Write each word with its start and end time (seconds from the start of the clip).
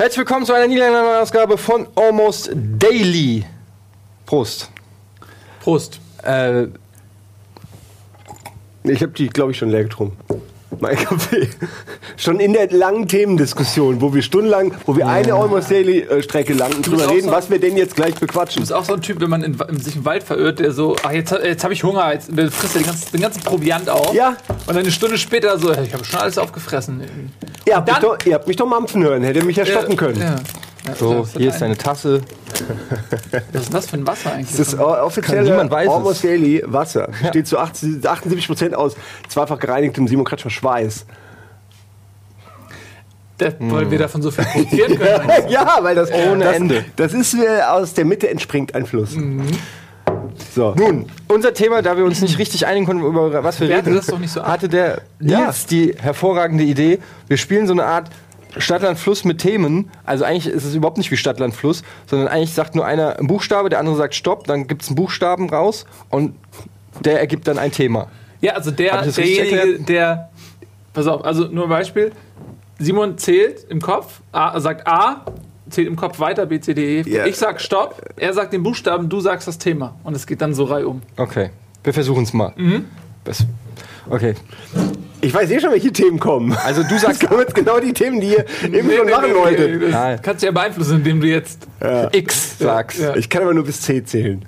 Herzlich 0.00 0.20
willkommen 0.20 0.46
zu 0.46 0.54
einer 0.54 0.66
niederländischen 0.66 1.14
Ausgabe 1.20 1.58
von 1.58 1.86
Almost 1.94 2.50
Daily. 2.54 3.44
Prost. 4.24 4.70
Prost. 5.60 6.00
Äh, 6.22 6.68
Ich 8.84 9.02
habe 9.02 9.12
die, 9.12 9.28
glaube 9.28 9.52
ich, 9.52 9.58
schon 9.58 9.68
leer 9.68 9.82
getrunken. 9.82 10.16
Mein 10.78 10.96
Kaffee. 10.96 11.48
Schon 12.16 12.38
in 12.38 12.52
der 12.52 12.70
langen 12.70 13.08
Themendiskussion, 13.08 14.00
wo 14.00 14.14
wir 14.14 14.22
stundenlang, 14.22 14.72
wo 14.86 14.96
wir 14.96 15.08
eine 15.08 15.34
Almost 15.34 15.70
Daily 15.70 16.00
äh, 16.00 16.22
Strecke 16.22 16.52
lang 16.52 16.70
drüber 16.82 17.10
reden, 17.10 17.26
so- 17.26 17.32
was 17.32 17.50
wir 17.50 17.58
denn 17.58 17.76
jetzt 17.76 17.96
gleich 17.96 18.14
bequatschen. 18.14 18.60
Du 18.60 18.60
bist 18.62 18.72
auch 18.72 18.84
so 18.84 18.94
ein 18.94 19.02
Typ, 19.02 19.20
wenn 19.20 19.30
man 19.30 19.42
in, 19.42 19.58
in 19.68 19.80
sich 19.80 19.96
im 19.96 20.04
Wald 20.04 20.22
verirrt, 20.22 20.60
der 20.60 20.70
so, 20.72 20.94
ach, 21.02 21.10
jetzt, 21.10 21.32
jetzt 21.32 21.64
habe 21.64 21.74
ich 21.74 21.82
Hunger, 21.82 22.12
jetzt 22.12 22.30
frisst 22.30 22.76
er 22.76 22.82
den 22.82 22.86
ganzen, 22.86 23.12
den 23.12 23.20
ganzen 23.20 23.42
Proviant 23.42 23.88
auf. 23.90 24.14
Ja. 24.14 24.36
Und 24.48 24.68
dann 24.68 24.78
eine 24.78 24.90
Stunde 24.92 25.18
später 25.18 25.58
so, 25.58 25.72
ich 25.72 25.92
habe 25.92 26.04
schon 26.04 26.20
alles 26.20 26.38
aufgefressen. 26.38 27.02
Ihr 27.66 27.76
habt, 27.76 27.86
mich 27.88 27.96
dann- 27.98 28.02
doch, 28.02 28.18
ihr 28.24 28.34
habt 28.34 28.46
mich 28.46 28.56
doch 28.56 28.66
mampfen 28.66 29.02
hören, 29.02 29.22
hätte 29.24 29.44
mich 29.44 29.56
ja 29.56 29.66
stoppen 29.66 29.96
können. 29.96 30.20
Ja. 30.20 30.36
Ja, 30.86 30.94
so, 30.94 31.20
das 31.20 31.32
hier 31.32 31.48
ist 31.48 31.54
ein- 31.54 31.60
deine 31.60 31.76
Tasse. 31.76 32.22
Was 33.52 33.62
ist 33.62 33.74
das 33.74 33.86
für 33.90 33.96
ein 33.96 34.06
Wasser 34.06 34.32
eigentlich? 34.32 34.56
Das 34.56 34.68
ist 34.68 34.74
äh, 34.74 34.76
es. 34.76 35.88
Almost 35.88 36.24
Daily 36.24 36.62
Wasser. 36.66 37.08
Steht 37.28 37.46
zu 37.46 37.58
80 37.58 38.04
78% 38.04 38.72
aus 38.72 38.96
zweifach 39.28 39.58
gereinigtem 39.58 40.08
Simon 40.08 40.24
Kretschmer 40.24 40.50
Schweiß. 40.50 41.04
Der, 43.38 43.54
weil 43.58 43.90
wir 43.90 43.98
davon 43.98 44.20
so 44.20 44.30
viel 44.30 44.44
produzieren 44.44 44.98
können. 44.98 45.30
ja, 45.48 45.78
weil 45.80 45.94
das 45.94 46.10
Ohne 46.12 46.44
das, 46.44 46.56
Ende. 46.56 46.84
Das 46.96 47.14
ist 47.14 47.34
äh, 47.34 47.62
aus 47.62 47.94
der 47.94 48.04
Mitte 48.04 48.28
entspringt 48.28 48.74
ein 48.74 48.84
Fluss. 48.84 49.16
So. 50.54 50.74
Nun, 50.76 51.06
unser 51.28 51.54
Thema, 51.54 51.80
da 51.80 51.96
wir 51.96 52.04
uns 52.04 52.20
nicht 52.20 52.38
richtig 52.38 52.66
einigen 52.66 52.84
konnten, 52.86 53.02
über 53.04 53.42
was 53.42 53.60
wir 53.60 53.68
Wertet 53.68 53.86
reden, 53.86 53.96
das 53.96 54.06
doch 54.06 54.18
nicht 54.18 54.32
so 54.32 54.40
ab. 54.40 54.48
hatte 54.48 54.68
der 54.68 55.02
Nils 55.18 55.66
die 55.66 55.94
hervorragende 55.98 56.64
Idee, 56.64 56.98
wir 57.28 57.36
spielen 57.36 57.66
so 57.66 57.72
eine 57.72 57.84
Art 57.84 58.10
Stadtland-Fluss 58.56 59.24
mit 59.24 59.38
Themen. 59.38 59.90
Also 60.04 60.24
eigentlich 60.24 60.52
ist 60.52 60.64
es 60.64 60.74
überhaupt 60.74 60.98
nicht 60.98 61.10
wie 61.10 61.16
Stadtland-Fluss, 61.16 61.82
sondern 62.06 62.28
eigentlich 62.28 62.52
sagt 62.54 62.74
nur 62.74 62.84
einer 62.86 63.16
einen 63.18 63.26
Buchstabe, 63.28 63.68
der 63.68 63.78
andere 63.78 63.96
sagt 63.96 64.14
Stopp, 64.14 64.46
dann 64.46 64.66
gibt 64.66 64.82
es 64.82 64.88
einen 64.88 64.96
Buchstaben 64.96 65.48
raus 65.50 65.86
und 66.08 66.34
der 67.04 67.20
ergibt 67.20 67.46
dann 67.48 67.58
ein 67.58 67.72
Thema. 67.72 68.08
Ja, 68.40 68.54
also 68.54 68.70
der, 68.70 69.02
derjenige, 69.02 69.78
der. 69.80 70.30
Pass 70.92 71.06
auf, 71.06 71.24
also 71.24 71.44
nur 71.44 71.64
ein 71.64 71.70
Beispiel. 71.70 72.10
Simon 72.78 73.16
zählt 73.18 73.64
im 73.68 73.80
Kopf, 73.80 74.20
A, 74.32 74.58
sagt 74.58 74.86
A, 74.86 75.24
zählt 75.68 75.86
im 75.86 75.94
Kopf 75.96 76.18
weiter, 76.18 76.46
B, 76.46 76.58
C, 76.60 76.74
D, 76.74 77.00
E. 77.02 77.02
Ja. 77.08 77.26
Ich 77.26 77.36
sag 77.36 77.60
Stopp, 77.60 78.02
er 78.16 78.32
sagt 78.32 78.52
den 78.52 78.62
Buchstaben, 78.62 79.08
du 79.08 79.20
sagst 79.20 79.46
das 79.46 79.58
Thema. 79.58 79.94
Und 80.02 80.16
es 80.16 80.26
geht 80.26 80.40
dann 80.40 80.52
so 80.54 80.64
reihum. 80.64 81.02
Okay, 81.16 81.50
wir 81.84 81.92
versuchen 81.92 82.24
es 82.24 82.32
mal. 82.32 82.52
Das- 83.24 83.46
Okay, 84.08 84.34
Ich 85.22 85.34
weiß 85.34 85.50
eh 85.50 85.60
schon, 85.60 85.70
welche 85.72 85.92
Themen 85.92 86.18
kommen. 86.18 86.52
also 86.64 86.82
du 86.82 86.88
Das 86.90 87.02
sagst 87.02 87.26
kommen 87.26 87.40
jetzt 87.40 87.54
genau 87.54 87.78
die 87.78 87.92
Themen, 87.92 88.20
die 88.20 88.28
ihr 88.32 88.44
eben 88.64 88.90
schon 88.90 89.10
machen 89.10 89.34
wolltet. 89.34 89.82
das 89.82 89.90
Nein. 89.90 90.18
kannst 90.22 90.42
du 90.42 90.46
ja 90.46 90.52
beeinflussen, 90.52 90.96
indem 90.98 91.20
du 91.20 91.26
jetzt. 91.26 91.66
X 92.12 92.58
sagst. 92.58 92.98
Ja. 93.00 93.16
Ich 93.16 93.28
kann 93.28 93.42
aber 93.42 93.52
nur 93.54 93.64
bis 93.64 93.80
C 93.82 94.02
zählen. 94.04 94.44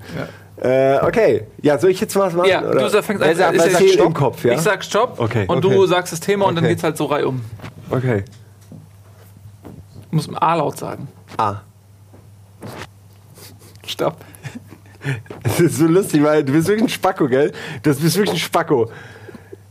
Äh, 0.61 0.99
okay. 1.03 1.47
Ja, 1.61 1.77
soll 1.79 1.91
ich 1.91 2.01
jetzt 2.01 2.15
was 2.17 2.33
machen? 2.35 2.49
Ja, 2.49 2.63
oder? 2.63 2.89
du 2.89 3.03
fängst 3.03 3.23
an. 3.23 3.35
sagt- 3.37 3.57
ich 3.57 3.63
sag 3.73 3.89
Stopp. 3.89 4.07
im 4.07 4.15
Kopf, 4.15 4.45
ja? 4.45 4.53
Ich 4.55 4.61
sag 4.61 4.85
Stopp 4.85 5.19
Okay. 5.19 5.45
und 5.49 5.65
Okay. 5.65 5.75
du 5.75 5.87
sagst 5.87 6.13
das 6.13 6.21
Thema 6.21 6.47
und 6.47 6.55
dann 6.55 6.65
Okay. 6.65 6.75
geht's 6.75 6.85
halt 6.85 6.97
so 6.97 7.07
reihum. 7.07 7.41
Okay. 7.91 8.25
Du 10.11 10.17
musst 10.17 10.31
A 10.41 10.55
laut 10.55 10.79
sagen. 10.79 11.09
A. 11.37 11.57
Stopp. 13.87 14.17
Das 15.43 15.59
ist 15.59 15.79
so 15.79 15.87
lustig, 15.87 16.23
weil 16.23 16.45
du 16.45 16.53
bist 16.53 16.69
wirklich 16.69 16.85
ein 16.85 16.89
Spacko, 16.89 17.27
gell? 17.27 17.51
Du 17.83 17.93
bist 17.93 18.17
wirklich 18.17 18.37
ein 18.37 18.39
Spacko. 18.39 18.89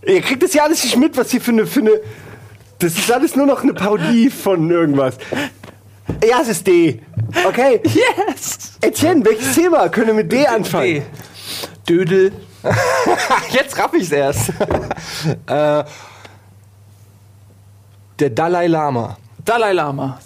Ihr 0.06 0.22
kriegt 0.22 0.42
das 0.42 0.54
ja 0.54 0.64
alles 0.64 0.84
nicht 0.84 0.98
mit, 0.98 1.16
was 1.18 1.32
hier 1.32 1.42
für 1.42 1.52
eine, 1.52 1.66
für 1.66 1.82
eine. 1.82 1.92
Das 2.80 2.98
ist 2.98 3.12
alles 3.12 3.36
nur 3.36 3.46
noch 3.46 3.62
eine 3.62 3.74
Parodie 3.74 4.30
von 4.30 4.70
irgendwas. 4.70 5.18
Ja, 6.28 6.42
es 6.42 6.48
ist 6.48 6.68
D. 6.68 7.02
Okay. 7.48 7.82
Yes! 7.84 8.78
Etienne, 8.82 9.24
welches 9.24 9.56
Thema 9.56 9.88
können 9.90 10.08
wir 10.08 10.14
mit 10.16 10.32
D 10.32 10.48
anfangen? 10.48 10.86
D. 10.86 11.04
Dödel. 11.88 12.32
Jetzt 13.52 13.78
raff 13.78 13.94
ich's 13.94 14.12
erst. 14.12 14.50
äh, 15.48 15.84
der 18.20 18.30
Dalai 18.30 18.68
Lama. 18.68 19.18
Dalai 19.46 19.74
Lama. 19.74 20.20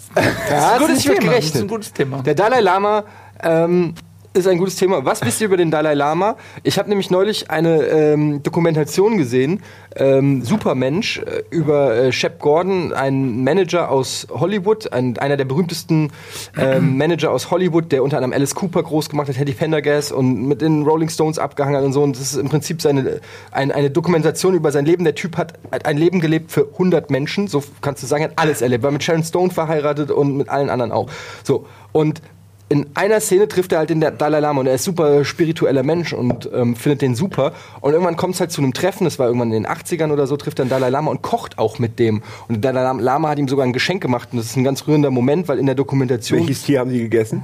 Ja, 0.50 0.72
ein 0.72 0.78
gutes 0.80 0.96
nicht 0.96 1.08
mit 1.08 1.18
Thema. 1.18 1.30
gerechnet. 1.30 1.54
Das 1.54 1.56
ist 1.56 1.62
ein 1.62 1.68
gutes 1.68 1.92
Thema. 1.92 2.22
Der 2.22 2.34
Dalai 2.34 2.60
Lama 2.60 3.04
ähm, 3.42 3.94
ist 4.36 4.46
ein 4.46 4.58
gutes 4.58 4.76
Thema. 4.76 5.04
Was 5.04 5.24
wisst 5.24 5.40
ihr 5.40 5.46
über 5.46 5.56
den 5.56 5.70
Dalai 5.70 5.94
Lama? 5.94 6.36
Ich 6.62 6.78
habe 6.78 6.88
nämlich 6.88 7.10
neulich 7.10 7.50
eine 7.50 7.82
ähm, 7.84 8.42
Dokumentation 8.42 9.16
gesehen, 9.16 9.62
ähm, 9.96 10.42
Supermensch, 10.42 11.18
äh, 11.18 11.42
über 11.50 11.96
äh, 11.96 12.12
Shep 12.12 12.38
Gordon, 12.38 12.92
ein 12.92 13.42
Manager 13.42 13.90
aus 13.90 14.26
Hollywood, 14.30 14.92
ein, 14.92 15.18
einer 15.18 15.36
der 15.36 15.46
berühmtesten 15.46 16.12
ähm, 16.56 16.96
Manager 16.98 17.30
aus 17.30 17.50
Hollywood, 17.50 17.90
der 17.92 18.02
unter 18.02 18.18
anderem 18.18 18.34
Alice 18.34 18.54
Cooper 18.54 18.82
groß 18.82 19.08
gemacht 19.08 19.28
hat, 19.28 19.36
Teddy 19.36 19.52
Pendergast 19.52 20.12
und 20.12 20.46
mit 20.46 20.60
den 20.60 20.82
Rolling 20.82 21.08
Stones 21.08 21.38
abgehangen 21.38 21.76
hat 21.78 21.84
und 21.84 21.92
so. 21.92 22.02
Und 22.02 22.16
das 22.16 22.32
ist 22.32 22.36
im 22.36 22.48
Prinzip 22.48 22.82
seine, 22.82 23.20
ein, 23.52 23.72
eine 23.72 23.90
Dokumentation 23.90 24.54
über 24.54 24.70
sein 24.70 24.84
Leben. 24.84 25.04
Der 25.04 25.14
Typ 25.14 25.36
hat, 25.38 25.54
hat 25.72 25.86
ein 25.86 25.96
Leben 25.96 26.20
gelebt 26.20 26.52
für 26.52 26.68
100 26.72 27.10
Menschen, 27.10 27.48
so 27.48 27.62
kannst 27.80 28.02
du 28.02 28.06
sagen, 28.06 28.24
hat 28.24 28.32
alles 28.36 28.60
erlebt. 28.60 28.84
War 28.84 28.90
mit 28.90 29.02
Sharon 29.02 29.24
Stone 29.24 29.50
verheiratet 29.50 30.10
und 30.10 30.36
mit 30.36 30.48
allen 30.48 30.68
anderen 30.68 30.92
auch. 30.92 31.08
So, 31.42 31.66
und 31.92 32.20
in 32.68 32.86
einer 32.94 33.20
Szene 33.20 33.46
trifft 33.46 33.72
er 33.72 33.78
halt 33.78 33.90
den 33.90 34.00
Dalai 34.00 34.40
Lama 34.40 34.60
und 34.60 34.66
er 34.66 34.74
ist 34.74 34.84
super 34.84 35.24
spiritueller 35.24 35.84
Mensch 35.84 36.12
und 36.12 36.50
ähm, 36.52 36.74
findet 36.74 37.02
den 37.02 37.14
super. 37.14 37.52
Und 37.80 37.92
irgendwann 37.92 38.16
kommt 38.16 38.34
es 38.34 38.40
halt 38.40 38.50
zu 38.50 38.60
einem 38.60 38.72
Treffen, 38.72 39.04
das 39.04 39.18
war 39.18 39.26
irgendwann 39.26 39.52
in 39.52 39.62
den 39.62 39.66
80ern 39.66 40.12
oder 40.12 40.26
so, 40.26 40.36
trifft 40.36 40.58
er 40.58 40.64
den 40.64 40.70
Dalai 40.70 40.88
Lama 40.88 41.10
und 41.10 41.22
kocht 41.22 41.58
auch 41.58 41.78
mit 41.78 41.98
dem. 41.98 42.22
Und 42.48 42.64
der 42.64 42.72
Dalai 42.72 43.00
Lama 43.00 43.28
hat 43.28 43.38
ihm 43.38 43.46
sogar 43.46 43.64
ein 43.64 43.72
Geschenk 43.72 44.02
gemacht 44.02 44.30
und 44.32 44.38
das 44.38 44.46
ist 44.46 44.56
ein 44.56 44.64
ganz 44.64 44.86
rührender 44.86 45.10
Moment, 45.10 45.46
weil 45.48 45.58
in 45.58 45.66
der 45.66 45.76
Dokumentation... 45.76 46.40
Welches 46.40 46.64
Tier 46.64 46.80
haben 46.80 46.90
Sie 46.90 46.98
gegessen? 46.98 47.42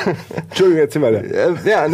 Entschuldigung, 0.48 0.80
erzähl 0.80 1.02
mal. 1.02 1.14
Äh, 1.14 1.68
ja, 1.68 1.86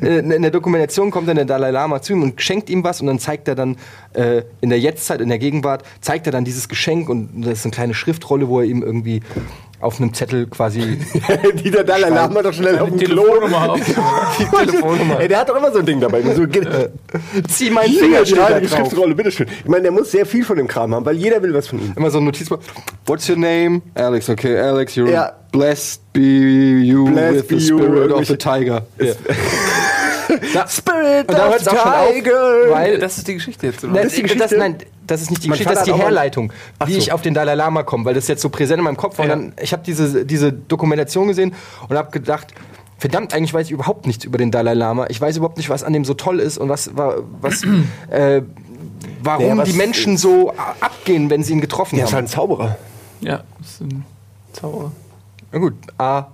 in 0.00 0.40
in 0.40 0.42
der 0.42 0.50
Dokumentation 0.50 1.10
kommt 1.10 1.28
dann 1.28 1.36
der 1.36 1.44
Dalai 1.44 1.70
Lama 1.70 2.02
zu 2.02 2.12
ihm 2.12 2.22
und 2.22 2.40
schenkt 2.40 2.70
ihm 2.70 2.84
was 2.84 3.00
und 3.00 3.06
dann 3.06 3.18
zeigt 3.18 3.48
er 3.48 3.54
dann 3.54 3.76
äh, 4.12 4.42
in 4.60 4.70
der 4.70 4.78
Jetztzeit, 4.78 5.20
in 5.20 5.28
der 5.28 5.38
Gegenwart, 5.38 5.84
zeigt 6.00 6.26
er 6.26 6.32
dann 6.32 6.44
dieses 6.44 6.68
Geschenk 6.68 7.08
und 7.08 7.42
das 7.44 7.60
ist 7.60 7.64
eine 7.64 7.72
kleine 7.72 7.94
Schriftrolle, 7.94 8.48
wo 8.48 8.60
er 8.60 8.66
ihm 8.66 8.82
irgendwie 8.82 9.22
auf 9.80 9.98
einem 10.00 10.12
Zettel 10.14 10.46
quasi 10.46 10.98
Die 11.62 11.70
der 11.70 11.84
Dalai 11.84 12.08
Lama 12.10 12.42
doch 12.42 12.52
schnell 12.52 12.78
auf 12.78 12.88
dem 12.90 12.98
Klo. 12.98 13.22
Telefonnummer 13.24 13.70
auf. 13.72 13.80
die 14.38 14.44
Telefonnummer. 14.44 15.20
Ey, 15.20 15.28
der 15.28 15.38
hat 15.40 15.48
doch 15.48 15.56
immer 15.56 15.72
so 15.72 15.78
ein 15.78 15.86
Ding 15.86 16.00
dabei. 16.00 16.22
So, 16.22 16.46
Zieh 17.48 17.70
meinen 17.70 17.94
Finger 17.94 18.22
die 18.22 18.38
heilige 18.40 18.66
drauf. 18.68 18.78
Schriftrolle, 18.80 19.14
bitteschön. 19.14 19.46
Ich 19.62 19.68
meine, 19.68 19.82
der 19.84 19.92
muss 19.92 20.10
sehr 20.10 20.26
viel 20.26 20.44
von 20.44 20.56
dem 20.56 20.68
Kram 20.68 20.94
haben, 20.94 21.04
weil 21.04 21.16
jeder 21.16 21.42
will 21.42 21.54
was 21.54 21.68
von 21.68 21.78
ihm. 21.78 21.92
Immer 21.96 22.10
so 22.10 22.18
ein 22.18 22.24
Notizblock. 22.24 22.60
What's 23.06 23.28
your 23.28 23.36
name? 23.36 23.82
Alex, 23.94 24.28
okay. 24.28 24.58
Alex, 24.58 24.94
you're 24.96 25.10
Ja. 25.10 25.32
blessed 25.52 26.00
be 26.12 26.20
you 26.20 27.06
Blessed 27.06 27.34
with 27.34 27.48
be 27.48 27.58
the 27.58 27.66
you. 27.68 27.78
spirit 27.78 28.12
of 28.12 28.26
the 28.26 28.36
tiger. 28.36 28.82
Yeah. 29.00 29.14
Da- 30.54 30.66
Spirit 30.68 31.28
Und 31.28 31.36
da 31.38 31.46
of 31.46 31.52
hört's 31.52 31.68
auch 31.68 31.76
schon 31.76 31.92
auf, 31.92 32.12
Tiger. 32.12 32.40
weil 32.70 32.98
Das 32.98 33.18
ist 33.18 33.26
die 33.28 33.34
Geschichte 33.34 33.66
jetzt. 33.66 33.82
Nein, 33.82 33.92
Oder? 33.92 34.02
ist 34.02 34.16
die 34.16 34.22
das, 34.22 34.32
Geschichte? 34.32 34.58
nein, 34.58 34.76
das 35.06 35.22
ist 35.22 35.30
nicht 35.30 35.42
die 35.44 35.48
Mein 35.48 35.54
Geschichte, 35.58 35.72
das 35.74 35.88
ist 35.88 35.94
die 35.94 35.98
Herleitung, 36.00 36.52
Ach 36.78 36.86
wie 36.86 36.92
so. 36.92 36.98
ich 36.98 37.12
auf 37.12 37.22
den 37.22 37.34
Dalai 37.34 37.54
Lama 37.54 37.82
komme, 37.82 38.04
weil 38.04 38.14
das 38.14 38.28
jetzt 38.28 38.42
so 38.42 38.48
präsent 38.48 38.78
in 38.78 38.84
meinem 38.84 38.96
Kopf 38.96 39.18
war. 39.18 39.26
Ja. 39.26 39.34
Und 39.34 39.40
dann, 39.56 39.62
ich 39.62 39.72
habe 39.72 39.82
diese, 39.84 40.24
diese 40.24 40.52
Dokumentation 40.52 41.28
gesehen 41.28 41.54
und 41.88 41.96
habe 41.96 42.10
gedacht, 42.10 42.48
verdammt, 42.98 43.34
eigentlich 43.34 43.52
weiß 43.54 43.66
ich 43.66 43.72
überhaupt 43.72 44.06
nichts 44.06 44.24
über 44.24 44.38
den 44.38 44.50
Dalai 44.50 44.74
Lama. 44.74 45.06
Ich 45.08 45.20
weiß 45.20 45.36
überhaupt 45.38 45.56
nicht, 45.56 45.70
was 45.70 45.82
an 45.82 45.92
dem 45.92 46.04
so 46.04 46.14
toll 46.14 46.38
ist 46.38 46.58
und 46.58 46.68
was, 46.68 46.96
wa- 46.96 47.16
was, 47.40 47.62
äh, 48.10 48.42
warum 49.22 49.44
Naja, 49.46 49.56
was- 49.58 49.68
die 49.70 49.76
Menschen 49.76 50.16
so 50.16 50.52
abgehen, 50.80 51.30
wenn 51.30 51.42
sie 51.42 51.52
ihn 51.54 51.60
getroffen 51.60 51.96
Der 51.96 52.04
ist 52.04 52.12
halt 52.12 52.18
haben. 52.22 52.26
ein 52.26 52.28
Zauberer. 52.28 52.76
Ja, 53.20 53.42
das 53.58 53.70
ist 53.72 53.80
ein 53.82 54.04
Zauberer. 54.52 54.92
Na 55.52 55.58
gut, 55.58 55.74
A. 55.98 56.26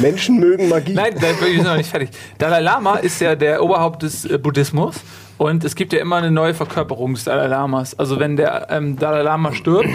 Menschen 0.00 0.38
mögen 0.38 0.68
Magie. 0.68 0.94
Nein, 0.94 1.14
da 1.14 1.32
bin 1.32 1.56
ich 1.56 1.62
noch 1.62 1.76
nicht 1.76 1.90
fertig. 1.90 2.10
Dalai 2.38 2.60
Lama 2.60 2.96
ist 2.96 3.20
ja 3.20 3.34
der 3.34 3.62
Oberhaupt 3.62 4.02
des 4.02 4.24
äh, 4.24 4.38
Buddhismus 4.38 4.96
und 5.38 5.64
es 5.64 5.74
gibt 5.74 5.92
ja 5.92 6.00
immer 6.00 6.16
eine 6.16 6.30
neue 6.30 6.54
Verkörperung 6.54 7.14
des 7.14 7.24
Dalai 7.24 7.46
Lamas. 7.46 7.98
Also 7.98 8.18
wenn 8.18 8.36
der 8.36 8.68
ähm, 8.70 8.98
Dalai 8.98 9.22
Lama 9.22 9.52
stirbt, 9.52 9.88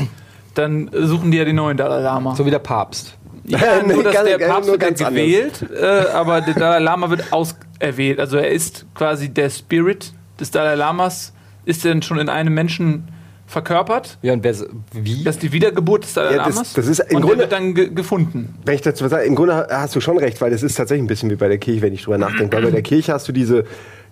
dann 0.53 0.89
suchen 0.93 1.31
die 1.31 1.37
ja 1.37 1.45
den 1.45 1.55
neuen 1.55 1.77
Dalai 1.77 2.01
Lama. 2.01 2.35
So 2.35 2.45
wie 2.45 2.51
der 2.51 2.59
Papst. 2.59 3.17
Ja, 3.45 3.81
nur 3.85 4.03
dass 4.03 4.23
der 4.23 4.37
Papst 4.37 4.69
wird 4.69 4.79
ganz 4.79 4.99
gewählt, 4.99 5.65
äh, 5.73 5.85
aber 6.13 6.41
der 6.41 6.53
Dalai 6.53 6.79
Lama 6.79 7.09
wird 7.09 7.31
auserwählt. 7.31 8.19
Also 8.19 8.37
er 8.37 8.49
ist 8.49 8.85
quasi 8.93 9.29
der 9.29 9.49
Spirit 9.49 10.13
des 10.39 10.51
Dalai 10.51 10.75
Lamas, 10.75 11.33
ist 11.65 11.85
dann 11.85 12.01
schon 12.01 12.19
in 12.19 12.29
einem 12.29 12.53
Menschen 12.53 13.07
verkörpert. 13.51 14.17
Ja, 14.21 14.33
und 14.33 14.43
wer, 14.43 14.55
wie? 14.93 15.23
Das 15.23 15.35
ist 15.35 15.43
die 15.43 15.51
Wiedergeburt 15.51 16.03
des 16.05 16.13
Dalai 16.13 16.35
Ja, 16.35 16.45
das- 16.45 16.73
das 16.73 16.87
ist 16.87 16.99
im 16.99 17.17
und 17.17 17.21
Grunde- 17.23 17.39
wird 17.39 17.51
dann 17.51 17.73
ge 17.75 17.89
gefunden. 17.93 18.55
Wenn 18.65 18.75
ich 18.75 18.81
dazu 18.81 19.03
was 19.03 19.11
sage, 19.11 19.25
im 19.25 19.35
Grunde 19.35 19.67
hast 19.69 19.95
du 19.95 20.01
schon 20.01 20.17
recht, 20.17 20.39
weil 20.41 20.51
das 20.51 20.63
ist 20.63 20.75
tatsächlich 20.75 21.03
ein 21.03 21.07
bisschen 21.07 21.29
wie 21.29 21.35
bei 21.35 21.47
der 21.47 21.57
Kirche, 21.57 21.81
wenn 21.81 21.93
ich 21.93 22.03
drüber 22.03 22.17
nachdenke. 22.17 22.55
Weil 22.57 22.63
bei 22.63 22.71
der 22.71 22.81
Kirche 22.81 23.13
hast 23.13 23.27
du 23.27 23.31
diese 23.31 23.65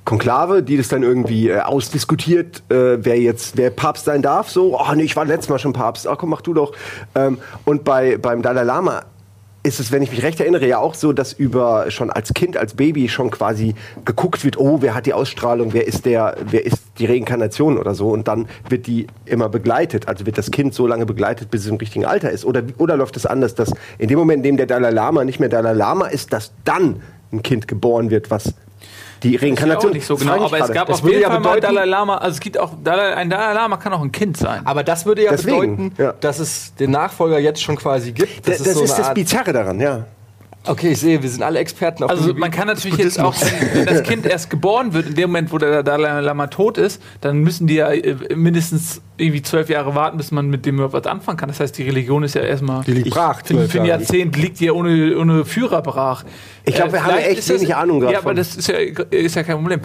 Konklave, 0.05 0.63
die 0.63 0.77
das 0.77 0.87
dann 0.87 1.03
irgendwie 1.03 1.49
äh, 1.49 1.59
ausdiskutiert, 1.59 2.63
äh, 2.69 3.03
wer 3.03 3.19
jetzt, 3.19 3.57
wer 3.57 3.69
Papst 3.69 4.05
sein 4.05 4.21
darf. 4.21 4.49
So, 4.49 4.79
oh 4.79 4.93
nee, 4.95 5.03
ich 5.03 5.15
war 5.15 5.25
letztes 5.25 5.49
Mal 5.49 5.59
schon 5.59 5.73
Papst. 5.73 6.07
Ach 6.07 6.17
komm, 6.17 6.29
mach 6.29 6.41
du 6.41 6.53
doch. 6.53 6.73
Ähm, 7.15 7.37
und 7.65 7.83
bei, 7.83 8.17
beim 8.17 8.41
Dalai 8.41 8.63
Lama 8.63 9.03
ist 9.61 9.79
es, 9.79 9.91
wenn 9.91 10.01
ich 10.01 10.11
mich 10.11 10.23
recht 10.23 10.39
erinnere, 10.39 10.67
ja 10.67 10.79
auch 10.79 10.93
so, 10.93 11.11
dass 11.11 11.33
über 11.33 11.91
schon 11.91 12.09
als 12.09 12.33
Kind, 12.33 12.55
als 12.55 12.75
Baby 12.75 13.09
schon 13.09 13.29
quasi 13.29 13.75
geguckt 14.05 14.45
wird, 14.45 14.57
oh, 14.57 14.81
wer 14.81 14.95
hat 14.95 15.05
die 15.05 15.13
Ausstrahlung, 15.13 15.73
wer 15.73 15.85
ist 15.85 16.05
der, 16.05 16.37
wer 16.49 16.65
ist 16.65 16.77
die 16.97 17.05
Reinkarnation 17.05 17.77
oder 17.77 17.93
so. 17.93 18.09
Und 18.09 18.27
dann 18.27 18.47
wird 18.69 18.87
die 18.87 19.07
immer 19.25 19.49
begleitet, 19.49 20.07
also 20.07 20.25
wird 20.25 20.37
das 20.37 20.51
Kind 20.51 20.73
so 20.73 20.87
lange 20.87 21.05
begleitet, 21.05 21.51
bis 21.51 21.61
es 21.61 21.67
im 21.67 21.75
richtigen 21.75 22.05
Alter 22.05 22.31
ist. 22.31 22.45
Oder 22.45 22.63
oder 22.77 22.95
läuft 22.95 23.17
es 23.17 23.25
anders, 23.25 23.53
dass 23.53 23.73
in 23.97 24.07
dem 24.07 24.17
Moment, 24.17 24.45
in 24.45 24.51
dem 24.51 24.57
der 24.57 24.65
Dalai 24.65 24.91
Lama 24.91 25.25
nicht 25.25 25.39
mehr 25.39 25.49
Dalai 25.49 25.73
Lama 25.73 26.07
ist, 26.07 26.31
dass 26.31 26.53
dann 26.63 27.01
ein 27.31 27.43
Kind 27.43 27.67
geboren 27.67 28.09
wird, 28.09 28.31
was 28.31 28.53
die 29.23 29.35
Reinkarnation 29.35 29.91
auch 29.91 29.93
nicht 29.93 30.05
so 30.05 30.15
genau, 30.15 30.45
aber 30.45 30.59
es 30.59 30.71
gab 30.71 30.87
Das 30.87 30.97
auf 30.97 31.03
würde 31.03 31.17
jeden 31.17 31.23
ja 31.23 31.31
Fall 31.31 31.39
mal 31.39 31.59
Dalai 31.59 31.85
Lama, 31.85 32.17
also 32.17 32.35
es 32.35 32.39
gibt 32.39 32.57
auch, 32.57 32.71
Dalai, 32.83 33.15
ein 33.15 33.29
Dalai 33.29 33.53
Lama 33.53 33.77
kann 33.77 33.93
auch 33.93 34.01
ein 34.01 34.11
Kind 34.11 34.37
sein. 34.37 34.65
Aber 34.65 34.83
das 34.83 35.05
würde 35.05 35.23
ja 35.23 35.31
Deswegen, 35.31 35.89
bedeuten, 35.89 35.93
ja. 35.97 36.13
dass 36.19 36.39
es 36.39 36.73
den 36.75 36.91
Nachfolger 36.91 37.39
jetzt 37.39 37.61
schon 37.61 37.75
quasi 37.75 38.11
gibt. 38.11 38.47
das, 38.47 38.63
das 38.63 38.73
so 38.73 38.83
ist 38.83 38.93
eine 38.93 39.03
das 39.03 39.13
Bizarre 39.13 39.53
daran, 39.53 39.79
ja. 39.79 40.05
Okay, 40.65 40.89
ich 40.91 40.99
sehe, 40.99 41.23
wir 41.23 41.29
sind 41.29 41.41
alle 41.41 41.59
Experten 41.59 42.03
auf 42.03 42.09
Also 42.11 42.27
dem 42.33 42.39
man 42.39 42.51
kann 42.51 42.67
natürlich 42.67 42.97
jetzt 42.97 43.19
auch, 43.19 43.33
wenn 43.73 43.85
das 43.85 44.03
Kind 44.03 44.25
erst 44.25 44.49
geboren 44.49 44.93
wird, 44.93 45.07
in 45.07 45.15
dem 45.15 45.29
Moment, 45.29 45.51
wo 45.53 45.57
der 45.57 45.83
Dalai 45.83 46.19
Lama 46.19 46.47
tot 46.47 46.77
ist, 46.77 47.01
dann 47.21 47.37
müssen 47.39 47.65
die 47.65 47.75
ja 47.75 47.89
äh, 47.91 48.15
mindestens 48.35 49.01
irgendwie 49.17 49.41
zwölf 49.41 49.69
Jahre 49.69 49.95
warten, 49.95 50.17
bis 50.17 50.31
man 50.31 50.47
mit 50.49 50.65
dem 50.65 50.75
überhaupt 50.75 50.93
was 50.93 51.05
anfangen 51.11 51.37
kann. 51.37 51.47
Das 51.49 51.59
heißt, 51.61 51.77
die 51.77 51.83
Religion 51.83 52.23
ist 52.23 52.35
ja 52.35 52.41
erstmal 52.41 52.83
Die 52.83 52.91
liegt 52.91 53.09
brach, 53.09 53.41
für, 53.43 53.69
für 53.69 53.79
ein. 53.81 53.87
Jahrzehnt 53.87 54.35
liegt 54.37 54.59
die 54.59 54.65
ja 54.65 54.73
ohne, 54.73 55.17
ohne 55.17 55.45
Führer 55.45 55.81
brach. 55.81 56.23
Ich 56.65 56.75
glaub, 56.75 56.91
wir 56.91 57.03
haben 57.03 57.13
vielleicht 57.13 57.29
echt 57.29 57.49
das- 57.49 57.61
wenig 57.61 57.75
Ahnung 57.75 58.01
Ja, 58.03 58.11
davon. 58.11 58.25
aber 58.25 58.33
das 58.35 58.55
ist 58.57 58.67
ja, 58.67 58.75
ist 58.77 59.35
ja 59.35 59.43
kein 59.43 59.55
Problem. 59.55 59.79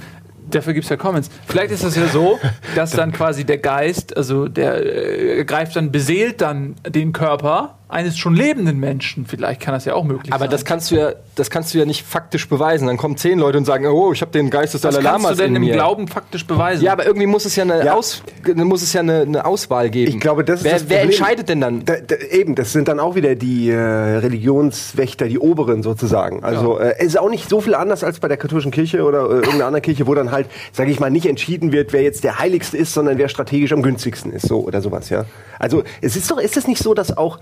Dafür 0.50 0.74
gibt 0.74 0.84
es 0.84 0.90
ja 0.90 0.96
Comments. 0.96 1.30
Vielleicht 1.46 1.70
ist 1.72 1.84
es 1.84 1.96
ja 1.96 2.06
so, 2.08 2.38
dass 2.74 2.90
dann 2.90 3.12
quasi 3.12 3.44
der 3.44 3.56
Geist, 3.58 4.14
also 4.16 4.46
der 4.46 5.38
äh, 5.38 5.44
greift 5.44 5.74
dann, 5.76 5.90
beseelt 5.90 6.42
dann 6.42 6.74
den 6.86 7.12
Körper 7.14 7.78
eines 7.88 8.16
schon 8.16 8.34
lebenden 8.34 8.80
Menschen. 8.80 9.26
Vielleicht 9.26 9.60
kann 9.60 9.74
das 9.74 9.84
ja 9.84 9.94
auch 9.94 10.04
möglich 10.04 10.32
Aber 10.32 10.44
sein. 10.44 10.50
das 10.50 10.64
kannst 10.64 10.90
du 10.90 10.96
ja, 10.96 11.12
das 11.34 11.50
kannst 11.50 11.74
du 11.74 11.78
ja 11.78 11.84
nicht 11.84 12.02
faktisch 12.04 12.48
beweisen. 12.48 12.86
Dann 12.86 12.96
kommen 12.96 13.16
zehn 13.16 13.38
Leute 13.38 13.58
und 13.58 13.66
sagen, 13.66 13.86
oh, 13.86 14.12
ich 14.12 14.22
habe 14.22 14.32
den 14.32 14.48
Geist 14.48 14.74
des 14.74 14.82
Was 14.82 14.94
Dalai 14.94 15.10
kannst 15.10 15.24
Lamas 15.24 15.36
du 15.36 15.42
denn 15.42 15.50
in 15.50 15.62
im 15.62 15.68
mir. 15.68 15.74
Glauben 15.74 16.08
faktisch 16.08 16.46
beweisen? 16.46 16.82
Ja, 16.82 16.92
aber 16.92 17.04
irgendwie 17.04 17.26
muss 17.26 17.44
es 17.44 17.56
ja 17.56 17.62
eine, 17.62 17.84
Ja. 17.84 17.94
Aus, 17.94 18.22
muss 18.54 18.82
es 18.82 18.92
ja 18.94 19.00
eine, 19.00 19.20
eine 19.20 19.44
Auswahl 19.44 19.90
geben. 19.90 20.10
Ich 20.12 20.20
glaube, 20.20 20.44
das 20.44 20.60
ist 20.60 20.64
wer, 20.64 20.72
das 20.72 20.88
wer 20.88 21.02
entscheidet 21.02 21.48
denn 21.48 21.60
dann? 21.60 21.84
Da, 21.84 21.96
da, 22.04 22.16
eben, 22.30 22.54
das 22.54 22.72
sind 22.72 22.88
dann 22.88 23.00
auch 23.00 23.16
wieder 23.16 23.34
die 23.34 23.68
äh, 23.68 23.76
Religionswächter, 23.78 25.28
die 25.28 25.38
Oberen 25.38 25.82
sozusagen. 25.82 26.42
Also 26.42 26.78
äh, 26.78 26.94
es 26.98 27.08
ist 27.08 27.18
auch 27.18 27.30
nicht 27.30 27.48
so 27.50 27.60
viel 27.60 27.74
anders 27.74 28.02
als 28.02 28.18
bei 28.18 28.28
der 28.28 28.38
katholischen 28.38 28.70
Kirche 28.70 29.04
oder 29.04 29.28
äh, 29.28 29.34
irgendeiner 29.34 29.66
anderen 29.66 29.82
Kirche, 29.82 30.06
wo 30.06 30.14
dann 30.14 30.30
halt, 30.30 30.48
sage 30.72 30.90
ich 30.90 31.00
mal, 31.00 31.10
nicht 31.10 31.26
entschieden 31.26 31.70
wird, 31.70 31.92
wer 31.92 32.02
jetzt 32.02 32.24
der 32.24 32.38
Heiligste 32.38 32.78
ist, 32.78 32.94
sondern 32.94 33.18
wer 33.18 33.28
strategisch 33.28 33.72
am 33.72 33.82
günstigsten 33.82 34.32
ist, 34.32 34.48
so 34.48 34.60
oder 34.60 34.80
sowas, 34.80 35.10
ja. 35.10 35.26
Also 35.58 35.84
es 36.00 36.16
ist 36.16 36.30
doch, 36.30 36.38
ist 36.38 36.56
es 36.56 36.66
nicht 36.66 36.82
so, 36.82 36.94
dass 36.94 37.16
auch 37.16 37.38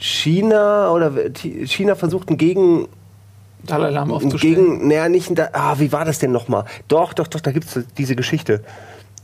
China 0.00 0.90
oder 0.90 1.12
China 1.34 1.94
versucht 1.94 2.30
ein 2.30 2.38
Gegen 2.38 2.88
Dalai 3.64 3.90
Lama 3.90 4.14
aufzustellen. 4.14 4.54
gegen, 4.54 4.88
naja, 4.88 5.08
nicht, 5.08 5.38
da, 5.38 5.50
ah, 5.52 5.74
wie 5.78 5.92
war 5.92 6.06
das 6.06 6.18
denn 6.18 6.32
nochmal? 6.32 6.64
Doch, 6.88 7.12
doch, 7.12 7.26
doch, 7.26 7.40
da 7.40 7.52
gibt's 7.52 7.78
diese 7.98 8.16
Geschichte. 8.16 8.62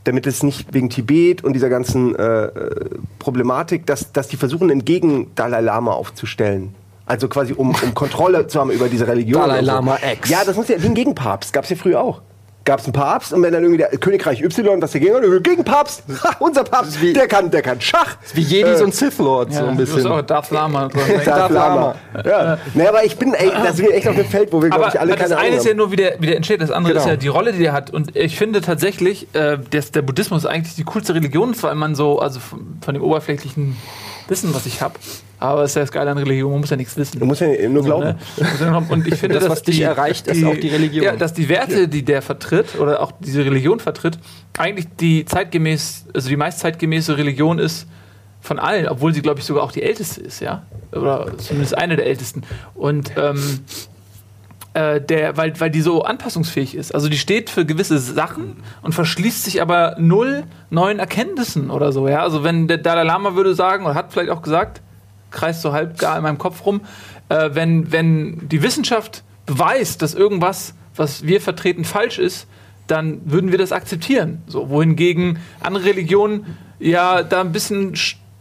Damit 0.04 0.26
es 0.26 0.42
nicht 0.42 0.72
wegen 0.74 0.90
Tibet 0.90 1.42
und 1.42 1.54
dieser 1.54 1.70
ganzen 1.70 2.14
äh, 2.14 2.44
äh, 2.44 2.90
Problematik, 3.18 3.86
dass, 3.86 4.12
dass 4.12 4.28
die 4.28 4.36
versuchen, 4.36 4.70
einen 4.70 4.84
Gegen-Dalai 4.84 5.62
Lama 5.62 5.92
aufzustellen. 5.92 6.74
Also 7.06 7.28
quasi, 7.28 7.54
um, 7.54 7.70
um 7.70 7.94
Kontrolle 7.94 8.46
zu 8.46 8.60
haben 8.60 8.70
über 8.70 8.88
diese 8.88 9.06
Religion. 9.06 9.40
Dalai 9.40 9.60
und 9.60 9.64
so. 9.64 9.72
Lama 9.72 9.98
X. 10.12 10.28
Ja, 10.28 10.44
das 10.44 10.56
muss 10.56 10.68
ja 10.68 10.80
wie 10.80 10.86
ein 10.86 10.94
Gegenpapst. 10.94 11.52
Gab's 11.52 11.70
ja 11.70 11.76
früher 11.76 12.02
auch. 12.02 12.20
Gab's 12.66 12.84
einen 12.84 12.92
Papst 12.92 13.32
und 13.32 13.42
wenn 13.42 13.52
dann 13.54 13.62
irgendwie 13.62 13.78
der 13.78 13.88
Königreich 13.96 14.42
Y, 14.42 14.82
was 14.82 14.92
dagegen 14.92 15.14
hat, 15.14 15.22
Gegenpapst, 15.44 16.02
ha, 16.22 16.36
unser 16.40 16.64
Papst, 16.64 17.00
wie- 17.00 17.14
der 17.14 17.26
kann, 17.28 17.50
der 17.50 17.62
kann 17.62 17.80
Schach. 17.80 18.16
Wie 18.34 18.42
Jedis 18.42 18.80
Äh, 18.80 18.84
und 18.84 18.94
Sith 18.94 19.16
Lords, 19.18 19.54
Ja, 19.54 19.62
so 19.62 19.66
ein 19.68 19.76
bisschen. 19.78 20.06
auch 20.06 20.20
Darth 20.20 20.50
Lama. 20.50 20.88
Darth 21.24 21.50
Lama. 21.50 21.94
Ja. 22.24 22.58
Naja, 22.74 22.90
aber 22.90 23.04
ich 23.04 23.16
bin, 23.16 23.32
ey, 23.32 23.50
da 23.50 23.72
sind 23.72 23.88
wir 23.88 23.94
echt 23.94 24.06
auf 24.08 24.16
dem 24.16 24.26
Feld, 24.26 24.52
wo 24.52 24.60
wir, 24.60 24.68
glaube 24.68 24.84
Aber 24.84 24.94
ich, 24.94 25.00
alle 25.00 25.12
das 25.12 25.20
keine 25.20 25.36
eine 25.36 25.46
Ahnung 25.46 25.58
ist 25.58 25.64
ja 25.64 25.70
haben. 25.70 25.76
nur, 25.78 25.90
wie 25.92 25.96
der, 25.96 26.16
wie 26.20 26.26
der 26.26 26.36
entsteht, 26.36 26.60
das 26.60 26.70
andere 26.70 26.92
Genau. 26.92 27.04
ist 27.04 27.08
ja 27.08 27.16
die 27.16 27.28
Rolle, 27.28 27.52
die 27.52 27.60
der 27.60 27.72
hat. 27.72 27.90
Und 27.90 28.14
ich 28.16 28.36
finde 28.36 28.60
tatsächlich, 28.60 29.28
äh, 29.34 29.56
dass 29.70 29.92
der 29.92 30.02
Buddhismus 30.02 30.44
eigentlich 30.44 30.74
die 30.74 30.84
coolste 30.84 31.14
Religion 31.14 31.52
ist, 31.52 31.62
weil 31.62 31.76
man 31.76 31.94
so, 31.94 32.18
also 32.18 32.40
von, 32.40 32.78
von 32.84 32.94
dem 32.94 33.02
oberflächlichen 33.02 33.76
Wissen, 34.28 34.54
was 34.54 34.66
ich 34.66 34.80
habe. 34.80 34.94
Aber 35.38 35.62
es 35.64 35.72
ist 35.72 35.74
ja 35.76 35.82
das 35.82 35.92
Geile 35.92 36.10
an 36.10 36.18
Religion, 36.18 36.50
man 36.50 36.60
muss 36.60 36.70
ja 36.70 36.76
nichts 36.76 36.96
wissen. 36.96 37.18
Du 37.20 37.26
musst 37.26 37.42
ja 37.42 37.48
nur 37.68 37.82
So, 37.82 37.86
glauben. 37.88 38.04
ne? 38.04 38.16
Muss 38.38 38.60
ja 38.60 38.70
noch- 38.70 38.88
Und 38.90 39.06
ich 39.06 39.14
finde, 39.20 39.34
Das, 39.34 39.44
dass 39.44 39.52
was 39.52 39.62
dich 39.62 39.80
erreicht, 39.80 40.26
ist 40.28 40.42
auch 40.44 40.56
die 40.56 40.68
Religion. 40.68 41.04
Ja, 41.04 41.14
dass 41.16 41.34
die 41.34 41.48
Werte, 41.48 41.88
die 41.88 42.02
der 42.04 42.22
vertritt, 42.22 42.78
oder 42.78 43.00
auch 43.02 43.12
diese 43.20 43.44
Religion 43.44 43.78
vertritt, 43.80 44.18
eigentlich 44.58 44.86
die 44.98 45.24
zeitgemäß, 45.26 46.06
also 46.14 46.28
die 46.28 46.36
meist 46.36 46.60
zeitgemäße 46.60 47.18
Religion 47.18 47.58
ist 47.58 47.86
von 48.40 48.58
allen, 48.58 48.88
obwohl 48.88 49.12
sie, 49.12 49.20
glaube 49.22 49.40
ich, 49.40 49.44
sogar 49.46 49.62
auch 49.62 49.72
die 49.72 49.82
älteste 49.82 50.20
ist, 50.22 50.40
ja. 50.40 50.62
Oder 50.92 51.36
zumindest 51.38 51.76
eine 51.76 51.96
der 51.96 52.06
ältesten. 52.06 52.42
Und 52.74 53.12
ähm, 53.18 53.60
äh, 54.76 55.00
der, 55.00 55.38
weil, 55.38 55.58
weil 55.58 55.70
die 55.70 55.80
so 55.80 56.02
anpassungsfähig 56.02 56.74
ist. 56.74 56.94
Also 56.94 57.08
die 57.08 57.16
steht 57.16 57.48
für 57.48 57.64
gewisse 57.64 57.98
Sachen 57.98 58.62
und 58.82 58.92
verschließt 58.92 59.44
sich 59.44 59.62
aber 59.62 59.96
null 59.98 60.44
neuen 60.68 60.98
Erkenntnissen 60.98 61.70
oder 61.70 61.92
so. 61.92 62.06
Ja? 62.08 62.20
Also 62.20 62.44
wenn 62.44 62.68
der 62.68 62.76
Dalai 62.76 63.04
Lama 63.04 63.34
würde 63.34 63.54
sagen, 63.54 63.86
oder 63.86 63.94
hat 63.94 64.12
vielleicht 64.12 64.28
auch 64.28 64.42
gesagt, 64.42 64.82
kreist 65.30 65.62
so 65.62 65.72
halb 65.72 65.98
gar 65.98 66.18
in 66.18 66.22
meinem 66.22 66.36
Kopf 66.36 66.66
rum, 66.66 66.82
äh, 67.30 67.50
wenn, 67.54 67.90
wenn 67.90 68.50
die 68.50 68.62
Wissenschaft 68.62 69.24
beweist, 69.46 70.02
dass 70.02 70.12
irgendwas, 70.12 70.74
was 70.94 71.26
wir 71.26 71.40
vertreten, 71.40 71.86
falsch 71.86 72.18
ist, 72.18 72.46
dann 72.86 73.22
würden 73.24 73.52
wir 73.52 73.58
das 73.58 73.72
akzeptieren. 73.72 74.42
So, 74.46 74.68
wohingegen 74.68 75.38
andere 75.60 75.86
Religionen 75.86 76.54
ja 76.78 77.22
da 77.22 77.40
ein 77.40 77.52
bisschen 77.52 77.96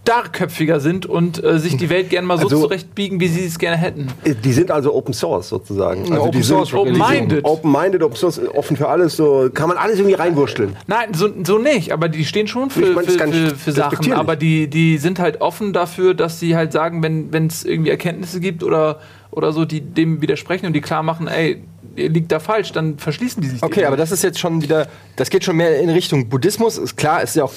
starrköpfiger 0.05 0.79
sind 0.79 1.07
und 1.07 1.43
äh, 1.43 1.57
sich 1.57 1.77
die 1.77 1.89
Welt 1.89 2.11
gerne 2.11 2.27
mal 2.27 2.37
so 2.37 2.43
Also- 2.43 2.61
zurechtbiegen, 2.61 3.19
wie 3.19 3.27
sie 3.27 3.43
es 3.45 3.57
gerne 3.57 3.77
hätten. 3.77 4.07
Die 4.43 4.53
sind 4.53 4.69
also 4.69 4.93
Open 4.93 5.13
Source 5.13 5.49
sozusagen. 5.49 6.03
Also 6.11 6.21
Open 6.25 6.31
die 6.31 6.43
Source 6.43 6.69
sind. 6.69 6.77
Open-minded. 6.79 7.43
Open-minded, 7.43 8.03
Open 8.03 8.15
Source, 8.15 8.39
offen 8.53 8.77
für 8.77 8.87
alles, 8.87 9.17
so 9.17 9.49
kann 9.51 9.67
man 9.67 9.77
alles 9.77 9.97
irgendwie 9.97 10.13
reinwurschteln. 10.15 10.75
Nein, 10.85 11.13
so, 11.15 11.27
so 11.43 11.57
nicht, 11.57 11.91
aber 11.91 12.07
die 12.07 12.23
stehen 12.23 12.47
schon 12.47 12.69
für, 12.69 12.81
Ich 12.89 12.95
meine, 12.95 13.07
das 13.07 13.15
für, 13.15 13.27
für, 13.49 13.55
für 13.55 13.71
Sachen, 13.71 14.13
aber 14.13 14.35
die, 14.35 14.67
die 14.67 14.99
sind 14.99 15.17
halt 15.17 15.41
offen 15.41 15.73
dafür, 15.73 16.13
dass 16.13 16.39
sie 16.39 16.55
halt 16.55 16.71
sagen, 16.71 17.01
wenn 17.03 17.47
es 17.47 17.63
irgendwie 17.65 17.89
Erkenntnisse 17.89 18.39
gibt 18.39 18.63
oder, 18.63 18.99
oder 19.31 19.53
so, 19.53 19.65
die 19.65 19.81
dem 19.81 20.21
widersprechen 20.21 20.67
und 20.67 20.73
die 20.73 20.81
klar 20.81 21.01
machen, 21.01 21.27
ey, 21.27 21.63
ihr 21.95 22.09
liegt 22.09 22.31
da 22.31 22.39
falsch, 22.39 22.71
dann 22.73 22.97
verschließen 22.99 23.41
die 23.41 23.49
sich. 23.49 23.63
Okay, 23.63 23.85
aber 23.85 23.97
das 23.97 24.11
ist 24.11 24.23
jetzt 24.23 24.39
schon 24.39 24.61
wieder, 24.61 24.87
das 25.15 25.29
geht 25.29 25.43
schon 25.43 25.55
mehr 25.55 25.79
in 25.79 25.89
Richtung 25.89 26.27
Buddhismus. 26.29 26.77
Ist 26.77 26.95
klar, 26.97 27.23
ist 27.23 27.35
ja 27.35 27.45
auch, 27.45 27.53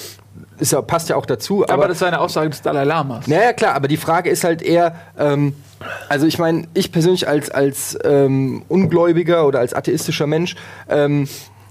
ist 0.59 0.71
ja, 0.71 0.81
passt 0.81 1.09
ja 1.09 1.15
auch 1.15 1.25
dazu. 1.25 1.63
aber, 1.63 1.73
Aber, 1.73 1.87
das 1.87 1.97
ist 1.97 2.03
eine 2.03 2.19
Aussage 2.19 2.49
des 2.49 2.61
Dalai 2.61 2.83
Lamas. 2.83 3.27
naja, 3.27 3.53
klar, 3.53 3.75
aber 3.75 3.87
die 3.87 3.97
Frage 3.97 4.29
ist 4.29 4.43
halt 4.43 4.61
eher, 4.61 4.95
ähm, 5.17 5.53
also 6.09 6.25
ich 6.25 6.37
meine, 6.37 6.67
ich 6.73 6.91
persönlich 6.91 7.27
als, 7.27 7.49
als 7.49 7.97
ähm, 8.03 8.63
Ungläubiger 8.67 9.47
oder 9.47 9.59
als 9.59 9.73
atheistischer 9.73 10.27
Mensch 10.27 10.55
ähm, 10.89 11.27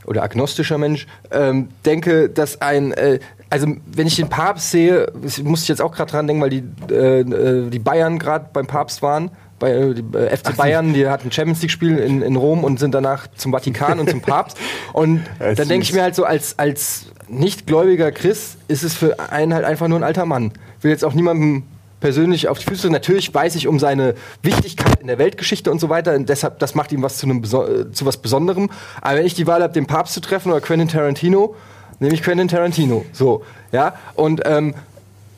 oder 0.06 0.22
agnostischer 0.22 0.78
Mensch 0.78 1.06
ähm, 1.30 1.68
denke, 1.84 2.30
dass 2.30 2.62
ein, 2.62 2.92
äh, 2.92 3.18
also 3.50 3.66
wenn 3.86 4.06
ich 4.06 4.16
den 4.16 4.28
Papst 4.28 4.70
sehe, 4.70 5.10
muss 5.42 5.62
ich 5.62 5.68
jetzt 5.68 5.82
auch 5.82 5.92
gerade 5.92 6.10
dran 6.10 6.26
denken, 6.26 6.42
weil 6.42 6.50
die, 6.50 6.64
äh, 6.90 7.20
äh, 7.20 7.70
die 7.70 7.78
Bayern 7.78 8.18
gerade 8.18 8.46
beim 8.52 8.66
Papst 8.66 9.02
waren. 9.02 9.30
Bei 9.58 9.72
äh, 9.72 9.94
die, 9.94 10.16
äh, 10.16 10.36
FC 10.36 10.56
Bayern, 10.56 10.94
die 10.94 11.08
hatten 11.08 11.30
Champions 11.32 11.60
League-Spiel 11.62 11.98
in, 11.98 12.22
in 12.22 12.36
Rom 12.36 12.64
und 12.64 12.78
sind 12.78 12.94
danach 12.94 13.26
zum 13.36 13.52
Vatikan 13.52 14.00
und 14.00 14.10
zum 14.10 14.20
Papst. 14.20 14.56
Und 14.92 15.24
Ja, 15.38 15.54
dann 15.54 15.68
denke 15.68 15.84
ich 15.84 15.92
mir 15.92 16.02
halt 16.02 16.14
so, 16.14 16.24
als, 16.24 16.58
als 16.58 17.06
nicht-gläubiger 17.28 18.10
Christ 18.10 18.56
ist 18.68 18.82
es 18.82 18.94
für 18.94 19.30
einen 19.30 19.54
halt 19.54 19.64
einfach 19.64 19.88
nur 19.88 19.98
ein 19.98 20.02
alter 20.04 20.26
Mann. 20.26 20.52
Will 20.80 20.90
jetzt 20.90 21.04
auch 21.04 21.12
niemandem 21.14 21.64
persönlich 22.00 22.48
auf 22.48 22.58
die 22.58 22.64
Füße. 22.66 22.90
Natürlich 22.90 23.32
weiß 23.34 23.54
ich 23.56 23.66
um 23.66 23.78
seine 23.78 24.14
Wichtigkeit 24.42 25.00
in 25.00 25.06
der 25.06 25.18
Weltgeschichte 25.18 25.70
und 25.70 25.80
so 25.80 25.88
weiter. 25.88 26.14
Und 26.14 26.28
deshalb, 26.28 26.58
das 26.58 26.74
macht 26.74 26.92
ihm 26.92 27.02
was 27.02 27.18
zu, 27.18 27.26
einem, 27.26 27.42
äh, 27.42 27.92
zu 27.92 28.06
was 28.06 28.16
Besonderem. 28.18 28.70
Aber 29.00 29.18
wenn 29.18 29.26
ich 29.26 29.34
die 29.34 29.46
Wahl 29.46 29.62
habe, 29.62 29.72
den 29.72 29.86
Papst 29.86 30.14
zu 30.14 30.20
treffen 30.20 30.50
oder 30.50 30.60
Quentin 30.60 30.88
Tarantino, 30.88 31.54
nehme 31.98 32.14
ich 32.14 32.22
Quentin 32.22 32.48
Tarantino. 32.48 33.04
So, 33.12 33.42
ja. 33.72 33.94
Und 34.14 34.42
ähm, 34.44 34.74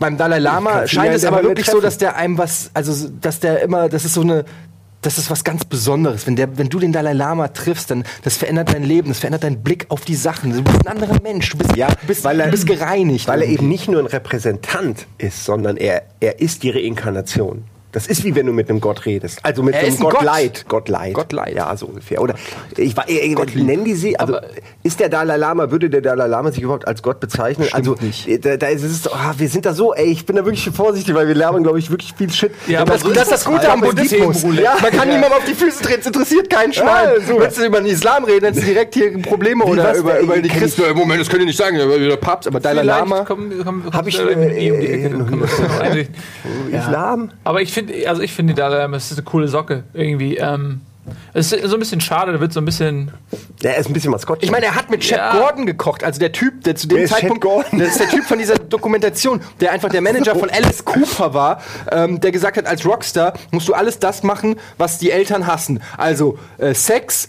beim 0.01 0.17
Dalai 0.17 0.41
Lama 0.41 0.87
scheint 0.89 1.15
es 1.15 1.25
aber 1.25 1.43
wirklich 1.45 1.67
so, 1.67 1.81
dass 1.81 1.99
der 1.99 2.17
einem 2.17 2.37
was, 2.39 2.71
also 2.75 3.09
dass 3.21 3.39
der 3.39 3.63
immer, 3.63 3.89
das 3.89 4.05
ist 4.05 4.15
so 4.15 4.23
eine, 4.23 4.45
das 5.03 5.17
ist 5.17 5.31
was 5.31 5.45
ganz 5.45 5.65
Besonderes. 5.65 6.27
Wenn, 6.27 6.37
der, 6.37 6.59
wenn 6.59 6.69
du 6.69 6.79
den 6.79 6.93
Dalai 6.93 7.13
Lama 7.15 7.49
triffst, 7.49 7.91
dann 7.91 8.05
das 8.23 8.37
verändert 8.37 8.75
dein 8.75 8.83
Leben, 8.83 9.09
das 9.09 9.21
verändert 9.21 9.45
deinen 9.45 9.63
Blick 9.63 9.87
auf 9.89 10.03
die 10.03 10.15
Sachen. 10.15 10.53
Du 10.53 10.63
bist 10.63 10.87
ein 10.87 10.89
anderer 10.89 11.23
Mensch, 11.23 11.51
du 11.51 11.59
bist, 11.59 11.75
Ja, 11.77 11.89
du 11.89 12.07
bist, 12.07 12.25
weil 12.25 12.39
er- 12.41 12.47
du 12.47 12.51
bist 12.51 12.67
gereinigt. 12.67 13.27
Weil 13.29 13.41
er 13.41 13.45
irgendwie. 13.47 13.63
eben 13.63 13.69
nicht 13.69 13.89
nur 13.89 14.01
ein 14.01 14.07
Repräsentant 14.07 15.07
ist, 15.19 15.45
sondern 15.45 15.77
er, 15.79 16.03
er 16.21 16.41
ist 16.41 16.63
die 16.65 16.71
Reinkarnation. 16.71 17.65
Das 17.93 18.07
ist 18.07 18.23
wie 18.25 18.35
wenn 18.35 18.47
du 18.47 18.53
mit 18.53 18.71
einem 18.71 18.81
Gott 18.81 19.05
redest. 19.07 19.41
Also 19.43 19.63
mit 19.63 19.75
Er 19.75 19.81
einem 19.81 19.95
ein 19.95 19.99
Gott. 20.01 20.13
Gottleid. 20.15 20.65
Gottleid. 20.69 21.13
Gottleid. 21.15 21.55
Ja, 21.57 21.77
so 21.77 21.87
ungefähr. 21.87 22.21
Oder 22.23 22.35
ich 22.77 22.97
war, 22.97 23.09
ich, 23.09 23.35
Gottlieb. 23.35 23.65
nennen 23.67 23.85
die 23.85 23.95
sie, 23.95 24.19
also 24.19 24.37
Aber- 24.37 24.47
ist 24.83 25.01
der 25.01 25.09
Dalai 25.09 25.37
Lama, 25.37 25.71
würde 25.71 25.91
der 25.91 26.01
Dalai 26.01 26.27
Lama 26.29 26.53
sich 26.53 26.63
überhaupt 26.63 26.87
als 26.87 27.03
Gott 27.03 27.19
bezeichnen? 27.21 27.69
also 27.73 27.97
nicht. 28.01 28.45
Da, 28.45 28.57
da 28.57 28.69
ist 28.69 28.85
es, 28.85 29.03
so, 29.03 29.11
ah, 29.13 29.35
wir 29.37 29.49
sind 29.49 29.67
da 29.67 29.75
so, 29.75 29.93
ey, 29.95 30.07
ich 30.07 30.25
bin 30.25 30.37
da 30.37 30.45
wirklich 30.45 30.69
vorsichtig, 30.75 31.15
weil 31.15 31.27
wir 31.29 31.35
lernen, 31.35 31.63
glaube 31.65 31.79
ich, 31.81 31.91
wirklich 31.91 32.15
viel 32.17 32.31
Shit. 32.31 32.53
Ja, 32.69 32.81
aber 32.83 32.93
das, 32.93 33.03
so 33.03 33.09
das 33.11 33.25
ist 33.25 33.33
das 33.33 33.45
Gute 33.45 33.69
am 33.71 33.81
Buddhismus. 33.81 34.43
Ja, 34.45 34.51
Ja. 34.63 34.77
man 34.81 34.91
kann 34.93 35.09
niemandem 35.09 35.33
auf 35.33 35.45
die 35.45 35.55
Füße 35.55 35.83
treten, 35.83 36.01
es 36.01 36.07
interessiert 36.07 36.49
keinen 36.49 36.73
Schwein. 36.73 37.09
Ja, 37.19 37.21
so. 37.27 37.41
Wenn 37.41 37.53
du 37.53 37.65
über 37.67 37.79
den 37.81 37.87
Islam 37.87 38.25
reden, 38.25 38.43
dann 38.45 38.55
hast 38.55 38.63
du 38.63 38.67
direkt 38.67 38.95
hier 38.95 39.21
Probleme 39.23 39.65
Wie, 39.65 39.71
oder 39.71 39.97
über, 39.97 40.19
über 40.21 40.39
die 40.39 40.49
Christen. 40.49 40.83
Äh, 40.83 40.95
Moment, 40.95 41.21
das 41.21 41.29
könnt 41.29 41.41
ihr 41.43 41.47
nicht 41.47 41.59
sagen, 41.59 41.77
der 41.77 42.17
Papst, 42.19 42.47
aber 42.47 42.61
Dalai 42.61 42.83
Lama. 42.83 43.25
kommen- 43.25 43.65
kommen- 43.65 43.91
Hab 43.93 44.07
ich, 44.07 44.19
äh, 44.21 44.23
äh, 44.33 45.11
das. 45.11 46.01
Islam? 46.87 47.31
Aber 47.45 47.61
ich 47.63 47.73
finde, 47.73 47.80
also 48.07 48.23
ich 48.23 48.33
finde, 48.33 48.55
Dalai 48.55 48.79
Lama 48.79 48.97
ist 48.97 49.13
eine 49.13 49.23
coole 49.23 49.49
Socke 49.49 49.85
irgendwie. 49.93 50.37
Ähm, 50.37 50.81
es 51.33 51.51
ist 51.53 51.65
so 51.67 51.75
ein 51.77 51.81
bisschen 51.81 52.01
schade, 52.01 52.33
da 52.33 52.41
wird 52.41 52.53
so 52.53 52.61
ein 52.61 52.65
bisschen. 52.65 53.11
Der 53.63 53.77
ist 53.79 53.87
ein 53.89 53.93
bisschen 53.93 54.11
Maskottchen. 54.11 54.45
Ich 54.45 54.51
meine, 54.51 54.67
er 54.67 54.75
hat 54.75 54.91
mit 54.91 55.01
Chad 55.01 55.19
Ja. 55.19 55.41
Gordon 55.41 55.67
gekocht, 55.67 56.05
also 56.05 56.21
der 56.21 56.31
Typ, 56.33 56.63
der 56.65 56.77
zu 56.77 56.87
dem 56.89 56.99
ist 56.99 57.11
Zeitpunkt, 57.11 57.43
Chad 57.43 57.53
Gordon? 57.53 57.79
das 57.81 57.89
ist 57.91 58.01
der 58.01 58.09
Typ 58.11 58.25
von 58.25 58.39
dieser 58.39 58.55
Dokumentation, 58.57 59.41
der 59.61 59.73
einfach 59.73 59.89
der 59.89 60.03
Manager 60.03 60.37
von 60.37 60.51
Alice 60.53 60.85
Cooper 60.85 61.35
war, 61.35 61.61
ähm, 61.91 62.21
der 62.21 62.31
gesagt 62.31 62.57
hat, 62.59 62.67
als 62.67 62.85
Rockstar 62.87 63.33
musst 63.51 63.67
du 63.69 63.75
alles 63.75 63.99
das 63.99 64.23
machen, 64.23 64.57
was 64.79 64.99
die 64.99 65.11
Eltern 65.11 65.47
hassen. 65.47 65.81
Also 65.97 66.39
äh, 66.59 66.75
Sex 66.75 67.29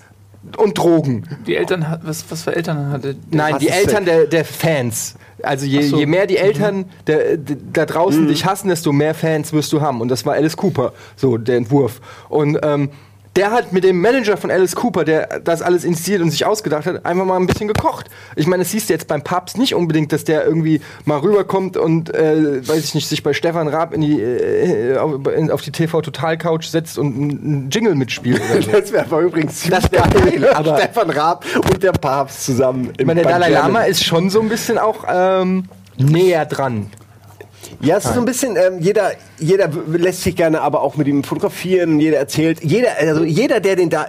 und 0.58 0.78
Drogen. 0.78 1.28
Die 1.48 1.56
Eltern, 1.56 1.88
hat- 1.90 2.02
was, 2.04 2.26
was 2.30 2.44
für 2.44 2.56
Eltern 2.56 2.92
hatte? 2.92 3.16
Nein, 3.32 3.58
die 3.60 3.70
Eltern 3.70 4.06
der, 4.06 4.26
der 4.26 4.46
Fans. 4.46 5.16
Also 5.44 5.66
je, 5.66 5.82
so. 5.82 5.98
je 5.98 6.06
mehr 6.06 6.28
die 6.28 6.38
Eltern 6.38 6.86
der, 7.08 7.38
der, 7.38 7.58
da 7.74 7.86
draußen 7.86 8.28
dich 8.28 8.46
hassen, 8.46 8.70
desto 8.70 8.92
mehr 8.92 9.14
Fans 9.14 9.54
wirst 9.54 9.72
du 9.74 9.82
haben. 9.82 10.02
Und 10.02 10.10
das 10.10 10.26
war 10.26 10.34
Alice 10.34 10.58
Cooper, 10.58 10.94
so 11.16 11.38
der 11.38 11.58
Entwurf. 11.58 12.02
Und 12.30 12.60
ähm, 12.64 12.90
der 13.38 13.52
hat 13.52 13.72
mit 13.72 13.86
dem 13.86 14.02
Manager 14.02 14.36
von 14.36 14.52
Alice 14.52 14.76
Cooper, 14.76 15.06
der 15.06 15.40
das 15.40 15.62
alles 15.62 15.86
inszeniert 15.86 16.22
und 16.22 16.32
sich 16.32 16.46
ausgedacht 16.46 16.86
hat, 16.86 17.06
einfach 17.06 17.24
mal 17.26 17.38
ein 17.38 17.48
bisschen 17.48 17.70
gekocht. 17.70 18.08
Ich 18.36 18.46
meine, 18.46 18.64
das 18.64 18.72
siehst 18.72 18.90
du 18.90 18.94
jetzt 18.94 19.08
beim 19.08 19.22
Papst 19.24 19.58
nicht 19.58 19.74
unbedingt, 19.74 20.12
dass 20.12 20.26
der 20.26 20.46
irgendwie 20.46 20.82
mal 21.06 21.20
rüberkommt 21.20 21.78
und, 21.78 22.14
äh, 22.14 22.68
weiß 22.68 22.84
ich 22.84 22.94
nicht, 22.96 23.08
sich 23.08 23.24
bei 23.24 23.32
Stefan 23.32 23.70
Raab 23.70 23.94
in 23.94 24.02
die, 24.02 24.20
äh, 24.22 24.98
auf, 24.98 25.26
in, 25.34 25.50
auf 25.50 25.62
die 25.62 25.72
TV-Total-Couch 25.72 26.66
setzt 26.66 26.98
und 26.98 27.16
einen 27.16 27.70
Jingle 27.70 27.96
mitspielt. 27.96 28.42
Oder 28.52 28.62
so. 28.62 28.72
Das 28.82 28.92
wäre 28.92 29.06
aber 29.06 29.20
übrigens 29.22 29.70
Das 29.70 29.90
wär 29.92 30.02
geil, 30.02 30.50
aber- 30.54 30.78
Stefan 30.78 31.10
Raab 31.12 31.46
und 31.56 31.82
der 31.84 31.92
Papst 31.94 32.44
zusammen. 32.46 32.92
Ich 32.98 33.06
meine, 33.06 33.22
der 33.22 33.32
Dalai 33.32 33.50
Lama 33.50 33.84
ist 33.84 34.04
schon 34.04 34.30
so 34.30 34.42
ein 34.42 34.50
bisschen 34.50 34.78
auch 34.78 35.06
ähm, 35.10 35.66
näher 35.98 36.46
dran. 36.46 36.88
Ja, 37.82 37.98
es 37.98 38.06
ist 38.06 38.14
so 38.14 38.20
ein 38.20 38.26
bisschen, 38.26 38.56
ähm, 38.56 38.80
jeder, 38.80 39.12
jeder 39.40 39.70
lässt 39.88 40.22
sich 40.24 40.36
gerne 40.36 40.62
aber 40.62 40.82
auch 40.82 40.96
mit 40.98 41.08
ihm 41.08 41.24
fotografieren, 41.24 42.00
jeder 42.00 42.18
erzählt, 42.18 42.64
jeder, 42.64 42.90
also 43.00 43.24
jeder, 43.24 43.60
der 43.60 43.76
den 43.76 43.90
da, 43.90 44.06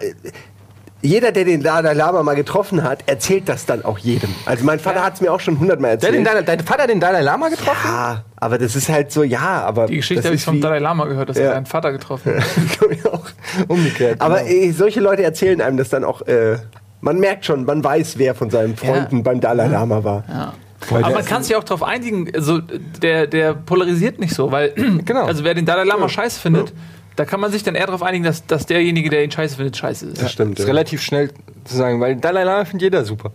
jeder, 1.05 1.33
der 1.33 1.45
den 1.45 1.63
Dalai 1.63 1.95
Lama 1.95 2.23
mal 2.23 2.37
getroffen 2.37 2.85
hat, 2.85 3.01
erzählt 3.07 3.49
das 3.49 3.67
dann 3.67 3.85
auch 3.85 3.99
jedem. 3.99 4.31
Also 4.47 4.65
mein 4.65 4.79
Vater 4.79 5.03
hat 5.05 5.15
es 5.15 5.21
mir 5.21 5.33
auch 5.33 5.41
schon 5.41 5.59
hundertmal 5.59 5.97
Der 5.99 6.13
den 6.13 6.25
erzählt. 6.25 6.47
Dalai, 6.49 6.57
dein 6.57 6.67
Vater 6.67 6.83
hat 6.85 6.91
den 6.91 7.01
Dalai 7.01 7.23
Lama 7.23 7.49
getroffen? 7.49 7.81
ja, 7.89 8.25
aber 8.37 8.59
das 8.59 8.77
ist 8.77 8.89
halt 8.89 9.11
so, 9.11 9.25
ja, 9.25 9.63
aber 9.65 9.87
Die 9.87 9.97
Geschichte 9.97 10.23
habe 10.25 10.37
ich 10.37 10.45
vom 10.45 10.61
Dalai 10.61 10.79
Lama 10.79 11.07
gehört, 11.07 11.29
dass 11.31 11.39
Ja. 11.39 11.45
er 11.47 11.53
seinen 11.55 11.67
Vater 11.67 11.91
getroffen 11.93 12.37
hat. 12.37 12.45
Glaub 12.79 12.93
ich 12.93 13.05
auch. 13.07 13.25
Umgekehrt. 13.69 14.21
Aber 14.21 14.43
genau. 14.45 14.51
äh, 14.51 14.71
solche 14.71 15.01
Leute 15.01 15.25
erzählen 15.25 15.61
einem 15.61 15.77
das 15.77 15.89
dann 15.89 16.05
auch. 16.05 16.23
Äh, 16.23 16.59
man 17.01 17.19
merkt 17.19 17.47
schon, 17.47 17.65
man 17.65 17.83
weiß, 17.83 18.19
wer 18.19 18.37
von 18.37 18.51
seinen 18.51 18.77
Freunden 18.77 19.17
Ja. 19.17 19.23
beim 19.23 19.41
Dalai 19.41 19.67
Lama 19.67 20.05
war. 20.05 20.25
Ja. 20.29 20.53
Boah, 20.89 20.99
Aber 20.99 21.11
man 21.11 21.21
ist- 21.21 21.29
kann 21.29 21.43
sich 21.43 21.55
auch 21.57 21.65
darauf 21.65 21.83
einigen, 21.83 22.35
also 22.35 22.59
der, 22.61 23.27
der 23.27 23.55
polarisiert 23.55 24.19
nicht 24.19 24.35
so, 24.35 24.51
weil 24.51 24.73
Genau. 25.05 25.25
also 25.27 25.45
wer 25.45 25.55
den 25.55 25.65
Dalai 25.67 25.85
Lama 25.85 26.09
scheiße 26.09 26.41
findet, 26.41 26.73
da 27.17 27.25
kann 27.25 27.41
man 27.41 27.53
sich 27.53 27.63
dann 27.63 27.75
eher 27.75 27.87
darauf 27.87 28.03
einigen, 28.03 28.25
dass, 28.25 28.47
dass 28.47 28.67
derjenige, 28.67 29.11
der 29.11 29.23
ihn 29.23 29.31
scheiße 29.31 29.57
findet, 29.57 29.77
scheiße 29.77 30.07
ist. 30.07 30.23
Das 30.23 30.33
stimmt. 30.33 30.59
ist 30.59 30.65
Ja. 30.65 30.71
relativ 30.71 31.03
schnell 31.03 31.31
zu 31.65 31.77
sagen, 31.77 32.01
weil 32.01 32.17
Dalai 32.17 32.45
Lama 32.45 32.65
findet 32.65 32.83
jeder 32.83 33.05
super. 33.05 33.33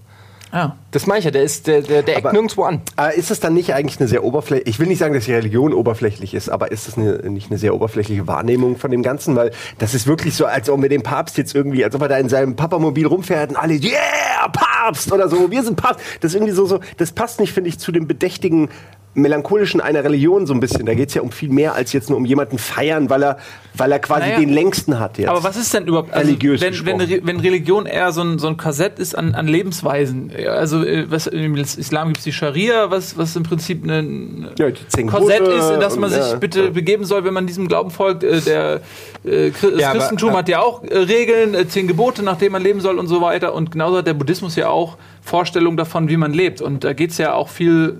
Ja. 0.54 0.76
Das 0.92 1.06
meine 1.08 1.20
ich 1.20 1.26
ja, 1.26 1.32
der 1.32 1.44
ist 1.44 1.68
der, 1.68 1.82
der, 1.82 2.04
der 2.04 2.18
eckt 2.18 2.32
nirgendwo 2.32 2.64
an. 2.64 2.82
Aber 2.96 3.14
ist 3.14 3.32
es 3.32 3.40
dann 3.40 3.54
nicht 3.54 3.74
eigentlich 3.74 4.00
eine 4.00 4.08
sehr 4.08 4.24
oberflächliche, 4.24 4.70
ich 4.70 4.80
will 4.80 4.88
nicht 4.88 5.00
sagen, 5.00 5.14
dass 5.14 5.26
die 5.26 5.34
Religion 5.34 5.74
oberflächlich 5.74 6.34
ist, 6.34 6.50
aber 6.50 6.72
ist 6.72 6.88
es 6.88 6.98
eine, 6.98 7.18
nicht 7.30 7.50
eine 7.50 7.60
sehr 7.60 7.76
oberflächliche 7.76 8.28
Wahrnehmung 8.28 8.78
von 8.78 8.92
dem 8.92 9.04
Ganzen? 9.04 9.36
Weil 9.36 9.52
das 9.78 9.94
ist 9.94 10.08
wirklich 10.08 10.36
so, 10.36 10.46
als 10.46 10.70
ob 10.70 10.80
mit 10.80 10.92
dem 10.92 11.04
Papst 11.04 11.38
jetzt 11.38 11.54
irgendwie, 11.54 11.84
als 11.84 11.96
ob 11.96 12.02
er 12.02 12.08
da 12.08 12.18
in 12.18 12.30
seinem 12.30 12.56
Papamobil 12.56 13.06
rumfährt 13.06 13.50
und 13.52 13.56
alle, 13.58 13.74
yeah, 13.74 14.48
Papst 14.52 15.12
oder 15.12 15.28
so, 15.30 15.52
wir 15.52 15.64
sind 15.64 15.76
Papst. 15.76 16.00
Das 16.22 16.32
ist 16.32 16.36
irgendwie 16.36 16.54
so, 16.54 16.66
so 16.66 16.80
das 16.98 17.12
passt 17.12 17.40
nicht, 17.40 17.52
finde 17.54 17.70
ich, 17.70 17.80
zu 17.80 17.92
dem 17.92 18.08
bedächtigen 18.08 18.70
melancholischen 19.18 19.82
einer 19.82 20.04
Religion 20.04 20.46
so 20.46 20.54
ein 20.54 20.60
bisschen. 20.60 20.86
Da 20.86 20.94
geht 20.94 21.10
es 21.10 21.16
ja 21.16 21.22
um 21.24 21.32
viel 21.32 21.50
mehr 21.50 21.74
als 21.74 21.92
jetzt 21.92 22.10
nur 22.10 22.18
um 22.18 22.26
jemanden 22.26 22.58
feiern, 22.60 23.10
weil 23.10 23.24
er, 23.24 23.38
weil 23.76 23.92
er 23.92 24.00
quasi 24.00 24.28
Naja. 24.28 24.40
den 24.40 24.50
längsten 24.50 25.00
hat 25.00 25.18
jetzt. 25.18 25.28
Aber 25.28 25.44
was 25.44 25.58
ist 25.58 25.74
denn 25.74 25.88
überhaupt, 25.88 26.14
also 26.14 26.28
Religiös 26.28 26.62
wenn, 26.62 26.86
wenn, 26.86 27.26
wenn 27.28 27.40
Religion 27.40 27.88
eher 27.88 28.12
so 28.12 28.22
ein, 28.22 28.38
so 28.38 28.48
ein 28.48 28.58
Korsett 28.58 29.00
ist 29.00 29.18
an, 29.18 29.34
an 29.34 29.48
Lebensweisen, 29.48 30.32
ja, 30.38 30.52
also 30.52 30.84
äh, 30.84 31.10
was, 31.10 31.26
im 31.28 31.56
Islam 31.56 32.10
gibt 32.10 32.20
es 32.20 32.24
die 32.26 32.32
Scharia, 32.32 32.92
was, 32.92 33.18
was 33.18 33.36
im 33.36 33.44
Prinzip 33.44 33.84
ein 33.86 34.50
Ja, 34.60 34.68
Korsett 35.08 35.42
ist, 35.48 35.70
in 35.72 35.80
das 35.80 35.96
und, 35.96 36.02
man 36.02 36.10
sich 36.12 36.20
ja. 36.20 36.36
bitte 36.36 36.70
begeben 36.72 37.04
soll, 37.04 37.24
wenn 37.26 37.34
man 37.34 37.48
diesem 37.48 37.68
Glauben 37.68 37.90
folgt. 37.90 38.24
Äh, 38.24 38.42
der, 38.42 38.82
äh, 39.24 39.50
das 39.52 39.80
Ja, 39.80 39.90
aber- 39.90 40.00
Christentum 40.00 40.34
hat 40.34 40.48
ja 40.48 40.60
auch 40.62 40.84
äh, 40.84 40.96
Regeln, 40.96 41.56
äh, 41.56 41.68
zehn 41.68 41.88
Gebote, 41.88 42.22
nach 42.22 42.38
denen 42.38 42.52
man 42.52 42.62
leben 42.62 42.82
soll 42.82 43.00
und 43.00 43.08
so 43.08 43.20
weiter. 43.22 43.54
Und 43.56 43.72
genauso 43.72 43.98
hat 43.98 44.06
der 44.08 44.14
Buddhismus 44.14 44.56
ja 44.56 44.70
auch 44.70 44.98
Vorstellungen 45.24 45.76
davon, 45.78 46.08
wie 46.08 46.18
man 46.18 46.34
lebt. 46.34 46.62
Und 46.62 46.84
da 46.84 46.94
geht 46.94 47.10
es 47.12 47.18
ja 47.18 47.34
auch 47.34 47.50
viel 47.50 47.98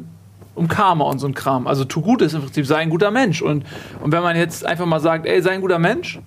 um 0.58 0.68
Karma 0.68 1.06
und 1.06 1.20
so 1.20 1.28
ein 1.28 1.34
Kram. 1.34 1.68
Also 1.68 1.86
tu 1.86 2.02
Gutes 2.02 2.34
im 2.34 2.42
Prinzip, 2.42 2.66
sei 2.66 2.78
ein 2.78 2.90
guter 2.90 3.12
Mensch. 3.12 3.42
Und, 3.42 3.64
und 4.02 4.12
wenn 4.12 4.24
man 4.24 4.36
jetzt 4.36 4.66
einfach 4.66 4.86
mal 4.86 5.00
sagt, 5.00 5.26
ey, 5.26 5.42
sei 5.42 5.52
ein 5.52 5.62
guter 5.62 5.80
Mensch, 5.80 6.20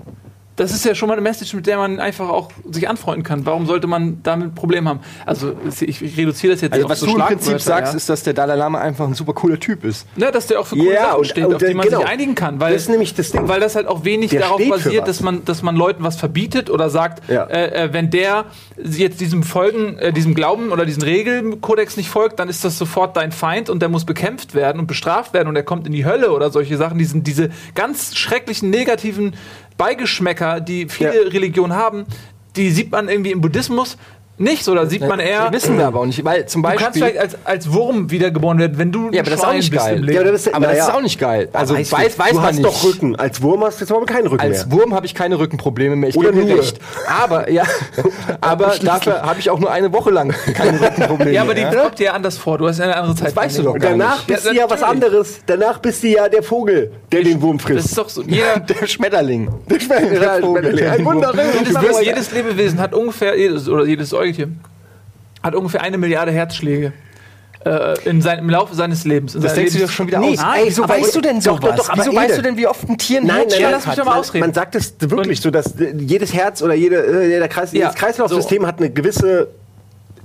das 0.60 0.72
ist 0.72 0.84
ja 0.84 0.94
schon 0.94 1.08
mal 1.08 1.14
eine 1.14 1.22
Message, 1.22 1.54
mit 1.54 1.66
der 1.66 1.78
man 1.78 2.00
einfach 2.00 2.28
auch 2.28 2.50
sich 2.70 2.86
anfreunden 2.86 3.22
kann. 3.24 3.46
Warum 3.46 3.64
sollte 3.66 3.86
man 3.86 4.20
damit 4.22 4.48
ein 4.48 4.54
Problem 4.54 4.86
haben? 4.86 5.00
Also 5.24 5.54
ich, 5.80 6.02
ich 6.02 6.16
reduziere 6.18 6.52
das 6.52 6.60
jetzt 6.60 6.74
Also 6.74 6.84
auf 6.84 6.90
was 6.90 7.00
so 7.00 7.06
du 7.06 7.12
im 7.16 7.22
Prinzip 7.22 7.60
sagst, 7.60 7.94
ja. 7.94 7.96
ist, 7.96 8.08
dass 8.10 8.22
der 8.24 8.34
Dalai 8.34 8.56
Lama 8.56 8.78
einfach 8.78 9.06
ein 9.06 9.14
super 9.14 9.32
cooler 9.32 9.58
Typ 9.58 9.84
ist. 9.84 10.06
Ja, 10.16 10.30
dass 10.30 10.48
der 10.48 10.60
auch 10.60 10.66
für 10.66 10.76
coole 10.76 10.92
Ja, 10.92 11.02
Sachen 11.06 11.18
und- 11.20 11.26
steht, 11.26 11.44
und, 11.46 11.54
auf 11.54 11.62
die 11.62 11.72
man 11.72 11.86
genau. 11.86 12.00
sich 12.00 12.08
einigen 12.08 12.34
kann. 12.34 12.60
Weil, 12.60 12.74
Das 12.74 12.82
ist 12.82 12.88
nämlich 12.90 13.14
das 13.14 13.30
Ding. 13.30 13.48
Weil 13.48 13.58
das 13.60 13.74
halt 13.74 13.86
auch 13.86 14.04
wenig 14.04 14.30
Der 14.30 14.40
darauf 14.40 14.60
basiert, 14.68 15.08
dass 15.08 15.22
man, 15.22 15.44
dass 15.46 15.62
man 15.62 15.76
Leuten 15.76 16.04
was 16.04 16.16
verbietet 16.16 16.68
oder 16.68 16.90
sagt, 16.90 17.28
Ja. 17.30 17.44
äh, 17.44 17.86
äh, 17.86 17.92
wenn 17.94 18.10
der 18.10 18.44
jetzt 18.76 19.20
diesem 19.20 19.42
Folgen, 19.42 19.96
äh, 19.98 20.12
diesem 20.12 20.34
Glauben 20.34 20.72
oder 20.72 20.84
diesen 20.84 21.02
Regelkodex 21.02 21.96
nicht 21.96 22.10
folgt, 22.10 22.38
dann 22.38 22.50
ist 22.50 22.64
das 22.64 22.76
sofort 22.76 23.16
dein 23.16 23.32
Feind 23.32 23.70
und 23.70 23.80
der 23.80 23.88
muss 23.88 24.04
bekämpft 24.04 24.54
werden 24.54 24.78
und 24.78 24.86
bestraft 24.86 25.32
werden 25.32 25.48
und 25.48 25.56
er 25.56 25.62
kommt 25.62 25.86
in 25.86 25.92
die 25.94 26.04
Hölle 26.04 26.32
oder 26.32 26.50
solche 26.50 26.76
Sachen. 26.76 26.98
Die 26.98 27.04
sind 27.06 27.26
diese 27.26 27.48
ganz 27.74 28.14
schrecklichen 28.16 28.68
negativen 28.70 29.34
Beigeschmäcker, 29.80 30.60
die 30.60 30.88
viele 30.90 31.24
Ja. 31.24 31.30
Religionen 31.30 31.72
haben, 31.74 32.04
die 32.54 32.70
sieht 32.70 32.90
man 32.90 33.08
irgendwie 33.08 33.30
im 33.30 33.40
Buddhismus 33.40 33.96
nicht 34.40 34.64
so. 34.64 34.74
Da 34.74 34.86
sieht 34.86 35.06
man 35.06 35.20
eher. 35.20 35.44
Das 35.50 35.62
wissen 35.62 35.78
wir 35.78 35.86
aber 35.86 36.00
auch 36.00 36.06
nicht, 36.06 36.24
weil 36.24 36.46
zum 36.46 36.62
Du 36.62 36.68
kannst 36.68 36.84
Beispiel. 36.84 37.02
vielleicht 37.02 37.18
als, 37.20 37.36
als 37.44 37.72
Wurm 37.72 38.10
wiedergeboren 38.10 38.58
werden, 38.58 38.78
wenn 38.78 38.90
du 38.90 39.10
Ja, 39.12 39.20
aber 39.20 39.30
das 39.30 39.40
ist 39.40 39.46
auch 39.46 39.52
nicht 39.52 39.72
geil. 39.72 40.10
Ja, 40.10 40.20
aber 40.20 40.32
das 40.32 40.46
ist- 40.46 40.54
aber 40.54 40.66
das 40.66 40.78
ist 40.78 40.92
auch 40.94 41.02
nicht 41.02 41.18
geil. 41.20 41.48
Also 41.52 41.74
weiß, 41.76 41.90
du, 41.90 41.96
weiß 41.96 42.16
du 42.30 42.34
man 42.36 42.44
hast 42.44 42.56
nicht. 42.56 42.64
doch 42.66 42.84
Rücken. 42.84 43.16
Als 43.16 43.42
Wurm 43.42 43.62
hast 43.64 43.80
du 43.80 43.84
jetzt 43.84 43.92
aber 43.92 44.06
keinen 44.06 44.26
Rücken 44.26 44.40
Als 44.42 44.66
mehr. 44.66 44.78
Wurm 44.78 44.94
habe 44.94 45.06
ich 45.06 45.14
keine 45.14 45.38
Rückenprobleme 45.38 45.94
mehr. 45.96 46.08
Ich 46.10 46.16
Oder 46.16 46.32
nur. 46.32 46.48
recht. 46.48 46.78
Aber 47.22 47.50
ja, 47.50 47.64
aber 48.40 48.74
dafür 48.82 49.22
habe 49.22 49.38
ich 49.40 49.50
auch 49.50 49.58
nur 49.58 49.70
eine 49.70 49.92
Woche 49.92 50.10
lang 50.10 50.34
keine 50.54 50.80
Rückenprobleme. 50.80 51.32
Ja, 51.32 51.42
aber 51.42 51.54
die 51.54 51.62
ja? 51.62 51.74
kommt 51.74 51.98
dir 51.98 52.14
anders 52.14 52.38
vor. 52.38 52.58
Du 52.58 52.66
hast 52.66 52.78
ja 52.78 52.84
eine 52.84 52.96
andere 52.96 53.14
Zeit. 53.16 53.28
Das 53.28 53.36
weißt 53.36 53.58
du 53.58 53.62
doch 53.64 53.74
Und 53.74 53.80
gar 53.80 53.90
danach 53.92 54.16
nicht. 54.16 54.26
bist 54.26 54.44
Ja, 54.46 54.52
du 54.52 54.58
ja 54.58 54.70
was 54.70 54.82
anderes. 54.82 55.40
Danach 55.46 55.78
bist 55.78 56.02
du 56.02 56.08
ja 56.08 56.28
der 56.28 56.42
Vogel, 56.42 56.92
der 57.12 57.22
den 57.22 57.40
Wurm 57.42 57.58
Das 57.58 57.66
frisst. 57.66 57.86
ist 57.86 57.98
doch 57.98 58.08
so. 58.08 58.22
Jeder, 58.22 58.60
Der 58.80 58.86
Schmetterling. 58.86 59.50
Der 59.68 60.40
Vogel. 60.40 60.88
Ein 60.88 61.04
Wunder. 61.04 61.32
jedes, 61.58 62.00
jedes 62.04 62.32
Lebewesen 62.32 62.78
hat 62.80 62.94
ungefähr, 62.94 63.36
jedes, 63.38 63.68
oder 63.68 63.84
jedes 63.84 64.12
Säugetier, 64.34 64.48
hat 65.42 65.54
ungefähr 65.54 65.82
eine 65.82 65.98
Milliarde 65.98 66.32
Herzschläge. 66.32 66.92
Äh, 67.62 68.08
in 68.08 68.22
sein, 68.22 68.38
Im 68.38 68.48
Laufe 68.48 68.74
seines 68.74 69.04
Lebens. 69.04 69.34
Das 69.34 69.52
denkst 69.52 69.72
du 69.72 69.78
dir 69.80 69.84
Lebens- 69.84 69.92
schon 69.92 70.06
wieder 70.06 70.18
Nee, 70.18 70.30
aus. 70.30 70.36
Nein, 70.38 70.62
Wieso 70.64 70.88
weißt 70.88 71.14
du 71.14 71.20
denn 71.20 71.36
doch, 71.40 71.58
sowas? 71.58 71.60
doch, 71.60 71.76
doch, 71.76 71.88
aber 71.90 72.02
Wieso 72.06 72.16
weißt 72.16 72.38
du 72.38 72.42
denn, 72.42 72.56
wie 72.56 72.66
oft 72.66 72.88
ein 72.88 72.96
Tier 72.96 73.20
ein 73.20 73.26
Nein, 73.26 73.44
nein, 73.50 73.60
nein, 73.60 73.72
lass 73.72 73.86
mich 73.86 73.96
doch 73.96 74.04
mal 74.06 74.18
ausreden. 74.18 74.46
man 74.46 74.54
sagt 74.54 74.74
es 74.76 74.94
wirklich 74.98 75.38
Und- 75.38 75.42
so, 75.42 75.50
dass 75.50 75.78
äh, 75.78 75.92
jedes 75.98 76.32
Herz 76.32 76.62
oder 76.62 76.72
jede, 76.72 76.96
äh, 76.96 77.28
jeder 77.28 77.48
Kreis, 77.48 77.72
Ja, 77.72 77.80
jedes 77.80 77.96
Kreislaufsystem 77.96 78.66
hat 78.66 78.78
eine 78.78 78.88
gewisse, 78.88 79.48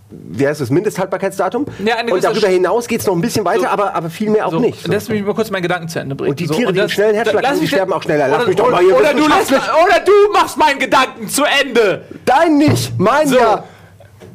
wie 0.10 0.48
heißt 0.48 0.62
das, 0.62 0.70
Mindesthaltbarkeitsdatum. 0.70 1.66
Ja, 1.84 1.96
und 2.10 2.24
darüber 2.24 2.48
hinaus 2.48 2.88
geht 2.88 3.02
es 3.02 3.06
noch 3.06 3.16
ein 3.16 3.20
bisschen 3.22 3.44
weiter, 3.44 3.64
So. 3.64 3.68
aber, 3.68 3.94
aber 3.96 4.10
viel 4.10 4.30
mehr 4.30 4.48
auch 4.48 4.52
So, 4.52 4.60
nicht. 4.60 4.82
So. 4.84 4.90
Lass 4.94 5.10
mich 5.10 5.22
mal 5.22 5.34
kurz 5.36 5.52
meinen 5.52 5.64
Gedanken 5.64 5.90
zu 5.90 6.00
Ende 6.00 6.16
bringen. 6.16 6.30
Und 6.30 6.40
die 6.40 6.46
so, 6.46 6.54
Tiere, 6.54 6.72
die 6.72 6.78
das- 6.78 6.84
einen 6.84 6.90
schnellen 6.92 7.16
Herzschlag 7.16 7.46
haben, 7.46 7.60
die 7.60 7.68
sterben 7.68 7.92
auch 7.92 8.02
schneller. 8.04 8.30
Lass 8.30 8.38
Oder, 8.40 8.48
mich 8.48 8.56
doch 8.56 8.72
mal 8.72 8.82
hier, 8.82 8.96
oder, 8.98 9.14
du 9.14 9.20
du 9.24 9.28
lässt, 9.28 9.52
oder 9.52 10.00
du 10.06 10.32
machst 10.32 10.56
meinen 10.58 10.80
Gedanken 10.80 11.28
zu 11.28 11.44
Ende. 11.62 12.04
Dein 12.24 12.58
nicht, 12.60 12.98
mein 12.98 13.28
So. 13.28 13.36
ja. 13.36 13.66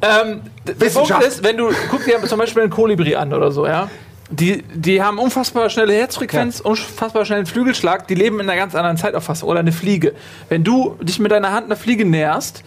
Ähm, 0.01 0.41
der. 0.65 0.89
Punkt 0.89 1.23
ist, 1.23 1.43
wenn 1.43 1.57
du, 1.57 1.69
guck 1.89 2.03
dir 2.05 2.21
zum 2.23 2.39
Beispiel 2.39 2.63
einen 2.63 2.71
Kolibri 2.71 3.15
an 3.15 3.33
oder 3.33 3.51
so, 3.51 3.65
ja. 3.65 3.89
Die, 4.29 4.63
die 4.73 5.01
haben 5.03 5.19
unfassbar 5.19 5.69
schnelle 5.69 5.93
Herzfrequenz, 5.93 6.61
unfassbar 6.61 7.25
schnellen 7.25 7.45
Flügelschlag, 7.45 8.07
die 8.07 8.15
leben 8.15 8.39
in 8.39 8.49
einer 8.49 8.57
ganz 8.57 8.75
anderen 8.75 8.95
Zeitauffassung. 8.95 9.49
Oder 9.49 9.59
eine 9.59 9.73
Fliege. 9.73 10.13
Wenn 10.47 10.63
du 10.63 10.97
dich 11.01 11.19
mit 11.19 11.31
deiner 11.31 11.51
Hand 11.51 11.65
einer 11.65 11.75
Fliege 11.75 12.05
näherst, 12.05 12.63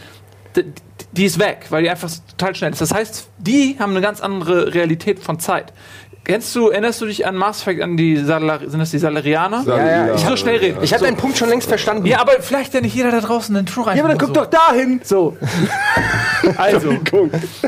die 1.12 1.25
ist 1.25 1.38
weg, 1.38 1.66
weil 1.71 1.83
die 1.83 1.90
einfach 1.90 2.11
total 2.37 2.54
schnell 2.54 2.73
ist. 2.73 2.81
Das 2.81 2.93
heißt, 2.93 3.28
die 3.38 3.76
haben 3.78 3.93
eine 3.93 4.02
ganz 4.02 4.21
andere 4.21 4.75
Realität 4.75 5.21
von 5.21 5.40
Zeit. 5.40 5.73
Kennst 6.25 6.57
du, 6.57 6.71
erinnerst 6.71 7.02
du 7.02 7.07
dich 7.07 7.26
an 7.26 7.37
Mass 7.37 7.61
Effect, 7.61 7.83
an 7.83 7.99
die 7.99 8.16
Salar, 8.16 8.61
sind 8.66 8.78
das 8.78 8.90
die 8.90 8.99
Salarianer? 8.99 9.62
Ja, 9.66 10.07
ja, 10.07 10.14
Ich 10.14 10.23
so 10.23 10.37
schnell 10.37 10.57
reden. 10.57 10.78
Ich 10.83 10.95
habe 10.95 11.04
deinen 11.04 11.19
Punkt 11.19 11.37
schon 11.37 11.50
längst 11.50 11.69
verstanden. 11.69 12.07
ja, 12.07 12.19
aber 12.19 12.33
vielleicht 12.40 12.73
ja 12.73 12.81
nicht 12.81 12.95
jeder 12.95 13.11
da 13.11 13.21
draußen 13.21 13.54
einen 13.54 13.66
True 13.66 13.87
rein. 13.87 13.97
Ja, 13.99 14.04
aber 14.04 14.14
dann 14.14 14.19
guck 14.19 14.33
doch 14.33 14.47
dahin. 14.47 15.00
So. 15.04 15.37
Also, 16.57 16.95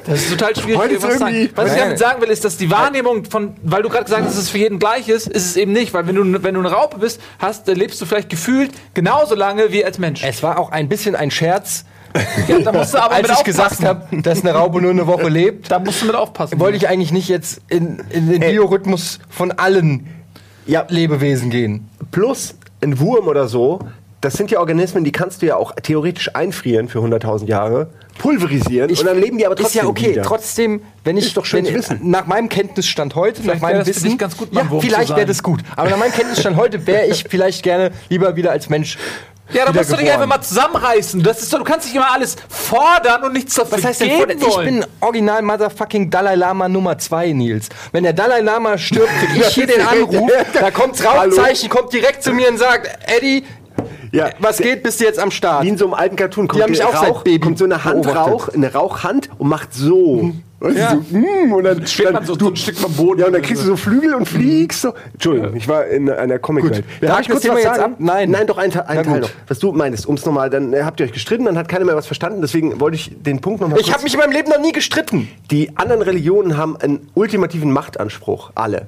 das 0.05 0.23
ist 0.23 0.31
total 0.31 0.55
schwierig. 0.57 0.79
Heute 0.79 0.95
ist 0.95 1.03
was 1.03 1.19
sagen. 1.19 1.49
Was 1.55 1.73
ich 1.75 1.79
damit 1.81 1.99
sagen 1.99 2.21
will, 2.23 2.29
ist, 2.31 2.45
dass 2.45 2.57
die 2.57 2.71
Wahrnehmung 2.71 3.25
von, 3.25 3.55
weil 3.63 3.83
du 3.83 3.89
gerade 3.89 4.05
gesagt 4.05 4.23
hast, 4.25 4.37
dass 4.37 4.43
es 4.45 4.51
für 4.51 4.59
jeden 4.59 4.79
gleich 4.79 5.09
ist, 5.09 5.27
ist 5.29 5.47
es 5.47 5.57
eben 5.57 5.73
nicht. 5.73 5.95
Weil 5.95 6.07
wenn 6.07 6.17
du, 6.17 6.43
wenn 6.43 6.55
du 6.55 6.61
eine 6.61 6.71
Raupe 6.71 6.99
bist, 6.99 7.21
hast, 7.39 7.67
lebst 7.69 8.01
du 8.01 8.07
vielleicht 8.07 8.29
gefühlt 8.29 8.71
genauso 8.95 9.35
lange 9.35 9.73
wie 9.73 9.85
als 9.85 9.99
Mensch. 9.99 10.23
Es 10.25 10.43
war 10.43 10.59
auch 10.59 10.71
ein 10.73 10.89
bisschen 10.89 11.15
ein 11.17 11.31
Scherz, 11.31 11.85
Ja, 12.49 12.59
da 12.61 12.73
musst 12.73 12.95
du 12.95 12.99
aber 13.03 13.15
als 13.15 13.31
ich 13.31 13.45
gesagt 13.45 13.85
habe, 13.85 14.07
dass 14.23 14.41
eine 14.43 14.53
Raupe 14.55 14.81
nur 14.81 14.91
eine 14.91 15.07
Woche 15.07 15.29
lebt. 15.29 15.71
Da 15.71 15.79
musst 15.79 16.03
du 16.03 16.07
mit 16.07 16.15
aufpassen. 16.15 16.59
Wollte 16.59 16.77
ich 16.79 16.89
eigentlich 16.89 17.13
nicht 17.13 17.29
jetzt 17.29 17.61
in, 17.69 18.03
in 18.11 18.31
den 18.31 18.41
Biorhythmus 18.41 19.19
von 19.29 19.53
allen 19.53 20.07
Ja, 20.67 20.87
Lebewesen 20.89 21.51
gehen. 21.51 21.89
plus, 22.11 22.55
ein 22.83 22.99
Wurm 23.01 23.29
oder 23.29 23.49
so, 23.49 23.81
das 24.21 24.35
sind 24.35 24.51
ja 24.51 24.59
Organismen, 24.61 25.05
die 25.05 25.13
kannst 25.13 25.43
du 25.43 25.47
ja 25.47 25.57
auch 25.57 25.73
theoretisch 25.83 26.35
einfrieren 26.35 26.89
für 26.89 26.99
100.000 27.01 27.47
Jahre, 27.47 27.91
pulverisieren 28.19 28.91
und 28.91 29.05
dann 29.07 29.21
leben 29.21 29.39
die 29.39 29.47
aber 29.47 29.55
ist 29.57 29.63
trotzdem 29.63 29.83
ja 29.83 29.89
okay. 29.89 30.11
wieder. 30.13 30.23
Trotzdem, 30.23 30.81
wenn 31.05 31.17
ich 31.17 31.27
Ist 31.27 31.37
doch 31.37 31.45
schön 31.45 31.65
wenn, 31.65 31.73
zu 31.73 31.79
wissen. 31.79 32.01
nach 32.11 32.27
meinem 32.27 32.49
Kenntnisstand 32.49 33.15
heute, 33.15 33.43
Vielleicht 33.43 33.61
nach 33.61 33.69
meinem 33.69 33.79
wäre 33.79 33.85
das 33.85 33.99
für 33.99 34.05
Wissen, 34.05 34.19
ganz 34.19 34.37
gut, 34.37 34.49
ja, 34.53 34.67
vielleicht 34.81 35.15
wäre 35.15 35.27
das 35.27 35.43
gut. 35.43 35.61
Aber 35.77 35.91
nach 35.91 35.99
meinem 35.99 36.13
Kenntnisstand 36.13 36.57
heute 36.57 36.87
wäre 36.87 37.07
ich 37.07 37.25
vielleicht 37.29 37.63
gerne 37.63 37.93
lieber 38.09 38.35
wieder 38.37 38.51
als 38.53 38.69
Mensch. 38.69 38.97
Ja, 39.53 39.65
da 39.65 39.73
musst 39.73 39.93
du 39.93 39.97
dich 39.97 40.11
einfach 40.11 40.27
mal 40.27 40.41
zusammenreißen. 40.41 41.23
Das 41.23 41.41
ist 41.41 41.53
doch, 41.53 41.59
du 41.59 41.65
kannst 41.65 41.87
nicht 41.87 41.95
immer 41.95 42.11
alles 42.13 42.35
fordern 42.49 43.23
und 43.23 43.33
nichts 43.33 43.55
dafür 43.55 43.79
Was 43.79 43.85
heißt 43.85 44.01
denn, 44.01 44.09
geben 44.27 44.41
vor- 44.41 44.61
ich 44.65 44.69
bin 44.69 44.85
original 45.01 45.41
Motherfucking 45.43 46.11
Dalai 46.11 46.35
Lama 46.35 46.69
Nummer 46.69 46.99
2, 46.99 47.31
Nils. 47.31 47.69
Wenn 47.93 48.03
der 48.03 48.13
Dalai 48.13 48.41
Lama 48.41 48.77
stirbt, 48.77 49.09
krieg 49.21 49.41
ich 49.47 49.55
hier 49.55 49.69
den 49.69 49.83
Anruf, 49.87 50.33
da 50.53 50.73
kommt's 50.73 51.05
Rauchzeichen, 51.05 51.69
kommt 51.69 51.93
direkt 51.93 52.25
zu 52.25 52.33
mir 52.33 52.49
und 52.49 52.59
sagt, 52.59 52.89
Eddie, 53.07 53.45
Ja, 54.13 54.31
was 54.39 54.59
geht, 54.59 54.83
bist 54.83 55.01
du 55.01 55.05
jetzt 55.05 55.19
am 55.19 55.31
Start? 55.31 55.65
Wie 55.65 55.69
in 55.69 55.77
so 55.77 55.85
einem 55.87 55.95
alten 55.95 56.17
Cartoon 56.17 56.49
kommt, 56.49 56.63
haben 56.63 56.71
mich 56.71 56.83
auch 56.85 56.95
seit 56.97 57.11
Rauch, 57.11 57.23
Baby 57.23 57.41
kommt 57.41 57.59
so 57.59 57.65
eine 57.65 57.85
Hand 57.85 58.03
beobachtet. 58.03 58.33
Rauch, 58.33 58.49
eine 58.49 58.73
Rauchhand 58.73 59.29
und 59.39 59.49
macht 59.49 59.75
so. 59.75 60.33
Weißt 60.59 60.75
du, 60.77 60.81
Ja. 60.81 60.91
so 61.11 61.17
mm, 61.19 61.53
und 61.53 61.65
dann, 61.65 61.87
schwebt 61.87 62.13
man 62.15 62.25
so- 62.25 62.35
so 62.39 62.49
ein 62.49 62.57
Stück 62.57 62.77
vom 62.79 62.91
Boden 62.95 63.21
Ja, 63.21 63.27
und 63.27 63.35
dann 63.35 63.43
kriegst 63.43 63.63
du 63.63 63.67
so 63.67 63.77
Flügel 63.77 64.15
und 64.15 64.27
fliegst 64.27 64.81
so. 64.81 64.95
Entschuldigung, 65.13 65.55
ich 65.55 65.69
war 65.69 65.85
in 65.87 66.09
einer 66.11 66.39
Comicwelt. 66.39 66.83
Darf 67.03 67.21
ich 67.21 67.27
das 67.27 67.41
Thema 67.41 67.59
jetzt 67.59 67.79
ab? 67.79 67.91
Nein. 67.99 68.31
Nein, 68.31 68.47
doch 68.47 68.57
ein, 68.57 68.71
Te- 68.71 68.89
ein 68.89 68.97
Teil 69.03 69.05
gut. 69.05 69.21
noch. 69.23 69.31
Was 69.49 69.59
du 69.59 69.73
meinst, 69.73 70.07
um 70.07 70.15
es 70.15 70.25
nochmal, 70.25 70.49
dann 70.49 70.73
äh, 70.73 70.83
habt 70.85 70.99
ihr 71.01 71.05
euch 71.07 71.13
gestritten, 71.13 71.45
dann 71.45 71.59
hat 71.59 71.69
keiner 71.69 71.85
mehr 71.85 71.95
was 71.97 72.07
verstanden, 72.07 72.41
deswegen 72.41 72.81
wollte 72.81 72.95
ich 72.95 73.11
den 73.23 73.41
Punkt 73.43 73.61
nochmal 73.61 73.79
Ich 73.81 73.93
habe 73.93 74.03
mich 74.03 74.15
in 74.15 74.21
meinem 74.21 74.33
Leben 74.33 74.49
noch 74.49 74.61
nie 74.61 74.73
gestritten. 74.73 75.29
Die 75.51 75.77
anderen 75.77 76.01
Religionen 76.01 76.57
haben 76.57 76.77
einen 76.79 77.11
ultimativen 77.13 77.71
Machtanspruch, 77.71 78.53
alle. 78.55 78.87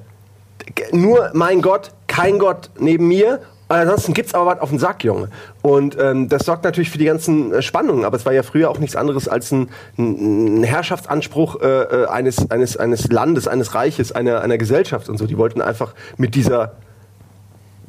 G- 0.73 0.83
Nur 0.91 1.29
mein 1.33 1.61
Gott, 1.61 1.91
kein 2.07 2.39
Gott 2.39 2.71
neben 2.79 3.07
mir. 3.07 3.41
Ansonsten 3.69 4.13
gibt's 4.13 4.33
aber 4.33 4.47
was 4.47 4.59
auf 4.59 4.69
den 4.69 4.79
Sack, 4.79 5.03
Junge. 5.03 5.29
Und 5.61 5.97
ähm, 5.99 6.27
das 6.27 6.45
sorgt 6.45 6.63
natürlich 6.63 6.89
für 6.89 6.97
die 6.97 7.05
ganzen 7.05 7.53
äh, 7.53 7.61
Spannungen. 7.61 8.03
Aber 8.03 8.17
es 8.17 8.25
war 8.25 8.33
ja 8.33 8.43
früher 8.43 8.69
auch 8.69 8.79
nichts 8.79 8.95
anderes 8.95 9.27
als 9.27 9.51
ein, 9.51 9.69
ein 9.97 10.59
ein 10.59 10.63
Herrschaftsanspruch 10.63 11.61
äh, 11.61 11.67
äh, 11.67 12.05
eines, 12.07 12.49
eines, 12.51 12.77
eines 12.77 13.11
Landes, 13.11 13.47
eines 13.47 13.75
Reiches, 13.75 14.11
einer, 14.11 14.41
einer 14.41 14.57
Gesellschaft 14.57 15.09
und 15.09 15.17
so. 15.17 15.27
Die 15.27 15.37
wollten 15.37 15.61
einfach 15.61 15.93
mit 16.17 16.35
dieser 16.35 16.73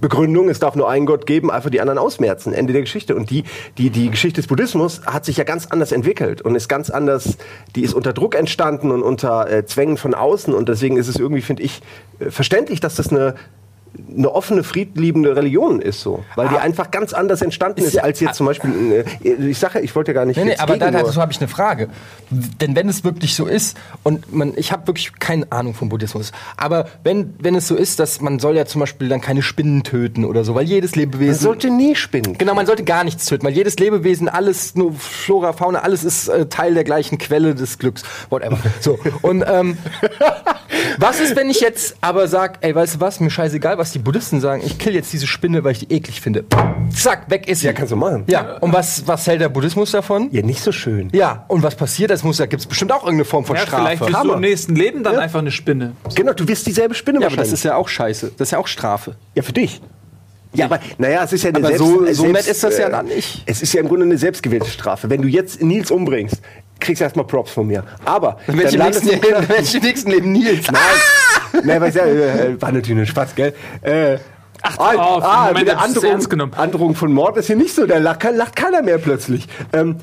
Begründung, 0.01 0.49
es 0.49 0.59
darf 0.59 0.77
nur 0.77 0.89
einen 0.89 1.05
Gott 1.05 1.27
geben, 1.27 1.51
einfach 1.51 1.71
die 1.71 1.81
anderen 1.81 1.99
ausmerzen. 1.99 2.55
Ende 2.55 2.73
der 2.73 2.83
Geschichte. 2.83 3.15
Und 3.15 3.31
die, 3.31 3.45
die, 3.77 3.91
die 3.91 4.11
Geschichte 4.11 4.41
des 4.41 4.49
Buddhismus 4.49 5.03
hat 5.07 5.25
sich 5.25 5.37
ja 5.37 5.45
ganz 5.45 5.67
anders 5.67 5.93
entwickelt 5.93 6.41
und 6.41 6.55
ist 6.55 6.69
ganz 6.69 6.91
anders, 6.91 7.37
die 7.77 7.83
ist 7.83 7.93
unter 7.93 8.13
Druck 8.13 8.35
entstanden 8.35 8.91
und 8.91 9.03
unter 9.03 9.51
äh, 9.51 9.67
Zwängen 9.67 9.99
von 9.99 10.15
außen. 10.15 10.55
Und 10.55 10.69
deswegen 10.69 10.97
ist 10.97 11.09
es 11.09 11.17
irgendwie, 11.17 11.43
finde 11.43 11.63
ich, 11.63 11.83
äh, 12.19 12.31
verständlich, 12.31 12.81
dass 12.81 12.95
das 12.95 13.11
eine, 13.11 13.35
eine 14.17 14.31
offene, 14.33 14.63
friedliebende 14.63 15.35
Religion 15.37 15.81
ist 15.81 16.01
so. 16.01 16.25
Weil 16.37 16.49
die 16.49 16.57
einfach 16.57 16.91
ganz 16.91 17.13
anders 17.13 17.43
entstanden 17.43 17.83
ist, 17.83 17.95
ja- 17.95 18.03
als 18.03 18.21
jetzt 18.21 18.37
zum 18.37 18.47
Beispiel, 18.47 19.05
äh, 19.23 19.33
ich 19.33 19.59
sage, 19.59 19.81
ich 19.81 19.95
wollte 19.95 20.13
ja 20.13 20.15
gar 20.15 20.25
nicht 20.25 20.37
Nee, 20.37 20.45
nee, 20.45 20.57
aber 20.57 20.77
da, 20.77 20.91
dazu 20.91 21.21
habe 21.21 21.33
ich 21.33 21.41
eine 21.41 21.49
Frage. 21.49 21.89
Denn 22.31 22.77
wenn 22.77 22.89
es 22.89 23.05
wirklich 23.05 23.35
so 23.35 23.47
ist, 23.47 23.77
und 24.03 24.33
man, 24.33 24.53
ich 24.57 24.73
habe 24.73 24.87
wirklich 24.87 25.19
keine 25.19 25.51
Ahnung 25.51 25.75
vom 25.75 25.89
Buddhismus, 25.89 26.33
aber 26.57 26.87
wenn, 27.03 27.35
wenn 27.41 27.55
es 27.55 27.67
so 27.67 27.75
ist, 27.75 27.99
dass 27.99 28.21
man 28.21 28.39
soll 28.39 28.57
ja 28.57 28.67
zum 28.67 28.81
Beispiel 28.81 29.09
dann 29.09 29.21
keine 29.21 29.43
Spinnen 29.43 29.83
töten 29.83 30.25
oder 30.25 30.45
so, 30.45 30.55
weil 30.55 30.65
jedes 30.65 30.93
man 30.93 31.01
Lebewesen... 31.01 31.35
sollte 31.41 31.71
nie 31.71 31.97
spinnen. 31.97 32.39
Genau, 32.39 32.55
man 32.55 32.67
sollte 32.67 32.85
gar 32.85 33.05
nichts 33.05 33.27
töten, 33.27 33.45
weil 33.45 33.53
jedes 33.53 33.77
Lebewesen, 33.79 34.29
alles, 34.29 34.75
nur 34.75 34.93
Flora, 34.95 35.53
Fauna, 35.53 35.81
alles 35.81 36.05
ist 36.05 36.29
äh, 36.29 36.47
Teil 36.47 36.75
der 36.75 36.85
gleichen 36.85 37.19
Quelle 37.19 37.55
des 37.55 37.79
Glücks. 37.79 38.03
Whatever. 38.31 38.59
So. 38.81 38.99
Und 39.23 39.45
ähm, 39.47 39.79
was 40.99 41.21
ist, 41.21 41.37
wenn 41.37 41.51
ich 41.51 41.61
jetzt 41.61 41.97
aber 42.01 42.29
sag, 42.29 42.59
ey, 42.61 42.75
weißt 42.75 42.97
du 42.97 43.01
was, 43.01 43.21
mir 43.21 43.31
scheißegal, 43.31 43.79
was 43.81 43.93
die 43.93 43.99
Buddhisten 43.99 44.41
sagen, 44.41 44.63
ich 44.65 44.79
kill 44.79 44.95
jetzt 44.95 45.13
diese 45.13 45.27
Spinne, 45.27 45.65
weil 45.65 45.73
ich 45.73 45.81
die 45.81 45.93
eklig 45.93 46.21
finde. 46.21 46.45
Zack, 46.95 47.31
weg 47.31 47.49
ist 47.49 47.61
sie. 47.61 47.67
Ja, 47.67 47.73
kannst 47.73 47.91
du 47.93 47.97
machen. 47.97 48.25
Ja, 48.29 48.59
und 48.59 48.73
was, 48.73 49.07
was 49.09 49.27
hält 49.27 49.41
der 49.41 49.49
Buddhismus 49.49 49.91
davon? 49.91 50.29
Ja, 50.33 50.43
nicht 50.43 50.63
so 50.63 50.71
schön. 50.73 51.09
Ja, 51.13 51.45
und 51.49 51.63
was 51.63 51.75
passiert? 51.75 52.11
Das 52.11 52.23
muss, 52.23 52.37
da 52.37 52.47
gibt 52.47 52.61
es 52.61 52.67
bestimmt 52.67 52.93
auch 52.93 53.03
irgendeine 53.03 53.25
Form 53.25 53.45
von 53.45 53.57
ja, 53.57 53.63
Strafe. 53.63 53.83
vielleicht 53.83 54.01
wirst 54.13 54.25
du 54.25 54.33
im 54.33 54.41
nächsten 54.41 54.77
Leben 54.77 55.03
dann 55.03 55.17
einfach 55.17 55.41
eine 55.41 55.51
Spinne. 55.51 55.93
Genau, 56.15 56.33
du 56.33 56.47
wirst 56.47 56.67
dieselbe 56.67 56.95
Spinne 56.95 57.21
ja, 57.21 57.27
aber 57.27 57.37
das 57.37 57.39
wahrscheinlich. 57.51 57.53
ist 57.55 57.65
ja 57.65 57.75
auch 57.77 57.89
scheiße. 57.89 58.33
Das 58.37 58.49
ist 58.49 58.53
ja 58.53 58.59
auch 58.59 58.67
Strafe. 58.69 59.17
Ja, 59.35 59.43
für 59.43 59.53
dich. 59.53 59.81
Ja, 60.53 60.65
aber 60.67 60.81
naja, 60.99 61.23
es 61.25 61.33
ist 61.33 61.45
ja 61.45 61.51
eine 61.51 61.59
Aber 61.59 61.69
selbst, 61.69 61.85
so- 61.87 61.99
so 62.01 62.05
selbst, 62.05 62.33
nett 62.33 62.47
ist 62.49 62.65
das 62.65 62.77
ja 62.79 62.89
äh, 62.89 62.91
dann 62.91 63.07
nicht. 63.07 63.43
Es 63.47 63.63
ist 63.63 63.73
ja 63.73 63.81
im 63.81 63.89
Grunde 63.89 64.05
eine 64.05 64.19
selbstgewählte 64.19 64.69
Strafe. 64.69 65.09
Wenn 65.09 65.23
du 65.23 65.29
jetzt 65.29 65.63
Nils 65.63 65.91
umbringst, 65.93 66.41
kriegst 66.81 67.01
du 67.01 67.05
erstmal 67.05 67.25
Props 67.27 67.53
von 67.53 67.69
mir. 67.69 67.85
Aber 68.05 68.39
werde 68.47 68.69
ich, 68.69 68.75
im 68.75 68.83
nächsten 68.83 69.07
du- 69.07 69.13
Leben- 69.15 69.47
ich 69.63 69.75
im 69.77 69.83
nächsten 69.83 70.11
Leben 70.11 70.33
Nils. 70.33 70.67
Nein, 70.71 70.81
Nein, 71.65 71.81
weiß 71.81 71.95
ja, 71.95 72.05
äh, 72.05 72.61
war 72.61 72.73
natürlich 72.73 72.99
ein 72.99 73.07
Spaß, 73.07 73.35
gell? 73.35 73.55
Äh, 73.83 74.19
Ach, 74.63 74.79
auf, 74.79 75.25
im 75.25 75.39
Moment 75.39 75.61
wieder 75.61 75.81
hab 75.81 75.89
ich's 75.89 75.97
Androhung. 76.05 76.53
Androhung 76.55 76.95
von 76.95 77.13
Mord 77.13 77.37
ist 77.37 77.47
hier 77.47 77.57
nicht 77.57 77.75
so. 77.75 77.87
Da 77.87 77.99
lacht, 77.99 78.23
lacht 78.25 78.57
keiner 78.57 78.83
mehr 78.83 78.99
plötzlich. 78.99 79.49
Ähm, 79.73 79.97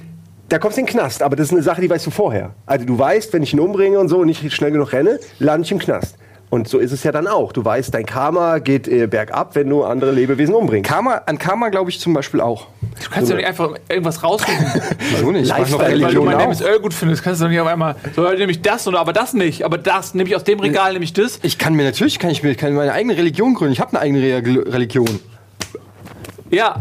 da 0.50 0.60
kommst 0.60 0.78
du 0.78 0.82
in 0.82 0.88
den 0.88 0.94
Knast, 0.94 1.22
aber 1.22 1.36
das 1.36 1.48
ist 1.48 1.54
eine 1.54 1.62
Sache, 1.62 1.82
die 1.82 1.90
weißt 1.90 2.06
du 2.06 2.12
vorher. 2.12 2.54
Also 2.66 2.86
du 2.86 2.98
weißt, 2.98 3.34
wenn 3.34 3.44
ich 3.44 3.54
ihn 3.54 3.60
umbringe 3.60 4.00
und 4.00 4.08
so 4.08 4.20
und 4.20 4.28
nicht 4.28 4.52
schnell 4.54 4.72
genug 4.72 4.94
renne, 4.94 5.20
lande 5.40 5.66
ich 5.66 5.72
im 5.72 5.80
Knast. 5.80 6.18
Und 6.50 6.70
so 6.70 6.78
ist 6.78 6.94
es 6.94 7.04
ja 7.04 7.12
dann 7.12 7.28
auch. 7.28 7.52
Du 7.52 7.66
weißt, 7.66 7.94
dein 7.94 8.06
Karma 8.06 8.60
geht 8.60 8.88
äh, 8.88 9.08
bergab, 9.08 9.56
wenn 9.56 9.70
du 9.70 9.84
andere 9.84 10.12
Lebewesen 10.12 10.56
umbringst. 10.56 10.90
Karma, 10.90 11.22
an 11.26 11.38
Karma 11.38 11.68
glaube 11.68 11.90
ich 11.90 12.00
zum 12.00 12.14
Beispiel 12.14 12.40
auch. 12.40 12.68
Du 13.04 13.10
kannst 13.10 13.30
ja 13.30 13.36
nicht 13.36 13.46
einfach 13.46 13.72
irgendwas 13.90 14.24
raussuchen. 14.24 14.56
Wieso 15.12 15.32
nicht? 15.32 15.44
Ich 15.44 15.50
mach 15.50 15.70
noch 15.70 15.80
Lifestyle, 15.80 16.02
Weil 16.06 16.14
du 16.14 16.22
Religion 16.22 16.26
mein. 16.26 16.50
MSL 16.50 16.80
gut 16.80 16.94
findest, 16.94 17.22
kannst 17.22 17.42
du 17.42 17.46
doch 17.46 17.52
nicht 17.52 17.60
auf 17.60 17.68
einmal, 17.68 17.96
so 18.16 18.30
nehme 18.32 18.52
ich 18.52 18.62
das 18.62 18.88
oder 18.88 19.00
aber 19.00 19.12
das 19.12 19.34
nicht, 19.34 19.64
aber 19.64 19.78
das 19.78 20.14
nehme 20.14 20.30
ich 20.30 20.36
aus 20.38 20.46
dem 20.46 20.60
Regal, 20.62 20.94
nehme 20.94 21.04
ich 21.04 21.12
das. 21.12 21.40
Ich 21.44 21.58
kann 21.58 21.74
mir 21.74 21.84
natürlich, 21.84 22.18
kann 22.18 22.30
ich 22.30 22.42
mir 22.44 22.56
kann 22.56 22.74
meine 22.74 22.94
eigene 22.94 23.18
Religion 23.18 23.54
gründen. 23.54 23.74
Ich 23.74 23.82
habe 23.82 23.92
eine 23.92 24.00
eigene 24.00 24.22
Re 24.22 24.74
Religion. 24.74 25.20
Ja, 26.50 26.78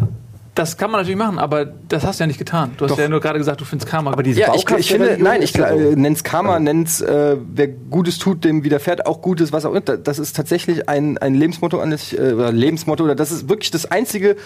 das 0.56 0.76
kann 0.76 0.90
man 0.90 1.00
natürlich 1.02 1.18
machen, 1.18 1.38
aber 1.38 1.64
das 1.64 2.04
hast 2.04 2.18
du 2.18 2.24
ja 2.24 2.26
nicht 2.26 2.38
getan. 2.38 2.72
Du 2.76 2.88
hast 2.88 2.98
ja 2.98 3.08
nur 3.08 3.20
gerade 3.20 3.38
gesagt, 3.38 3.60
du 3.60 3.64
findest 3.64 3.88
Karma. 3.88 4.10
Aber 4.10 4.22
diese 4.24 4.40
Ja, 4.40 4.54
ich, 4.54 4.68
ich 4.68 4.88
finde, 4.90 5.16
nein, 5.20 5.42
ich 5.42 5.52
ja 5.54 5.68
so. 5.68 5.78
äh, 5.78 5.94
nenn's 5.96 6.24
Karma, 6.24 6.58
nenn's, 6.58 7.00
äh, 7.00 7.36
wer 7.52 7.68
Gutes 7.68 8.18
tut, 8.18 8.44
dem 8.44 8.64
widerfährt 8.64 9.06
auch 9.06 9.22
Gutes, 9.22 9.52
was 9.52 9.64
auch 9.64 9.70
immer. 9.70 9.80
Das 9.82 10.18
ist 10.18 10.34
tatsächlich 10.34 10.88
ein, 10.88 11.18
ein 11.18 11.34
Lebensmotto, 11.34 11.78
an 11.78 11.90
das 11.92 12.12
ich, 12.12 12.18
äh, 12.18 12.32
oder 12.32 12.50
Lebensmotto, 12.50 13.04
oder 13.04 13.14
das 13.14 13.30
ist 13.30 13.48
wirklich 13.48 13.70
das 13.70 13.90
Einzige, 13.90 14.36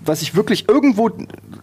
was 0.00 0.20
ich 0.20 0.34
wirklich 0.34 0.68
irgendwo, 0.68 1.10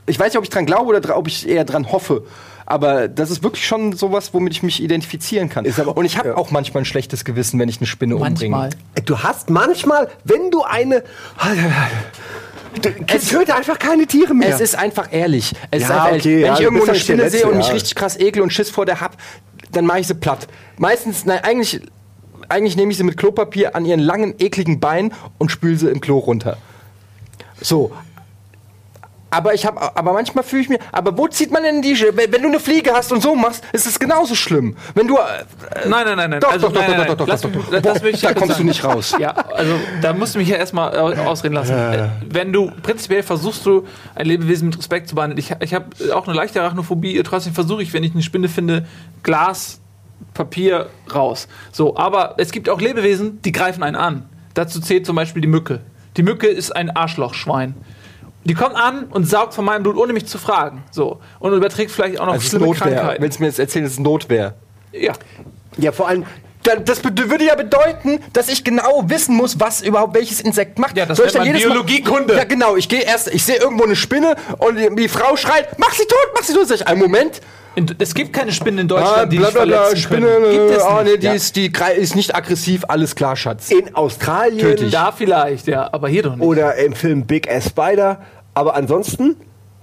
ich 0.06 0.18
weiß 0.18 0.28
nicht, 0.28 0.38
ob 0.38 0.44
ich 0.46 0.50
dran 0.50 0.66
glaube 0.66 0.96
oder 0.96 1.18
ob 1.18 1.28
ich 1.28 1.48
eher 1.48 1.66
dran 1.66 1.92
hoffe. 1.92 2.24
Aber 2.66 3.08
das 3.08 3.32
ist 3.32 3.44
wirklich 3.44 3.66
schon 3.68 3.94
sowas, 3.94 4.34
womit 4.34 4.54
ich 4.54 4.64
mich 4.64 4.82
identifizieren 4.82 5.50
kann. 5.50 5.66
Ist 5.66 5.80
aber- 5.80 5.98
Und 5.98 6.06
ich 6.06 6.18
habe 6.18 6.30
ja. 6.30 6.38
auch 6.38 6.52
manchmal 6.52 6.84
ein 6.84 6.86
schlechtes 6.86 7.26
Gewissen, 7.26 7.60
wenn 7.60 7.68
ich 7.68 7.80
eine 7.80 7.88
Spinne 7.88 8.16
manchmal. 8.16 8.66
umbringe. 8.70 9.06
Du 9.06 9.20
hast 9.20 9.50
manchmal, 9.50 10.08
wenn 10.24 10.52
du 10.52 10.62
eine. 10.64 11.04
Töte 13.30 13.56
einfach 13.56 13.80
keine 13.80 14.06
Tiere 14.08 14.34
mehr. 14.34 14.50
Es 14.50 14.62
ist 14.62 14.76
einfach 14.76 15.12
ehrlich. 15.12 15.54
Es 15.72 15.84
ist 15.84 15.90
Ja, 15.90 15.96
einfach 15.96 16.08
ehrlich. 16.12 16.26
okay, 16.26 16.44
Wenn 16.44 16.54
ich 16.54 16.60
irgendwo 16.62 16.86
eine 16.86 16.96
Spinne 16.96 17.30
sehe 17.30 17.46
und 17.48 17.58
mich 17.58 17.72
richtig 17.74 17.96
krass 17.96 18.18
ekel 18.20 18.42
und 18.42 18.52
Schiss 18.54 18.70
vor 18.70 18.86
der 18.86 19.02
hab, 19.02 19.18
dann 19.72 19.86
mache 19.86 20.00
ich 20.00 20.08
sie 20.08 20.14
platt. 20.16 20.48
Meistens, 20.78 21.26
nein, 21.26 21.40
eigentlich, 21.44 21.82
eigentlich 22.48 22.76
nehme 22.76 22.92
ich 22.92 22.98
sie 22.98 23.04
mit 23.04 23.18
Klopapier 23.18 23.76
an 23.76 23.86
ihren 23.86 24.00
langen, 24.00 24.36
ekligen 24.40 24.80
Beinen 24.80 25.14
und 25.38 25.52
spüle 25.52 25.78
sie 25.78 25.90
im 25.90 26.02
Klo 26.02 26.18
runter. 26.20 26.58
So. 27.62 27.92
Aber 29.32 29.54
ich 29.54 29.66
habe, 29.66 29.96
aber 29.96 30.14
manchmal 30.14 30.44
fühle 30.44 30.62
ich 30.64 30.70
mir, 30.70 30.80
aber 30.92 31.18
wo 31.18 31.28
zieht 31.28 31.52
man 31.52 31.62
denn 31.64 31.82
die, 31.82 32.00
wenn 32.00 32.32
wenn 32.32 32.42
du 32.42 32.48
eine 32.48 32.60
Fliege 32.60 32.94
hast 32.94 33.12
und 33.12 33.22
so 33.22 33.36
machst, 33.36 33.64
ist 33.74 33.86
es 33.86 34.00
genauso 34.00 34.34
schlimm. 34.36 34.76
Wenn 34.96 35.08
du, 35.08 35.18
äh, 35.18 35.88
Nein, 35.88 36.06
nein, 36.06 36.18
nein, 36.18 36.30
nein. 36.32 36.40
Doch, 36.40 36.52
also, 36.52 36.68
doch, 36.70 36.76
nein, 36.76 36.90
doch, 36.92 36.98
nein, 36.98 37.08
doch, 37.08 37.18
doch, 37.18 37.28
lass 37.28 37.42
doch, 37.42 37.52
mich- 37.52 37.66
doch. 37.66 37.82
Da 38.22 38.34
kommst 38.34 38.50
du 38.50 38.54
sagen. 38.54 38.66
nicht 38.66 38.84
raus. 38.84 39.16
Ja, 39.20 39.32
also 39.32 39.74
da 40.02 40.14
musst 40.14 40.36
du 40.36 40.40
mich 40.40 40.48
ja 40.50 40.58
erstmal 40.58 40.94
äh, 40.96 41.20
ausreden 41.20 41.54
lassen. 41.54 41.74
Äh, 41.74 42.10
Wenn 42.28 42.52
du 42.54 42.72
prinzipiell 42.82 43.22
versuchst 43.24 43.66
du 43.66 43.86
ein 44.16 44.26
Lebewesen 44.26 44.70
mit 44.70 44.78
Respekt 44.78 45.10
zu 45.10 45.16
behandeln. 45.16 45.38
Ich, 45.38 45.54
ich 45.60 45.74
habe 45.74 45.86
auch 46.14 46.28
eine 46.28 46.36
leichte 46.36 46.62
Arachnophobie, 46.62 47.22
trotzdem 47.24 47.54
versuche 47.54 47.84
ich, 47.84 47.94
wenn 47.94 48.04
ich 48.04 48.14
eine 48.14 48.24
Spinne 48.24 48.50
finde, 48.50 48.86
Glas, 49.24 49.80
Papier 50.34 50.88
raus. 51.14 51.48
So, 51.72 51.96
aber 51.98 52.36
es 52.38 52.52
gibt 52.52 52.70
auch 52.70 52.82
Lebewesen, 52.82 53.42
die 53.44 53.52
greifen 53.52 53.84
einen 53.84 53.96
an. 53.96 54.28
Dazu 54.54 54.80
zählt 54.82 55.06
zum 55.06 55.16
Beispiel 55.16 55.42
die 55.42 55.48
Mücke. 55.48 55.82
Die 56.18 56.24
Mücke 56.24 56.48
ist 56.48 56.76
ein 56.76 56.90
Arschlochschwein. 56.96 57.76
Die 58.44 58.54
kommt 58.54 58.76
an 58.76 59.06
und 59.06 59.26
saugt 59.26 59.54
von 59.54 59.66
meinem 59.66 59.84
Blut, 59.84 59.98
ohne 59.98 60.14
mich 60.14 60.26
zu 60.26 60.38
fragen. 60.38 60.84
So. 60.92 61.20
Und 61.40 61.54
überträgt 61.54 61.92
vielleicht 61.92 62.20
auch 62.20 62.26
noch 62.26 62.34
also 62.34 62.40
es 62.40 62.46
ist 62.46 62.50
schlimme 62.52 62.68
Notwehr. 62.68 62.96
Krankheiten. 62.96 63.24
Willst 63.24 63.40
du 63.40 63.44
mir 63.44 63.48
jetzt 63.48 63.60
erzählen, 63.60 63.86
es 63.86 63.94
ist 63.94 64.00
Notwehr? 64.00 64.56
Ja. 64.92 65.14
ja, 65.78 65.92
vor 65.92 66.08
allem. 66.08 66.26
Das 66.86 67.04
würde 67.04 67.46
ja 67.46 67.56
bedeuten, 67.56 68.20
dass 68.34 68.50
ich 68.50 68.64
genau 68.64 69.04
wissen 69.08 69.36
muss, 69.36 69.60
was 69.60 69.82
überhaupt 69.82 70.14
welches 70.14 70.42
Insekt 70.42 70.78
macht. 70.78 70.98
Ja, 70.98 71.06
das 71.06 71.18
Soll 71.18 71.28
ich 71.28 71.34
dann 71.34 71.46
jedes 71.46 71.62
Mal- 71.64 71.70
Biologiekunde. 71.72 72.36
Ja, 72.36 72.44
genau. 72.44 72.76
Ich 72.76 72.90
gehe 72.90 73.02
erst, 73.02 73.34
ich 73.34 73.44
sehe 73.46 73.56
irgendwo 73.56 73.86
eine 73.86 73.96
Spinne 73.96 74.36
und 74.58 74.78
die, 74.78 74.94
die 74.96 75.08
Frau 75.08 75.36
schreit, 75.38 75.80
mach 75.80 75.92
sie 75.94 76.04
tot, 76.04 76.28
mach 76.36 76.44
sie 76.44 76.54
tot. 76.54 76.68
Sag 76.68 76.76
ich, 76.82 76.88
einen 76.88 77.00
Moment. 77.00 77.40
In, 77.76 77.86
es 78.00 78.14
gibt 78.14 78.34
keine 78.34 78.52
Spinnen 78.52 78.80
in 78.80 78.86
Ah, 78.92 79.00
Deutschland, 79.00 79.32
die 79.34 79.38
dich 79.38 79.48
verletzen 79.48 79.98
Spinne, 79.98 80.26
können. 80.28 80.52
Gibt 80.52 80.78
es 80.78 80.84
ah, 80.84 81.02
nicht. 81.04 81.12
nee, 81.14 81.18
die, 81.20 81.26
Ja. 81.28 81.34
ist, 81.34 81.56
die 81.56 81.72
ist 81.98 82.16
nicht 82.16 82.36
aggressiv, 82.36 82.84
alles 82.88 83.16
klar, 83.16 83.36
Schatz. 83.36 83.70
In 83.72 83.96
Australien 83.96 84.60
Tödlich. 84.60 84.92
Da 84.92 85.12
vielleicht, 85.12 85.68
ja, 85.68 85.88
aber 85.92 86.10
hier 86.10 86.24
doch 86.24 86.36
nicht. 86.36 86.46
oder 86.46 86.76
im 86.76 86.94
Film 86.94 87.26
Big 87.26 87.50
Ass 87.50 87.68
Spider. 87.68 88.22
Aber 88.54 88.76
ansonsten 88.76 89.38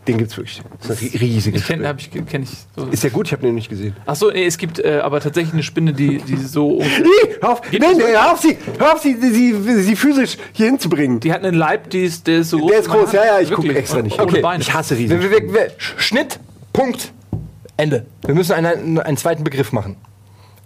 Den 0.07 0.19
gibt's 0.19 0.37
wirklich. 0.37 0.63
Das 0.87 1.03
ist 1.03 1.15
eine 1.15 1.21
riesige 1.21 1.57
Ich 1.59 1.67
kenne 1.67 1.79
Spinne. 1.85 1.89
hab 1.89 1.99
ich, 2.01 2.11
kenn 2.11 2.43
ich 2.45 2.51
so. 2.77 2.87
Ist 2.87 3.03
ja 3.03 3.11
gut, 3.11 3.27
ich 3.27 3.33
habe 3.33 3.43
den 3.43 3.57
nicht 3.57 3.69
gesehen. 3.69 3.97
Achso, 4.07 4.31
nee, 4.31 4.47
es 4.47 4.57
gibt 4.57 4.79
äh, 4.79 5.01
aber 5.03 5.21
tatsächlich 5.21 5.53
eine 5.53 5.63
Spinne, 5.63 5.93
die, 5.93 6.19
die 6.19 6.37
so. 6.37 6.81
Nee, 6.99 7.35
hör 7.41 7.51
auf, 7.51 7.63
nein, 7.73 7.97
nee, 7.97 8.03
hör 8.05 8.33
auf, 8.33 8.41
sie, 8.41 8.57
hör 8.79 8.95
auf 8.95 9.01
sie, 9.01 9.15
sie, 9.15 9.83
sie 9.83 9.97
physisch 9.97 10.37
hier 10.53 10.67
hinzubringen. 10.67 11.21
Die 11.21 11.33
hat 11.33 11.45
einen 11.45 11.57
Leib, 11.57 11.91
die 11.91 12.05
ist, 12.05 12.27
der 12.27 12.39
ist 12.39 12.51
so 12.51 12.59
groß. 12.59 12.71
Der 12.71 12.81
ist 12.81 12.89
groß, 12.89 13.13
ja, 13.13 13.25
ja, 13.25 13.41
ich 13.41 13.53
gucke 13.53 13.75
extra 13.75 14.03
nicht. 14.03 14.21
Ohne 14.21 14.41
Beine. 14.41 14.63
Ich 14.63 14.73
hasse 14.73 14.97
riesige 14.97 15.21
wir, 15.21 15.31
wir, 15.31 15.53
wir, 15.53 15.71
Schnitt, 15.97 16.39
Punkt, 16.73 17.13
Ende. 17.77 18.07
Wir 18.25 18.35
müssen 18.35 18.53
einen, 18.53 18.99
einen 18.99 19.17
zweiten 19.17 19.45
Begriff 19.45 19.73
machen. 19.73 19.97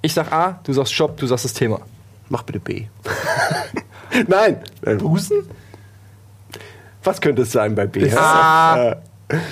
Ich 0.02 0.14
sag 0.14 0.32
A, 0.32 0.60
du 0.64 0.72
sagst 0.72 0.92
Shop, 0.92 1.16
du 1.16 1.26
sagst 1.26 1.44
das 1.44 1.54
Thema. 1.54 1.80
Mach 2.28 2.42
bitte 2.42 2.60
B. 2.60 2.84
Nein. 4.28 4.60
Husten? 5.02 5.48
Was 7.02 7.20
könnte 7.20 7.42
es 7.42 7.52
sein 7.52 7.74
bei 7.74 7.86
B? 7.86 8.10
Ah. 8.12 8.96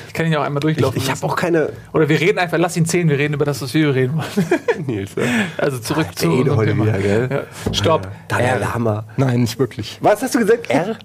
Ich 0.06 0.12
kann 0.14 0.26
ihn 0.26 0.32
ja 0.32 0.40
auch 0.40 0.44
einmal 0.44 0.60
durchlaufen. 0.60 0.96
ich 0.96 1.04
habe 1.04 1.12
lassen. 1.20 1.24
auch 1.26 1.36
keine. 1.36 1.70
Oder 1.92 2.08
wir 2.08 2.20
reden 2.20 2.38
einfach, 2.38 2.58
lass 2.58 2.76
ihn 2.76 2.86
zählen, 2.86 3.08
wir 3.08 3.18
reden 3.18 3.34
über 3.34 3.44
das, 3.44 3.62
was 3.62 3.72
wir 3.74 3.94
reden 3.94 4.14
wollen. 4.16 4.86
Nils, 4.86 5.12
Also 5.56 5.78
zurück 5.78 6.06
Der 6.08 6.16
zu 6.16 6.26
Ede 6.26 6.36
unserem 6.52 6.56
heute 6.56 6.70
Thema. 6.70 6.86
wieder, 6.86 6.98
gell? 6.98 7.28
Ja. 7.66 7.72
Stopp. 7.74 8.08
R. 8.36 8.58
Lama. 8.58 9.04
Nein, 9.16 9.40
nicht 9.42 9.58
wirklich. 9.58 9.98
Was 10.00 10.22
hast 10.22 10.34
du 10.34 10.38
gesagt? 10.40 10.68
R? 10.70 10.96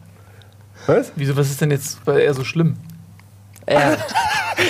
Was? 0.88 1.12
Wieso, 1.16 1.36
was 1.38 1.50
ist 1.50 1.62
denn 1.62 1.72
jetzt 1.72 2.04
bei 2.04 2.22
er 2.24 2.34
so 2.34 2.44
schlimm? 2.44 2.76
R. 3.66 3.98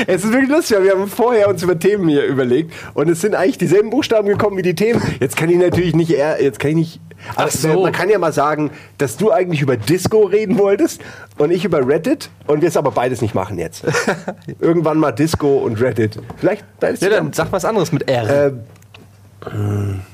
Es 0.08 0.24
ist 0.24 0.32
wirklich 0.32 0.50
lustig, 0.50 0.78
wir 0.82 0.92
haben 0.92 1.08
vorher 1.08 1.50
uns 1.50 1.62
über 1.62 1.78
Themen 1.78 2.08
hier 2.08 2.26
überlegt 2.26 2.74
und 2.94 3.10
es 3.10 3.22
sind 3.22 3.36
eigentlich 3.36 3.58
dieselben 3.58 3.90
Buchstaben 3.90 4.28
gekommen 4.28 4.58
wie 4.58 4.62
die 4.62 4.76
Themen. 4.76 5.02
Jetzt 5.20 5.36
kann 5.36 5.50
ich 5.50 5.58
natürlich 5.58 5.94
nicht 5.94 6.18
R, 6.18 6.42
jetzt 6.42 6.60
kann 6.60 6.72
ich 6.72 6.76
nicht. 6.78 7.02
Aber 7.36 7.48
Ach 7.48 7.52
so. 7.52 7.82
Man 7.84 7.92
kann 7.92 8.10
ja 8.10 8.18
mal 8.18 8.34
sagen, 8.34 8.72
dass 8.98 9.18
du 9.18 9.32
eigentlich 9.32 9.62
über 9.62 9.78
Disco 9.78 10.24
reden 10.24 10.58
wolltest 10.58 11.02
und 11.38 11.52
ich 11.52 11.66
über 11.66 11.86
Reddit 11.88 12.30
und 12.48 12.62
wir 12.62 12.70
es 12.70 12.78
aber 12.78 12.92
beides 12.92 13.22
nicht 13.22 13.36
machen 13.36 13.58
jetzt. 13.58 13.84
Irgendwann 14.60 14.98
mal 14.98 15.12
Disco 15.12 15.58
und 15.58 15.80
Reddit. 15.82 16.20
Vielleicht 16.38 16.66
beides 16.80 17.02
Ja, 17.02 17.10
dann 17.10 17.34
sag 17.34 17.52
was 17.52 17.66
anderes 17.66 17.92
mit 17.92 18.10
R. 18.10 18.48
Ähm, 18.48 20.00
äh, 20.00 20.13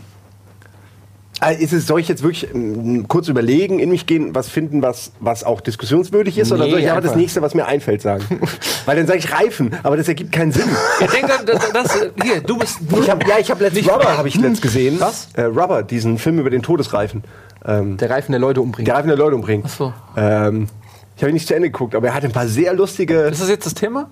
ist 1.60 1.74
es, 1.74 1.88
soll 1.88 2.00
ich 2.02 2.08
jetzt 2.08 2.22
wirklich 2.22 2.54
ähm, 2.54 3.08
kurz 3.08 3.28
überlegen, 3.30 3.80
in 3.80 3.90
mich 3.90 4.06
gehen, 4.06 4.36
was 4.36 4.50
finden, 4.50 4.82
was, 4.82 5.12
was 5.20 5.44
auch 5.44 5.62
diskussionswürdig 5.62 6.38
ist? 6.38 6.52
oder 6.52 6.66
Nee, 6.66 6.72
soll 6.72 6.80
ich 6.82 6.92
aber 6.92 7.02
das 7.02 7.12
einfach. 7.12 7.22
nächste, 7.22 7.42
was 7.42 7.56
mir 7.56 7.66
einfällt, 7.66 8.02
sagen? 8.02 8.24
Weil 8.86 8.98
dann 8.98 9.08
sage 9.08 9.20
ich 9.20 9.32
Reifen, 9.32 9.72
aber 9.84 9.96
das 9.98 10.08
ergibt 10.08 10.32
keinen 10.32 10.52
Sinn. 10.52 10.68
Ich 11.00 11.08
denke, 11.08 11.32
das, 11.46 11.72
das, 11.72 12.08
hier, 12.24 12.42
du 12.42 12.58
bist. 12.58 12.80
Ich 13.02 13.10
hab, 13.10 13.26
ja, 13.28 13.36
ich 13.40 13.50
habe 13.50 13.64
letztens 13.64 13.86
Nicht 13.86 13.96
Rubber 13.96 14.18
habe 14.18 14.28
ich 14.28 14.36
letzt 14.36 14.62
gesehen. 14.62 15.00
Was? 15.00 15.30
Äh, 15.34 15.44
Rubber, 15.44 15.84
diesen 15.84 16.18
Film 16.18 16.40
über 16.40 16.50
den 16.50 16.62
Todesreifen. 16.62 17.24
Ähm, 17.66 17.98
der 17.98 18.10
Reifen 18.10 18.32
der 18.34 18.40
Leute 18.40 18.62
umbringt. 18.62 18.88
der 18.88 18.96
Reifen 18.96 19.08
der 19.08 19.18
Leute 19.18 19.36
umbringt. 19.36 19.66
Ach 19.68 19.74
so. 19.74 19.94
Ähm, 20.18 20.68
ich 21.16 21.24
habe 21.24 21.32
ihn 21.32 21.34
nicht 21.34 21.48
zu 21.48 21.56
Ende 21.56 21.70
geguckt, 21.70 21.96
aber 21.96 22.08
er 22.08 22.14
hat 22.14 22.24
ein 22.24 22.32
paar 22.32 22.48
sehr 22.48 22.74
lustige. 22.74 23.22
Ist 23.22 23.42
das 23.42 23.50
jetzt 23.50 23.66
das 23.66 23.74
Thema? 23.74 24.10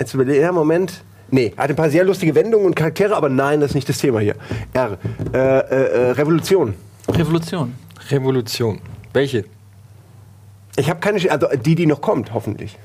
Jetzt 0.00 0.14
überlege 0.14 0.40
ja, 0.40 0.52
Moment. 0.52 1.04
Nee, 1.34 1.52
er 1.56 1.64
hat 1.64 1.70
ein 1.70 1.76
paar 1.76 1.88
sehr 1.88 2.04
lustige 2.04 2.34
Wendungen 2.34 2.66
und 2.66 2.76
Charaktere, 2.76 3.16
aber 3.16 3.30
nein, 3.30 3.60
das 3.60 3.70
ist 3.70 3.74
nicht 3.74 3.88
das 3.88 3.96
Thema 3.98 4.20
hier. 4.20 4.36
R. 4.74 4.98
Äh, 5.32 5.38
äh, 5.38 5.38
äh, 5.38 6.10
Revolution. 6.12 6.74
Revolution. 7.08 7.74
Revolution. 8.10 8.80
Welche? 9.14 9.46
Ich 10.76 10.90
habe 10.90 11.00
keine, 11.00 11.18
Sch- 11.18 11.28
also 11.28 11.46
die, 11.56 11.74
die 11.74 11.86
noch 11.86 12.02
kommt, 12.02 12.34
hoffentlich. 12.34 12.76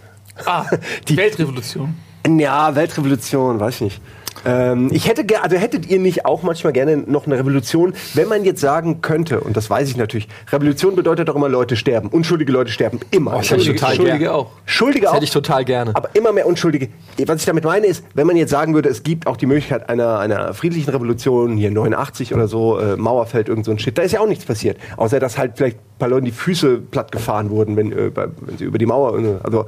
Ah, 0.46 0.66
die 1.10 1.18
Weltrevolution. 1.18 1.94
Ja, 2.26 2.74
Weltrevolution, 2.74 3.60
weiß 3.60 3.76
ich 3.76 3.82
nicht. 3.82 4.02
Ähm, 4.46 4.90
ich 4.92 5.08
hätte 5.08 5.24
also 5.42 5.56
hättet 5.58 5.88
ihr 5.90 6.00
nicht 6.00 6.26
auch 6.26 6.44
manchmal 6.44 6.74
gerne 6.74 6.98
noch 6.98 7.26
eine 7.26 7.38
Revolution, 7.38 7.94
wenn 8.14 8.28
man 8.28 8.44
jetzt 8.46 8.62
sagen 8.62 9.02
könnte, 9.02 9.42
und 9.42 9.58
das 9.58 9.70
weiß 9.70 9.90
ich 9.90 9.98
natürlich, 9.98 10.28
Revolution 10.52 10.96
bedeutet 10.96 11.30
doch 11.30 11.36
immer, 11.36 11.50
Leute 11.50 11.76
sterben. 11.76 12.10
Unschuldige 12.10 12.52
Leute 12.52 12.72
sterben 12.72 13.00
immer. 13.12 13.34
Oh, 13.36 13.38
das 13.38 13.52
hätte 13.52 13.62
ich 13.62 13.68
total 13.68 13.96
Schuldige 13.96 14.20
gern. 14.20 14.32
auch. 14.32 14.52
Schuldige 14.66 15.02
Das 15.02 15.12
auch. 15.12 15.16
hätte 15.16 15.26
ich 15.26 15.32
total 15.32 15.66
gerne. 15.66 15.96
aber 15.96 16.10
immer 16.14 16.32
mehr 16.32 16.48
Unschuldige. 16.48 16.90
Was 17.26 17.40
ich 17.42 17.46
damit 17.46 17.64
meine 17.64 17.88
ist, 17.88 18.04
wenn 18.14 18.28
man 18.28 18.36
jetzt 18.38 18.52
sagen 18.52 18.74
würde, 18.74 18.90
es 18.90 19.04
gibt 19.04 19.28
auch 19.28 19.38
die 19.38 19.46
Möglichkeit 19.46 19.90
einer, 19.90 20.20
einer 20.20 20.54
friedlichen 20.54 20.90
Revolution, 20.90 21.58
hier 21.58 21.72
89 21.72 22.34
oder 22.34 22.48
so, 22.48 22.80
äh, 22.80 22.96
Mauerfeld, 22.96 23.50
irgend 23.50 23.66
so 23.66 23.72
ein 23.72 23.80
Shit, 23.80 23.98
da 23.98 24.02
ist 24.04 24.12
ja 24.12 24.20
auch 24.20 24.28
nichts 24.28 24.46
passiert. 24.46 24.78
Außer, 24.98 25.20
dass 25.20 25.38
halt 25.38 25.54
vielleicht 25.56 25.78
ein 25.78 26.00
paar 26.00 26.10
Leuten 26.10 26.26
die 26.26 26.32
Füße 26.32 26.78
platt 26.92 27.12
gefahren 27.12 27.50
wurden, 27.50 27.76
wenn, 27.76 27.92
äh, 27.92 28.12
wenn 28.16 28.58
sie 28.58 28.66
über 28.66 28.78
die 28.78 28.86
Mauer, 28.86 29.14
also 29.44 29.66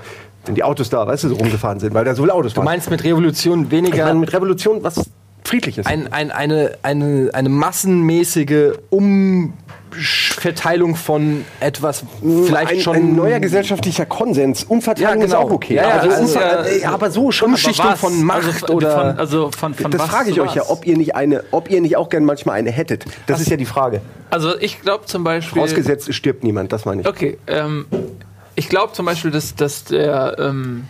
wenn 0.50 0.56
die 0.56 0.64
Autos 0.64 0.90
da, 0.90 1.06
weißt 1.08 1.24
du, 1.26 1.30
so 1.30 1.36
rumgefahren 1.36 1.80
sind, 1.80 1.94
weil 1.94 2.04
da 2.04 2.16
so 2.16 2.24
viele 2.24 2.34
Autos 2.34 2.54
Du 2.54 2.58
waren. 2.58 2.66
meinst 2.66 2.90
mit 2.90 3.04
Revolution 3.04 3.66
ich 3.66 3.72
weniger 3.72 4.06
meine 4.08 4.20
mit 4.20 4.34
Revolution 4.34 4.84
was 4.84 5.10
Friedliches. 5.46 5.86
ein, 5.86 6.12
ein, 6.12 6.32
eine, 6.32 6.72
eine, 6.82 7.30
eine 7.34 7.50
massenmäßige 7.50 8.74
Umverteilung 8.90 10.96
von 10.96 11.46
etwas 11.60 12.04
vielleicht 12.46 12.72
ein, 12.72 12.80
schon 12.80 12.96
ein 12.96 13.16
neuer 13.16 13.40
gesellschaftlicher 13.40 14.06
Konsens. 14.06 14.64
Umverteilung 14.64 15.22
Ja, 15.22 15.26
genau. 15.26 15.26
ist 15.26 15.36
auch 15.46 15.52
okay. 15.52 15.76
Ja, 15.76 15.84
ja, 15.84 15.90
also 16.00 16.10
das 16.10 16.20
ist 16.22 16.36
Umver- 16.38 16.42
ja- 16.42 16.66
äh, 16.66 16.86
aber 16.86 17.12
so 17.12 17.32
schon. 17.32 17.50
Umschichtung 17.52 17.86
Aber 17.86 17.96
von 17.96 18.24
Macht 18.24 18.44
also, 18.62 18.74
oder- 18.74 18.92
Von, 18.92 19.20
also 19.20 19.52
von, 19.56 19.74
von 19.76 19.92
das 19.92 20.02
frage 20.04 20.32
ich 20.32 20.42
euch 20.42 20.56
ja, 20.56 20.62
was? 20.64 20.70
ob 20.72 20.86
ihr 20.86 20.98
nicht 20.98 21.16
eine, 21.16 21.44
ob 21.52 21.70
ihr 21.70 21.82
nicht 21.82 21.96
auch 21.96 22.10
gern 22.10 22.26
manchmal 22.26 22.56
eine 22.58 22.72
hättet. 22.72 23.06
Das 23.28 23.40
ist 23.40 23.50
ja 23.50 23.58
die 23.58 23.66
Frage. 23.66 24.02
Also 24.32 24.58
ich 24.60 24.82
glaube 24.82 25.06
zum 25.06 25.24
Beispiel. 25.24 25.62
Ausgesetzt, 25.62 26.10
es 26.10 26.16
stirbt 26.16 26.44
niemand, 26.44 26.72
das 26.72 26.86
meine 26.86 27.02
ich. 27.02 27.08
Okay, 27.08 27.38
ähm, 27.48 27.86
ich 28.56 28.70
glaube 28.70 28.94
zum 28.94 29.06
Beispiel, 29.06 29.32
dass, 29.32 29.56
dass 29.56 29.86
der, 29.86 30.38
ähm, 30.40 30.88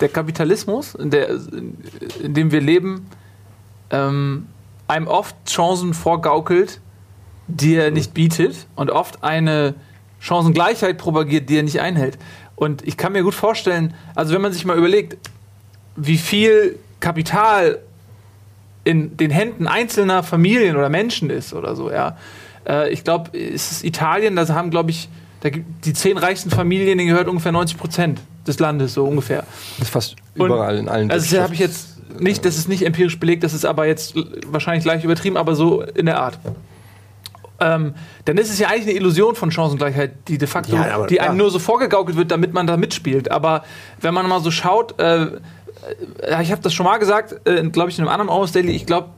der 0.00 0.08
Kapitalismus, 0.08 0.94
in, 0.94 1.10
der, 1.10 1.30
in 1.30 2.34
dem 2.34 2.52
wir 2.52 2.60
leben, 2.60 3.08
ähm, 3.90 4.46
einem 4.88 5.06
oft 5.06 5.36
Chancen 5.46 5.94
vorgaukelt, 5.94 6.80
die 7.46 7.74
er 7.74 7.90
nicht 7.90 8.14
bietet 8.14 8.66
und 8.76 8.90
oft 8.90 9.22
eine 9.22 9.74
Chancengleichheit 10.20 10.98
propagiert, 10.98 11.48
die 11.48 11.58
er 11.58 11.62
nicht 11.62 11.80
einhält. 11.80 12.18
Und 12.56 12.86
ich 12.86 12.96
kann 12.96 13.12
mir 13.12 13.22
gut 13.22 13.34
vorstellen, 13.34 13.94
also 14.14 14.34
wenn 14.34 14.42
man 14.42 14.52
sich 14.52 14.64
mal 14.64 14.76
überlegt, 14.76 15.16
wie 15.96 16.18
viel 16.18 16.78
Kapital 17.00 17.78
in 18.84 19.16
den 19.16 19.30
Händen 19.30 19.66
einzelner 19.66 20.22
Familien 20.22 20.76
oder 20.76 20.88
Menschen 20.88 21.30
ist 21.30 21.54
oder 21.54 21.74
so, 21.74 21.90
ja. 21.90 22.16
Äh, 22.66 22.90
ich 22.90 23.04
glaube, 23.04 23.36
es 23.38 23.72
ist 23.72 23.84
Italien, 23.84 24.36
da 24.36 24.46
haben, 24.48 24.70
glaube 24.70 24.90
ich, 24.90 25.08
da 25.40 25.50
gibt 25.50 25.84
die 25.84 25.92
zehn 25.92 26.18
reichsten 26.18 26.50
Familien, 26.50 26.98
denen 26.98 27.08
gehört 27.08 27.28
ungefähr 27.28 27.52
90 27.52 27.78
Prozent 27.78 28.20
des 28.46 28.58
Landes, 28.58 28.94
so 28.94 29.04
ungefähr. 29.04 29.44
Das 29.78 29.88
ist 29.88 29.92
fast 29.92 30.16
Und- 30.36 30.46
überall 30.46 30.76
in 30.78 30.88
allen 30.88 31.10
Also 31.10 31.34
das 31.34 31.42
habe 31.42 31.54
ich 31.54 31.60
jetzt 31.60 31.98
nicht, 32.20 32.44
das 32.44 32.56
ist 32.58 32.68
nicht 32.68 32.84
empirisch 32.84 33.18
belegt, 33.20 33.44
das 33.44 33.54
ist 33.54 33.64
aber 33.64 33.86
jetzt 33.86 34.14
wahrscheinlich 34.46 34.84
leicht 34.84 35.04
übertrieben, 35.04 35.36
aber 35.36 35.54
so 35.54 35.82
in 35.82 36.06
der 36.06 36.20
Art. 36.20 36.38
Ähm, 37.62 37.94
dann 38.24 38.38
ist 38.38 38.50
es 38.50 38.58
ja 38.58 38.68
eigentlich 38.68 38.84
eine 38.84 38.92
Illusion 38.94 39.34
von 39.34 39.50
Chancengleichheit, 39.50 40.12
die 40.28 40.38
de 40.38 40.48
facto, 40.48 40.74
Ja, 40.74 40.94
aber 40.94 41.06
die 41.06 41.20
einem 41.20 41.32
klar. 41.32 41.36
nur 41.36 41.50
so 41.50 41.58
vorgegaukelt 41.58 42.16
wird, 42.16 42.30
damit 42.30 42.54
man 42.54 42.66
da 42.66 42.76
mitspielt. 42.78 43.30
Aber 43.30 43.64
wenn 44.00 44.14
man 44.14 44.26
mal 44.28 44.40
so 44.40 44.50
schaut, 44.50 44.98
äh, 44.98 45.24
äh, 45.24 46.42
ich 46.42 46.52
habe 46.52 46.62
das 46.62 46.72
schon 46.72 46.84
mal 46.86 46.96
gesagt, 46.98 47.46
äh, 47.46 47.62
glaube 47.68 47.90
ich, 47.90 47.98
in 47.98 48.04
einem 48.04 48.12
anderen 48.12 48.30
Almost 48.30 48.54
Daily, 48.54 48.72
ich 48.72 48.86
glaube, 48.86 49.10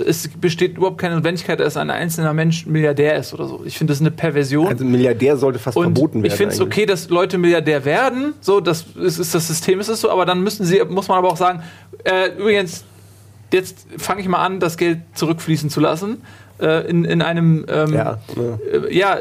es 0.00 0.28
besteht 0.28 0.76
überhaupt 0.76 0.98
keine 0.98 1.16
Notwendigkeit, 1.16 1.60
dass 1.60 1.76
ein 1.76 1.90
einzelner 1.90 2.32
Mensch 2.32 2.66
Milliardär 2.66 3.16
ist 3.16 3.34
oder 3.34 3.46
so. 3.46 3.62
Ich 3.64 3.76
finde, 3.78 3.92
das 3.92 3.98
ist 3.98 4.02
eine 4.02 4.10
Perversion. 4.10 4.68
Also 4.68 4.84
ein 4.84 4.90
Milliardär 4.90 5.36
sollte 5.36 5.58
fast 5.58 5.76
Und 5.76 5.84
verboten 5.84 6.22
werden. 6.22 6.26
ich 6.32 6.34
finde 6.36 6.54
es 6.54 6.60
okay, 6.60 6.86
dass 6.86 7.08
Leute 7.10 7.38
Milliardär 7.38 7.84
werden. 7.84 8.34
So, 8.40 8.60
das 8.60 8.84
ist, 9.00 9.18
ist 9.18 9.34
das 9.34 9.46
System, 9.46 9.80
ist 9.80 9.88
es 9.88 10.00
so. 10.00 10.10
Aber 10.10 10.26
dann 10.26 10.42
müssen 10.42 10.64
sie, 10.64 10.82
muss 10.88 11.08
man 11.08 11.18
aber 11.18 11.28
auch 11.28 11.36
sagen, 11.36 11.62
äh, 12.04 12.30
übrigens, 12.38 12.84
jetzt 13.52 13.86
fange 13.98 14.20
ich 14.20 14.28
mal 14.28 14.44
an, 14.44 14.60
das 14.60 14.76
Geld 14.76 15.00
zurückfließen 15.14 15.70
zu 15.70 15.80
lassen. 15.80 16.22
Äh, 16.60 16.88
in, 16.88 17.04
in 17.04 17.20
einem, 17.22 17.66
ähm, 17.68 17.92
Ja, 17.92 18.18
ja. 18.36 18.78
äh, 18.86 18.96
ja, 18.96 19.14
äh, 19.16 19.20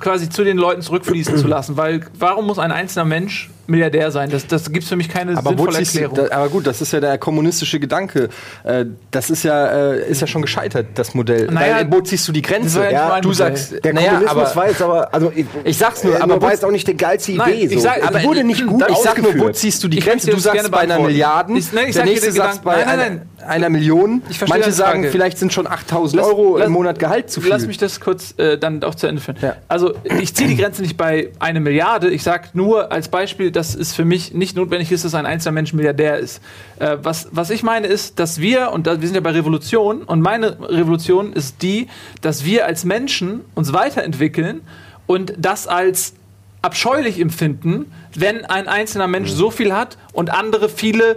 quasi 0.00 0.28
zu 0.28 0.44
den 0.44 0.56
Leuten 0.56 0.82
zurückfließen 0.82 1.36
zu 1.36 1.46
lassen. 1.46 1.76
Weil 1.76 2.00
warum 2.18 2.46
muss 2.46 2.58
ein 2.58 2.72
einzelner 2.72 3.04
Mensch 3.04 3.50
Milliardär 3.68 4.10
sein? 4.10 4.30
Das, 4.30 4.46
das 4.46 4.70
gibt 4.72 4.82
es 4.84 4.88
für 4.88 4.96
mich 4.96 5.08
keine 5.08 5.32
aber, 5.36 5.44
wo 5.44 5.64
sinnvolle 5.64 5.78
ziehst 5.78 5.94
du, 5.96 6.00
Erklärung. 6.00 6.28
da, 6.30 6.36
aber 6.36 6.48
gut, 6.48 6.66
das 6.66 6.80
ist 6.80 6.92
ja 6.92 7.00
der 7.00 7.18
kommunistische 7.18 7.80
Gedanke. 7.80 8.28
Äh, 8.64 8.86
das 9.10 9.30
ist 9.30 9.42
ja, 9.42 9.92
äh, 9.92 10.08
ist 10.10 10.20
ja 10.20 10.26
schon 10.26 10.42
gescheitert, 10.42 10.86
das 10.94 11.14
Modell. 11.14 11.46
Naja, 11.50 11.76
Weil, 11.76 11.92
wo 11.92 12.00
ziehst 12.00 12.26
du 12.28 12.32
die 12.32 12.42
Grenze? 12.42 12.88
ja 12.90 13.08
mein 13.08 13.22
du 13.22 13.28
Modell. 13.28 13.56
sagst, 13.56 13.84
Der 13.84 13.92
naja, 13.94 14.08
Kommunismus 14.14 14.40
aber, 14.42 14.56
war 14.56 14.68
jetzt 14.68 14.82
aber, 14.82 15.14
also 15.14 15.32
ich, 15.34 15.46
Ich 15.64 15.78
sag's 15.78 16.04
nur, 16.04 16.16
äh, 16.16 16.20
aber 16.20 16.40
war 16.40 16.52
jetzt 16.52 16.64
auch 16.64 16.70
nicht 16.70 16.86
die 16.86 16.96
geilste 16.96 17.32
Idee. 17.32 17.38
Nein, 17.38 17.54
ich 17.54 17.72
so. 17.72 17.78
sag- 17.80 17.98
Es 17.98 18.08
aber- 18.08 18.22
wurde 18.24 18.44
nicht 18.44 18.66
gut 18.66 18.84
ich 18.88 18.96
sag 18.98 19.20
nur, 19.22 19.38
wo 19.38 19.50
ziehst 19.50 19.82
du 19.82 19.88
die 19.88 19.98
Ich 19.98 20.04
Grenze? 20.06 20.30
Du 20.30 20.38
sagst 20.38 20.54
gerne 20.54 20.68
bei 20.70 20.78
einer. 20.78 20.98
Milliarden, 20.98 21.56
Ich- 21.56 21.72
nein, 21.72 21.86
ich 21.88 21.94
der 21.94 22.02
sag 22.02 22.08
nächste 22.10 22.32
sagt 22.32 22.62
bei 22.64 22.78
Gedanken. 22.78 22.98
Nein, 22.98 23.00
einer, 23.10 23.20
nein, 23.40 23.48
einer 23.48 23.68
Million. 23.70 24.22
Ich 24.30 24.38
verstehe 24.38 24.48
Manche 24.58 24.62
deine 24.70 24.72
sagen, 24.76 25.00
Frage. 25.02 25.12
vielleicht 25.12 25.38
sind 25.38 25.52
schon 25.52 25.66
8000 25.66 26.20
Lass- 26.20 26.28
Euro 26.30 26.58
im 26.58 26.72
Monat 26.72 26.98
Gehalt 26.98 27.30
zu 27.30 27.40
viel. 27.40 27.50
Lass 27.50 27.66
mich 27.66 27.78
das 27.78 28.00
kurz 28.00 28.34
äh, 28.38 28.58
dann 28.58 28.82
auch 28.82 28.94
zu 28.94 29.06
Ende 29.06 29.20
führen. 29.20 29.36
Ja. 29.40 29.56
Also 29.68 29.94
ich 30.20 30.34
ziehe 30.34 30.48
die 30.48 30.56
Grenze 30.56 30.82
nicht 30.82 30.96
bei 30.96 31.30
einer 31.38 31.60
Milliarde. 31.60 32.10
Ich 32.10 32.22
sage 32.22 32.48
nur 32.54 32.90
als 32.92 33.08
Beispiel, 33.08 33.50
dass 33.56 33.74
es 33.74 33.94
für 33.94 34.04
mich 34.04 34.34
nicht 34.34 34.54
notwendig 34.54 34.92
ist, 34.92 35.04
dass 35.04 35.14
ein 35.14 35.24
einzelner 35.24 35.52
Mensch 35.52 35.72
Milliardär 35.72 36.18
ist. 36.18 36.42
Äh, 36.78 36.98
was, 37.02 37.28
was 37.32 37.48
ich 37.50 37.62
meine 37.62 37.86
ist, 37.86 38.18
dass 38.18 38.40
wir, 38.40 38.70
und 38.72 38.86
da, 38.86 39.00
wir 39.00 39.08
sind 39.08 39.14
ja 39.14 39.22
bei 39.22 39.30
Revolution, 39.30 40.02
und 40.02 40.20
meine 40.20 40.60
Revolution 40.60 41.32
ist 41.32 41.62
die, 41.62 41.88
dass 42.20 42.44
wir 42.44 42.66
als 42.66 42.84
Menschen 42.84 43.40
uns 43.54 43.72
weiterentwickeln 43.72 44.60
und 45.06 45.32
das 45.38 45.66
als 45.66 46.14
abscheulich 46.60 47.18
empfinden, 47.18 47.90
wenn 48.14 48.44
ein 48.44 48.68
einzelner 48.68 49.06
Mensch 49.06 49.30
so 49.30 49.50
viel 49.50 49.72
hat 49.72 49.96
und 50.12 50.30
andere 50.30 50.68
viele 50.68 51.16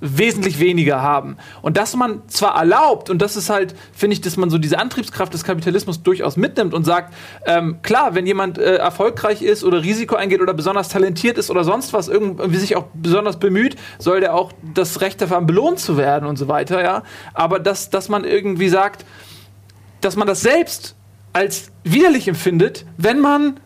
wesentlich 0.00 0.60
weniger 0.60 1.02
haben. 1.02 1.36
Und 1.62 1.76
dass 1.76 1.96
man 1.96 2.22
zwar 2.28 2.56
erlaubt, 2.56 3.10
und 3.10 3.20
das 3.20 3.36
ist 3.36 3.50
halt, 3.50 3.74
finde 3.92 4.14
ich, 4.14 4.20
dass 4.20 4.36
man 4.36 4.50
so 4.50 4.58
diese 4.58 4.78
Antriebskraft 4.78 5.34
des 5.34 5.44
Kapitalismus 5.44 6.02
durchaus 6.02 6.36
mitnimmt 6.36 6.74
und 6.74 6.84
sagt, 6.84 7.14
ähm, 7.46 7.78
klar, 7.82 8.14
wenn 8.14 8.26
jemand 8.26 8.58
äh, 8.58 8.76
erfolgreich 8.76 9.42
ist 9.42 9.64
oder 9.64 9.82
Risiko 9.82 10.16
eingeht 10.16 10.40
oder 10.40 10.54
besonders 10.54 10.88
talentiert 10.88 11.38
ist 11.38 11.50
oder 11.50 11.64
sonst 11.64 11.92
was, 11.92 12.08
irgendwie 12.08 12.56
sich 12.56 12.76
auch 12.76 12.86
besonders 12.94 13.38
bemüht, 13.38 13.76
soll 13.98 14.20
der 14.20 14.34
auch 14.34 14.52
das 14.74 15.00
Recht 15.00 15.20
dafür 15.20 15.36
haben, 15.36 15.46
belohnt 15.46 15.78
zu 15.80 15.96
werden 15.96 16.28
und 16.28 16.36
so 16.36 16.48
weiter, 16.48 16.82
ja. 16.82 17.02
Aber 17.34 17.58
dass, 17.58 17.90
dass 17.90 18.08
man 18.08 18.24
irgendwie 18.24 18.68
sagt, 18.68 19.04
dass 20.00 20.16
man 20.16 20.28
das 20.28 20.40
selbst 20.40 20.94
als 21.32 21.70
widerlich 21.84 22.28
empfindet, 22.28 22.84
wenn 22.96 23.20
man 23.20 23.60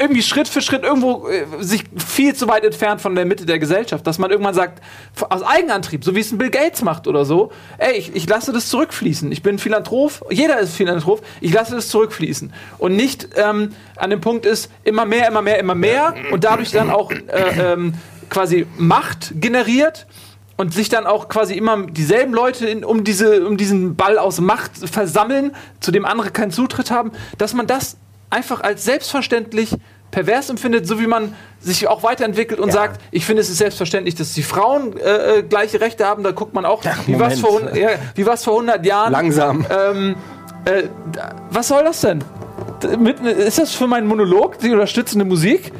irgendwie 0.00 0.22
Schritt 0.22 0.48
für 0.48 0.60
Schritt 0.60 0.82
irgendwo 0.82 1.28
äh, 1.28 1.44
sich 1.60 1.84
viel 1.96 2.34
zu 2.34 2.48
weit 2.48 2.64
entfernt 2.64 3.00
von 3.00 3.14
der 3.14 3.24
Mitte 3.24 3.46
der 3.46 3.58
Gesellschaft, 3.58 4.06
dass 4.06 4.18
man 4.18 4.30
irgendwann 4.30 4.54
sagt, 4.54 4.82
aus 5.28 5.42
Eigenantrieb, 5.42 6.04
so 6.04 6.14
wie 6.14 6.20
es 6.20 6.32
ein 6.32 6.38
Bill 6.38 6.50
Gates 6.50 6.82
macht 6.82 7.06
oder 7.06 7.24
so, 7.24 7.52
ey, 7.78 7.96
ich, 7.96 8.14
ich 8.14 8.28
lasse 8.28 8.52
das 8.52 8.68
zurückfließen. 8.68 9.30
Ich 9.32 9.42
bin 9.42 9.58
Philanthrop, 9.58 10.26
jeder 10.30 10.58
ist 10.58 10.74
Philanthrop, 10.74 11.24
ich 11.40 11.52
lasse 11.52 11.74
das 11.74 11.88
zurückfließen. 11.88 12.52
Und 12.78 12.96
nicht 12.96 13.28
ähm, 13.36 13.72
an 13.96 14.10
dem 14.10 14.20
Punkt 14.20 14.46
ist, 14.46 14.70
immer 14.84 15.04
mehr, 15.04 15.28
immer 15.28 15.42
mehr, 15.42 15.58
immer 15.58 15.74
mehr 15.74 16.14
und 16.32 16.44
dadurch 16.44 16.70
dann 16.70 16.90
auch 16.90 17.10
äh, 17.10 17.72
ähm, 17.72 17.94
quasi 18.28 18.66
Macht 18.76 19.32
generiert 19.40 20.06
und 20.56 20.72
sich 20.72 20.88
dann 20.88 21.06
auch 21.06 21.28
quasi 21.28 21.54
immer 21.54 21.86
dieselben 21.86 22.32
Leute 22.32 22.66
in, 22.66 22.84
um, 22.84 23.04
diese, 23.04 23.46
um 23.46 23.56
diesen 23.56 23.94
Ball 23.96 24.18
aus 24.18 24.40
Macht 24.40 24.72
versammeln, 24.90 25.54
zu 25.80 25.92
dem 25.92 26.04
andere 26.04 26.30
keinen 26.30 26.50
Zutritt 26.50 26.90
haben, 26.90 27.12
dass 27.38 27.54
man 27.54 27.66
das 27.66 27.96
einfach 28.30 28.60
als 28.62 28.84
selbstverständlich 28.84 29.70
pervers 30.10 30.48
empfindet, 30.50 30.86
so 30.86 31.00
wie 31.00 31.06
man 31.06 31.34
sich 31.60 31.88
auch 31.88 32.02
weiterentwickelt 32.02 32.60
und 32.60 32.68
Ja. 32.68 32.74
sagt, 32.74 33.00
ich 33.10 33.26
finde 33.26 33.42
es 33.42 33.50
ist 33.50 33.58
selbstverständlich, 33.58 34.14
dass 34.14 34.32
die 34.32 34.42
Frauen 34.42 34.96
äh, 34.98 35.38
äh, 35.38 35.42
gleiche 35.42 35.80
Rechte 35.80 36.06
haben, 36.06 36.22
da 36.22 36.30
guckt 36.30 36.54
man 36.54 36.64
auch, 36.64 36.82
wie 37.06 37.18
war 37.18 37.30
es 37.30 37.40
vor, 37.40 37.60
ja, 37.76 37.90
wie 38.14 38.24
vor 38.24 38.54
100 38.54 38.86
Jahren. 38.86 39.12
Langsam. 39.12 39.66
Ähm, 39.68 40.16
äh, 40.64 40.84
was 41.50 41.68
soll 41.68 41.84
das 41.84 42.00
denn? 42.00 42.22
Mit, 42.98 43.20
ist 43.20 43.58
das 43.58 43.72
für 43.74 43.86
meinen 43.86 44.06
Monolog 44.06 44.58
die 44.58 44.70
unterstützende 44.70 45.24
Musik? 45.24 45.72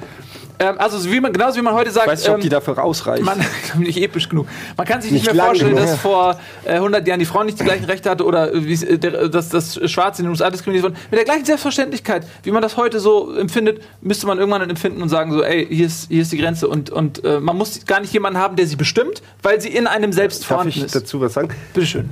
Ähm, 0.59 0.77
also 0.79 0.99
so 0.99 1.11
wie 1.11 1.21
man, 1.21 1.33
genauso 1.33 1.59
wie 1.59 1.63
man 1.63 1.75
heute 1.75 1.91
sagt, 1.91 2.07
Ich 2.07 2.13
weiß 2.13 2.21
nicht, 2.21 2.29
ob 2.31 2.37
ähm, 2.37 2.41
die 2.43 2.49
dafür 2.49 2.79
rausreicht. 2.79 3.23
man, 3.25 3.45
nicht 3.79 4.01
episch 4.01 4.29
genug. 4.29 4.47
Man 4.77 4.87
kann 4.87 5.03
sich 5.03 5.11
nicht, 5.11 5.25
Nicht 5.25 5.35
mehr 5.35 5.45
vorstellen, 5.45 5.75
genug. 5.75 5.87
dass 5.89 5.99
vor 6.01 6.39
äh, 6.65 6.73
100 6.73 7.07
Jahren 7.07 7.21
die 7.21 7.27
Frau 7.27 7.43
nicht 7.43 7.61
die 7.61 7.65
gleichen 7.65 7.85
Rechte 7.85 8.09
hatte 8.09 8.25
oder 8.25 8.53
äh, 8.55 8.59
äh, 8.59 8.99
der, 8.99 9.29
dass 9.29 9.51
das 9.51 9.79
Schwarze 9.91 10.23
in 10.23 10.27
den 10.27 10.31
USA 10.31 10.51
diskriminiert 10.51 10.85
wurde. 10.85 10.97
Mit 11.11 11.19
der 11.19 11.25
gleichen 11.25 11.45
Selbstverständlichkeit, 11.45 12.27
wie 12.43 12.51
man 12.51 12.63
das 12.63 12.77
heute 12.77 13.01
so 13.01 13.35
empfindet, 13.35 13.83
müsste 14.01 14.27
man 14.27 14.39
irgendwann 14.39 14.69
empfinden 14.69 15.03
und 15.03 15.09
sagen 15.09 15.33
so, 15.33 15.43
ey, 15.43 15.67
hier 15.67 15.87
ist, 15.87 16.09
hier 16.09 16.23
ist 16.23 16.33
die 16.33 16.39
Grenze 16.39 16.69
und, 16.69 16.91
und 16.91 17.25
äh, 17.25 17.41
man 17.41 17.57
muss 17.57 17.85
gar 17.85 18.01
nicht 18.01 18.13
jemanden 18.13 18.39
haben, 18.39 18.57
der 18.57 18.67
sie 18.67 18.77
bestimmt, 18.77 19.23
weil 19.43 19.61
sie 19.61 19.69
in 19.69 19.87
einem 19.87 20.13
selbst 20.13 20.43
Darf 20.43 20.49
vorhanden 20.49 20.79
ich 20.79 20.85
ist. 20.85 20.95
dazu 20.95 21.21
was 21.21 21.35
sagen? 21.35 21.51
Bitteschön. 21.75 22.11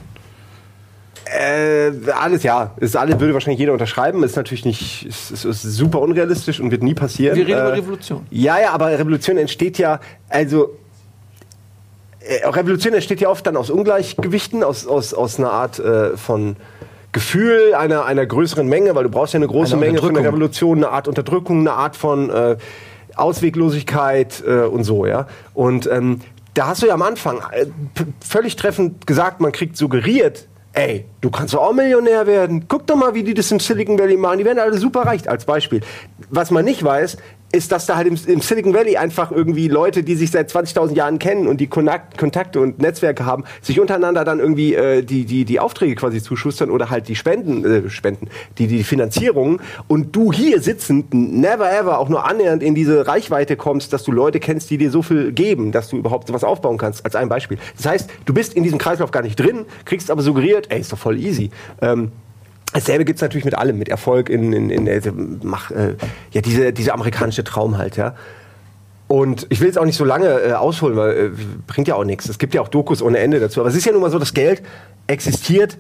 Äh, 1.27 1.93
alles 2.13 2.43
ja. 2.43 2.73
Ist 2.77 2.97
alles 2.97 3.19
würde 3.19 3.33
wahrscheinlich 3.33 3.61
jeder 3.61 3.73
unterschreiben. 3.73 4.23
Ist 4.23 4.37
natürlich 4.37 4.65
nicht, 4.65 5.07
ist, 5.07 5.31
ist, 5.31 5.45
ist 5.45 5.63
super 5.63 6.01
unrealistisch 6.01 6.61
und 6.61 6.71
wird 6.71 6.83
nie 6.83 6.95
passieren. 6.95 7.37
Wir 7.37 7.47
reden 7.47 7.61
über 7.61 7.71
Äh, 7.71 7.79
Revolution. 7.79 8.27
Ja, 8.31 8.61
ja, 8.61 8.73
aber 8.73 8.99
Revolution 8.99 9.39
entsteht 9.39 9.79
ja, 9.79 10.01
also 10.29 10.77
äh, 12.21 12.47
Revolution 12.47 12.95
entsteht 12.95 13.21
ja 13.21 13.29
oft 13.29 13.47
dann 13.47 13.57
aus 13.57 13.71
Ungleichgewichten, 13.71 14.63
aus, 14.63 14.87
aus, 14.87 15.15
aus 15.15 15.39
einer 15.39 15.51
Art 15.51 15.79
äh, 15.79 16.17
von 16.17 16.57
Gefühl 17.13 17.75
einer, 17.75 18.05
einer 18.05 18.27
größeren 18.27 18.67
Menge, 18.67 18.95
weil 18.95 19.05
du 19.05 19.11
brauchst 19.11 19.35
ja 19.35 19.39
eine 19.39 19.47
große 19.47 19.77
Eine 19.77 19.87
Menge 19.87 19.99
für 20.01 20.09
eine. 20.09 20.21
Revolution, 20.21 20.79
eine 20.79 20.91
Art 20.91 21.07
Unterdrückung, 21.07 21.61
eine 21.61 21.73
Art 21.73 21.97
von 21.97 22.29
äh, 22.29 22.57
Ausweglosigkeit 23.15 24.43
äh, 24.47 24.63
und 24.63 24.85
so, 24.85 25.07
ja. 25.07 25.29
Und 25.55 25.87
ähm, 25.87 26.21
da 26.55 26.67
hast 26.67 26.83
du 26.83 26.87
ja 26.87 26.95
am 26.95 27.03
Anfang 27.03 27.39
äh, 27.53 27.67
völlig 28.21 28.57
treffend 28.57 29.07
gesagt, 29.07 29.41
man 29.41 29.53
kriegt 29.53 29.77
suggeriert, 29.77 30.49
ey, 30.75 31.05
du 31.21 31.31
kannst 31.31 31.55
doch 31.55 31.63
auch 31.63 31.73
Millionär 31.73 32.27
werden. 32.27 32.67
Guck 32.69 32.87
doch 32.87 32.97
mal, 32.97 33.15
wie 33.15 33.23
die 33.23 33.35
das 33.35 33.51
im 33.51 33.61
Silicon 33.61 33.99
Valley 33.99 34.17
machen. 34.17 34.39
Die 34.39 34.45
werden 34.45 34.59
alle 34.59 34.77
super 34.77 35.03
reich, 35.03 35.29
als 35.29 35.45
Beispiel. 35.45 35.81
Was 36.31 36.51
man 36.51 36.65
nicht 36.65 36.83
weiß, 36.85 37.17
ist, 37.55 37.73
dass 37.73 37.87
da 37.87 37.97
halt 37.97 38.09
im, 38.09 38.19
im 38.27 38.41
Silicon 38.41 38.75
Valley 38.75 38.97
einfach 38.97 39.31
irgendwie 39.31 39.69
Leute, 39.69 40.03
die 40.03 40.17
sich 40.17 40.31
seit 40.31 40.51
20.000 40.51 40.95
Jahren 40.95 41.19
kennen 41.19 41.47
und 41.47 41.61
die 41.61 41.69
Kontakt, 41.69 42.19
Kontakte 42.19 42.61
und 42.61 42.81
Netzwerke 42.81 43.25
haben, 43.25 43.45
sich 43.63 43.81
untereinander 43.81 44.25
dann 44.25 44.41
irgendwie 44.41 44.75
äh, 44.75 45.03
die, 45.03 45.25
die, 45.25 45.45
die 45.45 45.61
Aufträge 45.61 45.95
quasi 45.95 46.21
zuschustern 46.23 46.71
oder 46.71 46.91
halt 46.91 47.09
die 47.09 47.15
Spenden, 47.15 47.65
äh, 47.65 47.91
Spenden, 47.91 48.29
die, 48.59 48.67
die 48.67 48.85
Finanzierung 48.85 49.61
und 49.87 50.15
du 50.17 50.33
hier 50.33 50.61
sitzend 50.61 51.15
never 51.15 51.71
ever 51.73 51.99
auch 51.99 52.09
nur 52.09 52.27
annähernd 52.27 52.63
in 52.63 52.75
diese 52.75 53.07
Reichweite 53.07 53.57
kommst, 53.57 53.93
dass 53.93 54.03
du 54.03 54.13
Leute 54.13 54.41
kennst, 54.41 54.71
die 54.71 54.79
dir 54.79 54.91
so 54.91 55.03
viel 55.03 55.33
geben, 55.33 55.73
dass 55.73 55.89
du 55.89 55.97
überhaupt 55.97 56.29
sowas 56.29 56.45
aufbauen 56.45 56.77
kannst, 56.77 57.05
als 57.05 57.15
ein 57.15 57.29
Beispiel. 57.29 57.59
Das 57.77 57.87
heißt, 57.87 58.11
du 58.25 58.35
bist 58.35 58.55
in 58.55 58.65
diesem 58.65 58.79
Kreislauf 58.79 59.11
gar 59.11 59.23
nicht 59.23 59.39
drin, 59.39 59.65
kriegst 59.85 60.11
aber 60.11 60.23
suggeriert, 60.23 60.67
ey, 60.71 60.81
ist 60.81 60.93
doch 60.93 60.99
voll 60.99 61.19
easy. 61.19 61.51
Ähm, 61.81 62.11
Dasselbe 62.75 63.05
gibt's 63.05 63.23
natürlich 63.23 63.45
mit 63.45 63.55
allem, 63.55 63.79
mit 63.79 63.89
Erfolg 63.89 64.29
in, 64.29 64.53
in, 64.53 64.69
in 64.69 64.87
äh, 64.89 65.01
mach, 65.43 65.71
äh, 65.71 65.95
ja, 66.33 66.41
diese, 66.41 66.73
diese 66.73 66.93
amerikanische 66.93 67.45
Traum 67.45 67.79
halt, 67.79 67.97
ja. 67.97 68.17
Und 69.07 69.47
ich 69.49 69.61
will 69.61 69.69
jetzt 69.69 69.79
auch 69.79 69.85
nicht 69.85 69.97
so 69.97 70.05
lange 70.05 70.27
äh, 70.27 70.53
ausholen, 70.55 70.97
weil 70.97 71.17
äh, 71.17 71.31
bringt 71.69 71.87
ja 71.87 71.95
auch 71.95 72.05
nichts. 72.05 72.29
Es 72.29 72.37
gibt 72.37 72.53
ja 72.53 72.61
auch 72.61 72.67
Dokus 72.67 73.01
ohne 73.01 73.19
Ende 73.19 73.39
dazu. 73.39 73.61
Aber 73.61 73.69
es 73.69 73.77
ist 73.77 73.87
ja 73.87 73.93
nun 73.93 74.01
mal 74.01 74.11
so, 74.11 74.19
dass 74.19 74.35
Geld 74.35 74.61
existiert, 75.07 75.79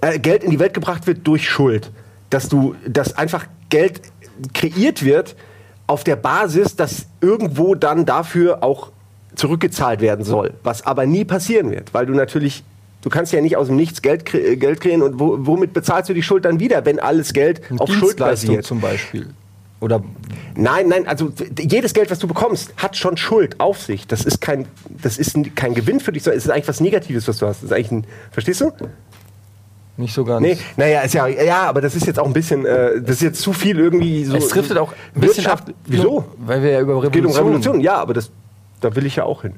äh, 0.00 0.18
Geld 0.18 0.42
in 0.42 0.50
die 0.50 0.58
Welt 0.58 0.72
gebracht 0.72 1.06
wird 1.06 1.26
durch 1.26 1.46
Schuld. 1.46 1.90
Dass 2.30 2.48
du, 2.48 2.76
dass 2.88 3.14
einfach 3.18 3.44
Geld 3.68 4.00
kreiert 4.54 5.04
wird 5.04 5.36
auf 5.86 6.02
der 6.02 6.16
Basis, 6.16 6.76
dass 6.76 7.06
irgendwo 7.20 7.74
dann 7.74 8.06
dafür 8.06 8.62
auch 8.62 8.90
zurückgezahlt 9.34 10.00
werden 10.00 10.24
soll. 10.24 10.54
Was 10.62 10.86
aber 10.86 11.04
nie 11.04 11.26
passieren 11.26 11.70
wird, 11.70 11.92
weil 11.92 12.06
du 12.06 12.14
natürlich 12.14 12.64
Du 13.02 13.10
kannst 13.10 13.32
ja 13.32 13.40
nicht 13.40 13.56
aus 13.56 13.66
dem 13.66 13.76
Nichts 13.76 14.00
Geld, 14.00 14.32
äh, 14.32 14.56
Geld 14.56 14.80
kreieren 14.80 15.02
und 15.02 15.20
wo, 15.20 15.36
womit 15.40 15.72
bezahlst 15.72 16.08
du 16.08 16.14
die 16.14 16.22
Schuld 16.22 16.44
dann 16.44 16.60
wieder, 16.60 16.84
wenn 16.84 16.98
alles 16.98 17.32
Geld 17.32 17.60
auf 17.78 17.92
Schuld 17.92 18.16
basiert? 18.16 18.64
zum 18.64 18.80
Beispiel. 18.80 19.28
Oder 19.80 20.02
Nein, 20.54 20.88
nein, 20.88 21.06
also 21.06 21.32
jedes 21.58 21.94
Geld, 21.94 22.10
was 22.10 22.18
du 22.18 22.28
bekommst, 22.28 22.74
hat 22.76 22.96
schon 22.96 23.16
Schuld 23.16 23.58
auf 23.58 23.80
sich. 23.80 24.06
Das 24.06 24.24
ist 24.24 24.40
kein, 24.40 24.66
das 25.02 25.18
ist 25.18 25.36
kein 25.56 25.74
Gewinn 25.74 25.98
für 25.98 26.12
dich, 26.12 26.22
sondern 26.22 26.38
es 26.38 26.44
ist 26.44 26.50
eigentlich 26.50 26.68
was 26.68 26.80
Negatives, 26.80 27.26
was 27.26 27.38
du 27.38 27.46
hast. 27.46 27.62
Das 27.62 27.70
ist 27.70 27.72
eigentlich 27.72 27.90
ein, 27.90 28.06
verstehst 28.30 28.60
du? 28.60 28.72
nicht 29.96 30.14
so 30.14 30.24
ganz. 30.24 30.42
Nee, 30.42 30.58
naja, 30.76 31.00
ist 31.02 31.14
ja, 31.14 31.26
ja, 31.26 31.62
aber 31.62 31.80
das 31.80 31.94
ist 31.94 32.06
jetzt 32.06 32.18
auch 32.18 32.26
ein 32.26 32.32
bisschen, 32.32 32.64
äh, 32.64 33.00
das 33.00 33.16
ist 33.16 33.22
jetzt 33.22 33.40
zu 33.40 33.52
viel 33.52 33.78
irgendwie 33.78 34.24
so. 34.24 34.36
Es 34.36 34.48
driftet 34.48 34.78
auch 34.78 34.92
ein 35.14 35.20
bisschen 35.20 35.44
Wirtschaft. 35.44 35.68
ab. 35.68 35.74
Wieso? 35.86 36.24
Weil 36.38 36.62
wir 36.62 36.70
ja 36.70 36.80
über 36.80 36.94
Geht 36.94 37.04
um 37.04 37.30
Revolution. 37.30 37.46
Revolution, 37.46 37.80
ja, 37.80 37.96
aber 37.96 38.14
das, 38.14 38.30
da 38.80 38.94
will 38.96 39.06
ich 39.06 39.16
ja 39.16 39.24
auch 39.24 39.42
hin. 39.42 39.54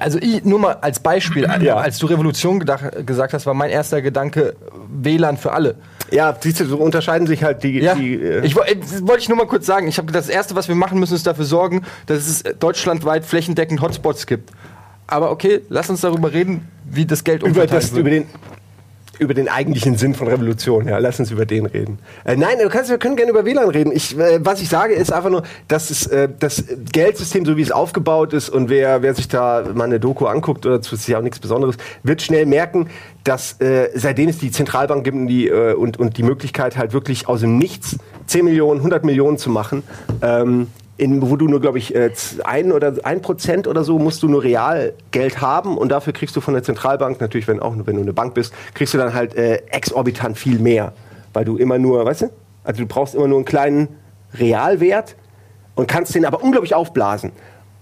Also 0.00 0.18
ich, 0.20 0.44
nur 0.44 0.58
mal 0.58 0.76
als 0.82 1.00
Beispiel, 1.00 1.48
Ja. 1.62 1.76
als 1.76 1.98
du 1.98 2.06
Revolution 2.06 2.58
gedach, 2.60 2.82
gesagt 3.06 3.32
hast, 3.32 3.46
war 3.46 3.54
mein 3.54 3.70
erster 3.70 4.02
Gedanke 4.02 4.54
WLAN 4.88 5.38
für 5.38 5.52
alle. 5.52 5.76
Ja, 6.10 6.36
siehst 6.38 6.60
du, 6.60 6.66
so 6.66 6.76
unterscheiden 6.76 7.26
sich 7.26 7.42
halt 7.42 7.62
die. 7.62 7.80
Ja, 7.80 7.94
die 7.94 8.14
äh, 8.14 8.44
ich, 8.44 8.54
äh, 8.56 8.76
wollte 9.02 9.22
ich 9.22 9.28
nur 9.28 9.38
mal 9.38 9.46
kurz 9.46 9.64
sagen. 9.66 9.88
Ich 9.88 9.96
habe 9.98 10.06
gedacht, 10.06 10.24
das 10.24 10.28
Erste, 10.30 10.54
was 10.54 10.68
wir 10.68 10.74
machen 10.74 10.98
müssen, 10.98 11.14
ist 11.14 11.26
dafür 11.26 11.44
sorgen, 11.44 11.82
dass 12.06 12.26
es 12.26 12.42
äh, 12.42 12.54
deutschlandweit 12.54 13.24
flächendeckend 13.24 13.80
Hotspots 13.80 14.26
gibt. 14.26 14.50
Aber 15.06 15.30
okay, 15.30 15.62
lass 15.70 15.88
uns 15.88 16.02
darüber 16.02 16.32
reden, 16.32 16.68
wie 16.84 17.06
das 17.06 17.24
Geld 17.24 17.40
über, 17.40 17.48
umverteilt 17.48 17.82
das, 17.82 17.92
wird. 17.92 18.00
über, 18.00 18.10
den, 18.10 18.26
über 19.18 19.34
den 19.34 19.48
eigentlichen 19.48 19.96
Sinn 19.96 20.14
von 20.14 20.28
Revolution. 20.28 20.88
Ja, 20.88 20.98
lass 20.98 21.18
uns 21.20 21.30
über 21.30 21.46
den 21.46 21.66
reden. 21.66 21.98
Äh, 22.24 22.36
nein, 22.36 22.58
du 22.62 22.68
kannst, 22.68 22.90
wir 22.90 22.98
können 22.98 23.16
gerne 23.16 23.30
über 23.30 23.44
WLAN 23.44 23.68
reden. 23.68 23.92
Ich, 23.92 24.16
äh, 24.18 24.44
was 24.44 24.60
ich 24.60 24.68
sage, 24.68 24.94
ist 24.94 25.12
einfach 25.12 25.30
nur, 25.30 25.42
dass 25.68 25.90
es, 25.90 26.06
äh, 26.06 26.28
das 26.38 26.64
Geldsystem, 26.92 27.44
so 27.44 27.56
wie 27.56 27.62
es 27.62 27.72
aufgebaut 27.72 28.32
ist, 28.32 28.48
und 28.48 28.68
wer, 28.68 29.02
wer 29.02 29.14
sich 29.14 29.28
da 29.28 29.64
mal 29.74 29.84
eine 29.84 30.00
Doku 30.00 30.26
anguckt, 30.26 30.66
oder 30.66 30.78
das 30.78 30.92
ist 30.92 31.08
ja 31.08 31.18
auch 31.18 31.22
nichts 31.22 31.38
Besonderes, 31.38 31.76
wird 32.02 32.22
schnell 32.22 32.46
merken, 32.46 32.88
dass 33.24 33.60
äh, 33.60 33.90
seitdem 33.94 34.28
es 34.28 34.38
die 34.38 34.50
Zentralbank 34.50 35.04
gibt 35.04 35.16
und 35.16 35.26
die, 35.26 35.48
äh, 35.48 35.74
und, 35.74 35.98
und 35.98 36.16
die 36.16 36.22
Möglichkeit 36.22 36.76
halt 36.76 36.92
wirklich 36.92 37.28
aus 37.28 37.40
dem 37.40 37.58
Nichts 37.58 37.98
10 38.26 38.44
Millionen, 38.44 38.80
100 38.80 39.04
Millionen 39.04 39.38
zu 39.38 39.50
machen, 39.50 39.82
ähm, 40.22 40.68
in, 40.98 41.22
wo 41.22 41.36
du 41.36 41.46
nur, 41.46 41.60
glaube 41.60 41.78
ich, 41.78 41.94
äh, 41.94 42.10
ein 42.44 42.72
oder 42.72 42.92
ein 43.04 43.22
Prozent 43.22 43.66
oder 43.66 43.84
so 43.84 43.98
musst 43.98 44.22
du 44.22 44.28
nur 44.28 44.42
Realgeld 44.42 45.40
haben 45.40 45.78
und 45.78 45.90
dafür 45.90 46.12
kriegst 46.12 46.34
du 46.36 46.40
von 46.40 46.54
der 46.54 46.64
Zentralbank, 46.64 47.20
natürlich, 47.20 47.46
wenn 47.46 47.60
auch 47.60 47.74
wenn 47.84 47.96
du 47.96 48.02
eine 48.02 48.12
Bank 48.12 48.34
bist, 48.34 48.52
kriegst 48.74 48.94
du 48.94 48.98
dann 48.98 49.14
halt 49.14 49.34
äh, 49.36 49.62
exorbitant 49.70 50.36
viel 50.36 50.58
mehr. 50.58 50.92
Weil 51.32 51.44
du 51.44 51.56
immer 51.56 51.78
nur, 51.78 52.04
weißt 52.04 52.22
du? 52.22 52.30
Also 52.64 52.82
du 52.82 52.88
brauchst 52.88 53.14
immer 53.14 53.28
nur 53.28 53.38
einen 53.38 53.44
kleinen 53.44 53.88
Realwert 54.34 55.14
und 55.76 55.86
kannst 55.86 56.14
den 56.14 56.24
aber 56.24 56.42
unglaublich 56.42 56.74
aufblasen. 56.74 57.30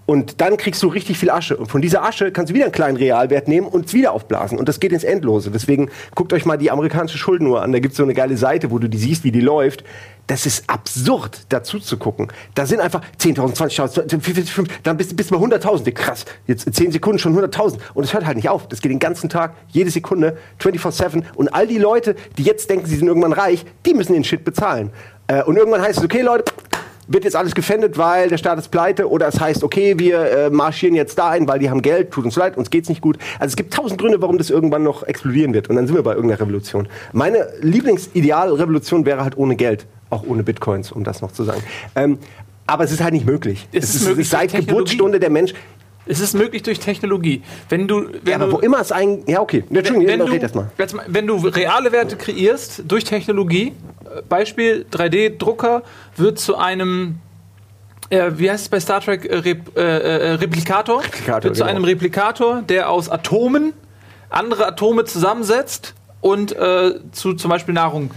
Und 0.07 0.41
dann 0.41 0.57
kriegst 0.57 0.83
du 0.85 0.89
richtig 0.89 1.19
viel 1.19 1.31
Asche. 1.31 1.57
Und 1.57 1.67
von 1.67 1.83
dieser 1.83 2.05
Asche 2.05 2.31
kannst 2.31 2.51
du 2.51 2.55
wieder 2.55 2.67
einen 2.67 2.73
kleinen 2.73 2.97
Realwert 2.97 3.49
nehmen 3.49 3.67
und 3.67 3.87
es 3.87 3.95
wieder 3.95 4.13
aufblasen. 4.13 4.57
Und 4.57 4.69
das 4.69 4.79
geht 4.79 4.93
ins 4.93 5.03
Endlose. 5.03 5.51
Deswegen 5.51 5.91
guckt 6.15 6.33
euch 6.33 6.47
mal 6.47 6.57
die 6.57 6.71
amerikanische 6.71 7.19
Schuldenuhr 7.19 7.61
an. 7.61 7.73
Da 7.73 7.81
gibt 7.81 7.93
es 7.93 7.97
so 7.97 8.05
eine 8.05 8.15
geile 8.15 8.37
Seite, 8.37 8.71
wo 8.71 8.79
du 8.79 8.89
die 8.89 8.99
siehst, 8.99 9.25
wie 9.25 9.33
die 9.33 9.41
läuft. 9.41 9.83
Das 10.29 10.47
ist 10.47 10.69
absurd, 10.69 11.41
dazu 11.49 11.79
zu 11.79 11.99
gucken. 11.99 12.29
Da 12.55 12.67
sind 12.67 12.81
einfach 12.81 13.01
10.000, 13.21 13.57
20.000, 13.57 14.21
50.000, 14.21 14.69
dann 14.83 14.97
bist, 14.97 15.17
bist 15.17 15.31
du 15.31 15.39
bei 15.39 15.57
100.000. 15.57 15.93
Krass, 15.93 16.25
jetzt 16.47 16.67
in 16.67 16.73
10 16.73 16.93
Sekunden 16.93 17.19
schon 17.19 17.37
100.000. 17.37 17.79
Und 17.95 18.05
es 18.05 18.13
hört 18.13 18.27
halt 18.27 18.37
nicht 18.37 18.49
auf. 18.49 18.69
Das 18.69 18.81
geht 18.81 18.91
den 18.91 18.99
ganzen 18.99 19.29
Tag, 19.29 19.55
jede 19.69 19.91
Sekunde, 19.91 20.37
24-7. 20.61 21.23
Und 21.35 21.49
all 21.49 21.67
die 21.67 21.79
Leute, 21.79 22.17
die 22.39 22.43
jetzt 22.43 22.71
denken, 22.71 22.87
sie 22.87 22.97
sind 22.97 23.07
irgendwann 23.09 23.33
reich, 23.33 23.65
die 23.85 23.95
müssen 23.95 24.15
den 24.15 24.25
Shit 24.25 24.45
bezahlen. 24.45 24.91
Äh, 25.29 25.43
und 25.45 25.57
irgendwann 25.57 25.83
heißt 25.83 25.99
es, 25.99 26.05
okay, 26.05 26.23
Leute, 26.23 26.53
wird 27.09 27.25
jetzt 27.25 27.37
alles 27.37 27.55
gefändet, 27.55 27.99
weil 27.99 28.29
der 28.29 28.39
Staat 28.39 28.59
ist 28.59 28.71
pleite 28.71 29.09
oder 29.09 29.29
es 29.29 29.41
heißt, 29.41 29.63
okay, 29.63 29.99
wir 29.99 30.21
äh, 30.21 30.51
marschieren 30.51 30.95
jetzt 30.95 31.19
da 31.19 31.31
ein, 31.31 31.47
weil 31.49 31.59
die 31.59 31.71
haben 31.71 31.83
Geld, 31.83 32.11
tut 32.11 32.25
uns 32.25 32.37
leid, 32.37 32.57
uns 32.57 32.71
geht's 32.71 32.89
nicht 32.89 33.01
gut. 33.01 33.19
Also 33.39 33.53
es 33.53 33.57
gibt 33.57 33.73
tausend 33.73 34.01
Gründe, 34.01 34.21
warum 34.21 34.39
das 34.39 34.51
irgendwann 34.51 34.83
noch 34.83 35.03
explodieren 35.03 35.55
wird 35.55 35.69
und 35.69 35.77
dann 35.77 35.87
sind 35.87 35.97
wir 35.97 36.03
bei 36.03 36.15
irgendeiner 36.15 36.41
Revolution. 36.41 36.89
Meine 37.13 37.49
Lieblingsidealrevolution 37.61 39.07
wäre 39.07 39.23
halt 39.23 39.37
ohne 39.37 39.57
Geld, 39.57 39.87
auch 40.11 40.25
ohne 40.27 40.43
Bitcoins, 40.43 40.93
um 40.93 41.05
das 41.05 41.23
noch 41.23 41.33
zu 41.33 41.45
sagen. 41.45 41.63
Ähm, 41.95 42.19
aber 42.67 42.85
es 42.85 42.91
ist 42.91 43.03
halt 43.03 43.15
nicht 43.15 43.27
möglich. 43.27 43.69
Es 43.73 43.95
ist 43.95 44.07
möglich 44.07 44.29
seit 44.29 44.43
durch 44.43 44.53
Technologie. 44.53 44.67
Geburtsstunde 44.73 45.21
der 45.21 45.31
Mensch. 45.31 45.55
Es 46.07 46.21
ist 46.21 46.35
möglich 46.35 46.63
durch 46.63 46.79
Technologie. 46.79 47.43
Wenn 47.69 47.89
du, 47.89 48.09
wenn 48.23 48.33
Ja, 48.33 48.37
aber 48.37 48.47
du, 48.47 48.53
wo 48.53 48.59
immer 48.61 48.81
es 48.81 48.93
ein. 48.93 49.25
Ja, 49.27 49.41
okay. 49.41 49.65
Entschuldigung, 49.69 50.07
wenn, 50.07 50.21
red 50.23 50.41
du, 50.41 50.43
erst 50.45 50.55
mal. 50.55 50.71
jetzt 50.79 50.95
mal, 50.95 51.05
wenn 51.09 51.27
du 51.27 51.37
reale 51.37 51.91
Werte 51.93 52.17
kreierst 52.17 52.85
durch 52.87 53.05
Technologie, 53.05 53.73
äh, 54.05 54.23
Beispiel 54.29 54.87
3D-Drucker 54.93 55.83
wird 56.17 56.39
zu 56.39 56.57
einem, 56.57 57.17
äh, 58.11 58.31
wie 58.37 58.51
heißt 58.51 58.65
es 58.65 58.69
bei 58.69 58.79
Star 58.79 59.01
Trek, 59.01 59.25
äh, 59.25 59.37
Rep, 59.37 59.77
äh, 59.77 59.81
äh, 59.81 60.33
Replikator, 60.35 61.03
Replikator, 61.03 61.45
wird 61.45 61.57
zu 61.57 61.63
genau. 61.63 61.75
einem 61.75 61.85
Replikator, 61.85 62.63
der 62.63 62.89
aus 62.89 63.09
Atomen 63.11 63.73
andere 64.31 64.67
Atome 64.67 65.05
zusammensetzt 65.05 65.95
und 66.21 66.57
zu 67.13 67.35
zum 67.35 67.49
Beispiel 67.49 67.75
Nahrung. 67.75 68.11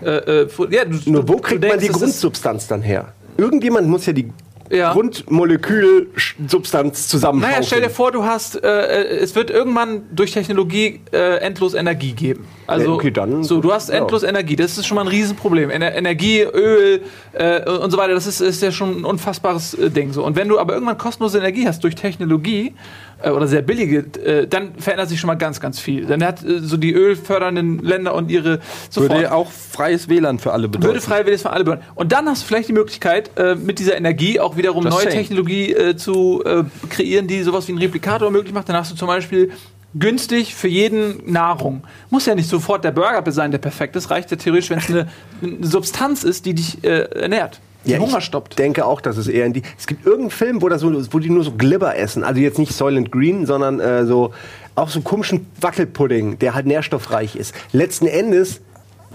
Ja, 0.00 0.20
du, 0.20 1.10
Nur 1.10 1.28
wo 1.28 1.34
du 1.34 1.38
kriegt 1.40 1.64
denkst, 1.64 1.76
man 1.76 1.84
die 1.84 1.88
Grundsubstanz 1.88 2.68
dann 2.68 2.82
her? 2.82 3.12
Irgendjemand 3.36 3.88
muss 3.88 4.06
ja 4.06 4.12
die 4.12 4.30
Ja. 4.70 4.92
Grundmolekülsubstanz 4.92 7.08
zusammenbauen. 7.08 7.50
Naja, 7.52 7.62
stell 7.62 7.80
dir 7.82 7.90
vor, 7.90 8.10
du 8.12 8.24
hast, 8.24 8.62
äh, 8.62 8.68
äh, 8.68 9.16
es 9.18 9.34
wird 9.34 9.50
irgendwann 9.50 10.02
durch 10.12 10.32
Technologie 10.32 11.00
äh, 11.12 11.38
endlos 11.38 11.74
Energie 11.74 12.12
geben. 12.12 12.46
Also, 12.66 12.92
okay, 12.94 13.10
dann- 13.12 13.44
so, 13.44 13.60
du 13.60 13.72
hast 13.72 13.88
ja. 13.90 13.96
endlos 13.96 14.22
Energie. 14.24 14.56
Das 14.56 14.76
ist 14.76 14.86
schon 14.86 14.96
mal 14.96 15.02
ein 15.02 15.08
Riesenproblem. 15.08 15.70
Ener 15.70 15.94
Energie, 15.94 16.40
Öl 16.42 17.00
äh, 17.32 17.68
und 17.70 17.90
so 17.92 17.96
weiter, 17.98 18.14
das 18.14 18.26
ist, 18.26 18.40
ist 18.40 18.60
ja 18.62 18.72
schon 18.72 19.00
ein 19.00 19.04
unfassbares 19.04 19.74
äh, 19.74 19.90
Ding. 19.90 20.12
So. 20.12 20.24
Und 20.24 20.34
wenn 20.36 20.48
du 20.48 20.58
aber 20.58 20.74
irgendwann 20.74 20.98
kostenlose 20.98 21.38
Energie 21.38 21.66
hast 21.68 21.84
durch 21.84 21.94
Technologie 21.94 22.74
äh, 23.22 23.30
oder 23.30 23.46
sehr 23.46 23.62
billige, 23.62 24.04
dann 24.50 24.74
verändert 24.78 25.08
sich 25.08 25.20
schon 25.20 25.28
mal 25.28 25.36
ganz, 25.36 25.60
ganz 25.60 25.78
viel. 25.78 26.06
Dann 26.06 26.24
hat 26.24 26.40
so 26.40 26.76
die 26.76 26.92
ölfördernden 26.92 27.78
Länder 27.78 28.14
und 28.14 28.30
ihre 28.30 28.58
sofort 28.90 29.12
Würde 29.12 29.32
auch 29.32 29.50
freies 29.50 30.08
WLAN 30.08 30.38
für 30.38 30.52
alle 30.52 30.68
bedeuten. 30.68 30.86
würde 30.86 31.00
freiwillig 31.00 31.42
für 31.42 31.50
alle 31.50 31.64
bedeuten. 31.64 31.84
Und 31.94 32.12
dann 32.12 32.28
hast 32.28 32.42
du 32.42 32.46
vielleicht 32.46 32.68
die 32.68 32.72
Möglichkeit, 32.72 33.30
mit 33.64 33.78
dieser 33.78 33.96
Energie 33.96 34.40
auch 34.40 34.55
wiederum 34.56 34.84
Just 34.84 34.96
neue 34.96 35.04
saying. 35.10 35.18
Technologie 35.18 35.72
äh, 35.72 35.96
zu 35.96 36.42
äh, 36.44 36.64
kreieren, 36.88 37.26
die 37.26 37.42
sowas 37.42 37.66
wie 37.68 37.72
einen 37.72 37.80
Replikator 37.80 38.30
möglich 38.30 38.52
macht. 38.54 38.68
Dann 38.68 38.76
hast 38.76 38.90
du 38.92 38.96
zum 38.96 39.08
Beispiel 39.08 39.50
günstig 39.98 40.54
für 40.54 40.68
jeden 40.68 41.30
Nahrung. 41.32 41.82
Muss 42.10 42.26
ja 42.26 42.34
nicht 42.34 42.48
sofort 42.48 42.84
der 42.84 42.90
Burger 42.92 43.30
sein, 43.32 43.50
der 43.50 43.58
perfekt 43.58 43.96
ist. 43.96 44.10
Reicht 44.10 44.30
ja 44.30 44.36
theoretisch, 44.36 44.70
wenn 44.70 44.78
es 44.78 44.90
eine, 44.90 45.08
eine 45.42 45.66
Substanz 45.66 46.22
ist, 46.24 46.44
die 46.44 46.54
dich 46.54 46.84
äh, 46.84 47.02
ernährt, 47.20 47.60
Ja, 47.84 47.98
Hunger 47.98 48.18
ich 48.18 48.24
stoppt. 48.24 48.58
denke 48.58 48.84
auch, 48.84 49.00
dass 49.00 49.16
es 49.16 49.26
eher 49.28 49.46
in 49.46 49.52
die. 49.54 49.62
Es 49.78 49.86
gibt 49.86 50.04
irgendeinen 50.04 50.30
Film, 50.30 50.62
wo, 50.62 50.68
das 50.68 50.82
so, 50.82 50.92
wo 51.12 51.18
die 51.18 51.30
nur 51.30 51.44
so 51.44 51.52
Glibber 51.52 51.96
essen. 51.96 52.24
Also 52.24 52.40
jetzt 52.40 52.58
nicht 52.58 52.72
Soylent 52.72 53.10
Green, 53.10 53.46
sondern 53.46 53.80
äh, 53.80 54.04
so 54.04 54.34
auch 54.74 54.90
so 54.90 55.00
komischen 55.00 55.46
Wackelpudding, 55.62 56.38
der 56.38 56.54
halt 56.54 56.66
nährstoffreich 56.66 57.34
ist. 57.36 57.54
Letzten 57.72 58.06
Endes 58.06 58.60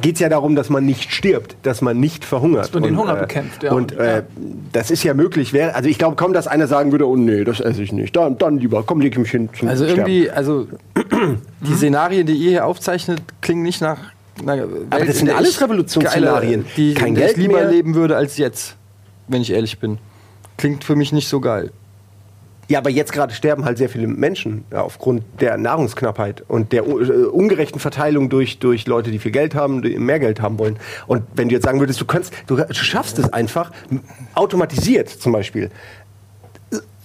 geht 0.02 0.16
es 0.16 0.22
ja 0.22 0.30
darum, 0.30 0.56
dass 0.56 0.70
man 0.70 0.86
nicht 0.86 1.12
stirbt, 1.12 1.56
dass 1.64 1.82
man 1.82 2.00
nicht 2.00 2.24
verhungert. 2.26 2.66
Dass 2.66 2.74
man 2.74 2.84
den 2.84 2.98
Hunger 2.98 3.16
bekämpft, 3.16 3.64
ja. 3.64 3.72
Und 3.72 3.92
äh, 3.94 4.24
das 4.72 4.90
ist 4.92 5.04
ja 5.04 5.14
möglich. 5.14 5.54
Wär, 5.54 5.76
also 5.76 5.90
ich 5.90 5.98
glaube 5.98 6.16
kaum, 6.16 6.34
dass 6.34 6.48
einer 6.48 6.68
sagen 6.68 6.92
würde, 6.92 7.08
oh 7.08 7.16
nee, 7.16 7.44
das 7.44 7.60
esse 7.60 7.84
ich 7.84 7.92
nicht. 7.92 8.16
Dann, 8.16 8.38
dann 8.38 8.58
lieber, 8.58 8.84
komm, 8.84 9.02
leg 9.02 9.14
ich 9.14 9.20
mich 9.20 9.32
hin 9.32 9.50
zum 9.58 9.68
Also 9.68 9.84
Sterben. 9.86 10.00
irgendwie, 10.12 10.30
also 10.32 10.68
die 11.62 11.74
Szenarien, 11.74 12.26
die 12.26 12.34
ihr 12.34 12.50
hier 12.52 12.66
aufzeichnet, 12.66 13.22
klingen 13.42 13.64
nicht 13.64 13.82
nach 13.82 13.98
einer 14.46 14.72
Welt, 14.72 15.08
das 15.10 15.18
sind 15.20 15.30
alles 15.30 15.62
Revolutionsszenarien. 15.62 16.66
Die, 16.78 16.94
Kein 16.94 17.10
in 17.10 17.16
der 17.16 17.26
Geld 17.26 17.38
ich 17.38 17.44
lieber 17.44 17.60
mehr. 17.60 17.70
leben 17.70 17.96
würde 17.96 18.16
als 18.16 18.38
jetzt, 18.38 18.76
wenn 19.28 19.42
ich 19.42 19.52
ehrlich 19.52 19.80
bin. 19.80 19.98
Klingt 20.58 20.84
für 20.84 20.96
mich 20.96 21.12
nicht 21.12 21.28
so 21.28 21.40
geil. 21.40 21.72
Ja, 22.72 22.80
aber 22.80 22.90
jetzt 22.90 23.12
gerade 23.12 23.34
sterben 23.34 23.66
halt 23.66 23.78
sehr 23.78 23.90
viele 23.90 24.08
Menschen 24.08 24.64
ja, 24.72 24.82
aufgrund 24.82 25.24
der 25.42 25.58
Nahrungsknappheit 25.58 26.46
und 26.48 26.72
der 26.72 26.84
äh, 26.84 27.26
ungerechten 27.26 27.82
Verteilung 27.82 28.30
durch, 28.30 28.60
durch 28.60 28.88
Leute, 28.88 29.12
die 29.12 29.20
viel 29.20 29.34
Geld 29.34 29.56
haben, 29.56 29.82
die 29.82 30.00
mehr 30.00 30.22
Geld 30.22 30.42
haben 30.42 30.58
wollen. 30.58 30.80
Und 31.06 31.24
wenn 31.36 31.50
du 31.50 31.56
jetzt 31.56 31.66
sagen 31.66 31.82
würdest, 31.82 32.00
du 32.00 32.06
kannst, 32.06 32.32
du 32.48 32.64
schaffst 32.72 33.20
es 33.20 33.34
einfach, 33.34 33.74
automatisiert 34.36 35.10
zum 35.10 35.34
Beispiel, 35.34 35.70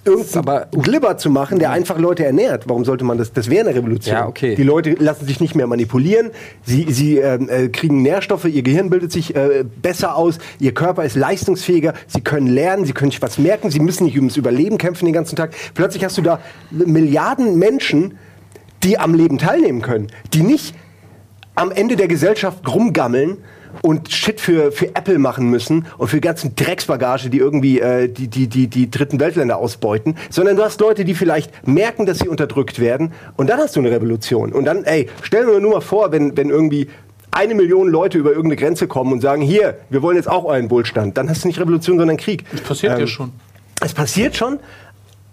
irgendeinen 0.06 0.48
aber- 0.48 0.66
Glibber 0.70 1.16
zu 1.18 1.30
machen, 1.30 1.58
der 1.58 1.70
einfach 1.70 1.98
Leute 1.98 2.24
ernährt. 2.24 2.68
Warum 2.68 2.84
sollte 2.84 3.04
man 3.04 3.18
das? 3.18 3.32
Das 3.32 3.50
wäre 3.50 3.68
eine 3.68 3.76
Revolution. 3.76 4.14
Ja, 4.14 4.26
okay. 4.26 4.54
Die 4.54 4.62
Leute 4.62 4.92
lassen 4.98 5.26
sich 5.26 5.40
nicht 5.40 5.54
mehr 5.54 5.66
manipulieren. 5.66 6.30
Sie, 6.64 6.86
sie 6.90 7.18
ähm, 7.18 7.48
äh, 7.48 7.68
kriegen 7.68 8.02
Nährstoffe. 8.02 8.44
Ihr 8.44 8.62
Gehirn 8.62 8.90
bildet 8.90 9.12
sich 9.12 9.34
äh, 9.34 9.64
besser 9.82 10.16
aus. 10.16 10.38
Ihr 10.58 10.72
Körper 10.72 11.04
ist 11.04 11.16
leistungsfähiger. 11.16 11.94
Sie 12.06 12.20
können 12.20 12.46
lernen. 12.46 12.84
Sie 12.84 12.92
können 12.92 13.10
sich 13.10 13.20
was 13.22 13.38
merken. 13.38 13.70
Sie 13.70 13.80
müssen 13.80 14.04
nicht 14.04 14.16
ums 14.16 14.36
Überleben 14.36 14.78
kämpfen 14.78 15.04
den 15.06 15.14
ganzen 15.14 15.36
Tag. 15.36 15.54
Plötzlich 15.74 16.04
hast 16.04 16.16
du 16.18 16.22
da 16.22 16.40
Milliarden 16.70 17.58
Menschen, 17.58 18.18
die 18.82 18.98
am 18.98 19.14
Leben 19.14 19.38
teilnehmen 19.38 19.82
können, 19.82 20.08
die 20.32 20.42
nicht 20.42 20.74
am 21.54 21.72
Ende 21.72 21.96
der 21.96 22.06
Gesellschaft 22.08 22.68
rumgammeln 22.68 23.38
und 23.82 24.12
Shit 24.12 24.40
für, 24.40 24.72
für 24.72 24.88
Apple 24.94 25.18
machen 25.18 25.48
müssen 25.50 25.86
und 25.98 26.08
für 26.08 26.16
die 26.16 26.20
ganzen 26.22 26.54
Drecksbagage, 26.54 27.30
die 27.30 27.38
irgendwie 27.38 27.80
äh, 27.80 28.08
die, 28.08 28.28
die, 28.28 28.46
die, 28.48 28.68
die 28.68 28.90
dritten 28.90 29.20
Weltländer 29.20 29.58
ausbeuten, 29.58 30.16
sondern 30.30 30.56
du 30.56 30.64
hast 30.64 30.80
Leute, 30.80 31.04
die 31.04 31.14
vielleicht 31.14 31.66
merken, 31.66 32.06
dass 32.06 32.18
sie 32.18 32.28
unterdrückt 32.28 32.78
werden 32.80 33.12
und 33.36 33.48
dann 33.48 33.58
hast 33.58 33.76
du 33.76 33.80
eine 33.80 33.90
Revolution. 33.90 34.52
Und 34.52 34.64
dann, 34.64 34.84
ey, 34.84 35.08
stellen 35.22 35.46
wir 35.48 35.60
nur 35.60 35.72
mal 35.72 35.80
vor, 35.80 36.12
wenn, 36.12 36.36
wenn 36.36 36.50
irgendwie 36.50 36.88
eine 37.30 37.54
Million 37.54 37.88
Leute 37.88 38.16
über 38.18 38.30
irgendeine 38.30 38.56
Grenze 38.56 38.86
kommen 38.88 39.12
und 39.12 39.20
sagen, 39.20 39.42
hier, 39.42 39.76
wir 39.90 40.00
wollen 40.02 40.16
jetzt 40.16 40.28
auch 40.28 40.44
euren 40.44 40.70
Wohlstand, 40.70 41.18
dann 41.18 41.28
hast 41.28 41.44
du 41.44 41.48
nicht 41.48 41.60
Revolution, 41.60 41.98
sondern 41.98 42.16
Krieg. 42.16 42.44
Das 42.50 42.62
passiert 42.62 42.92
ja 42.94 42.98
Ähm, 43.00 43.06
schon. 43.06 43.32
Es 43.82 43.92
passiert 43.92 44.34
schon, 44.36 44.58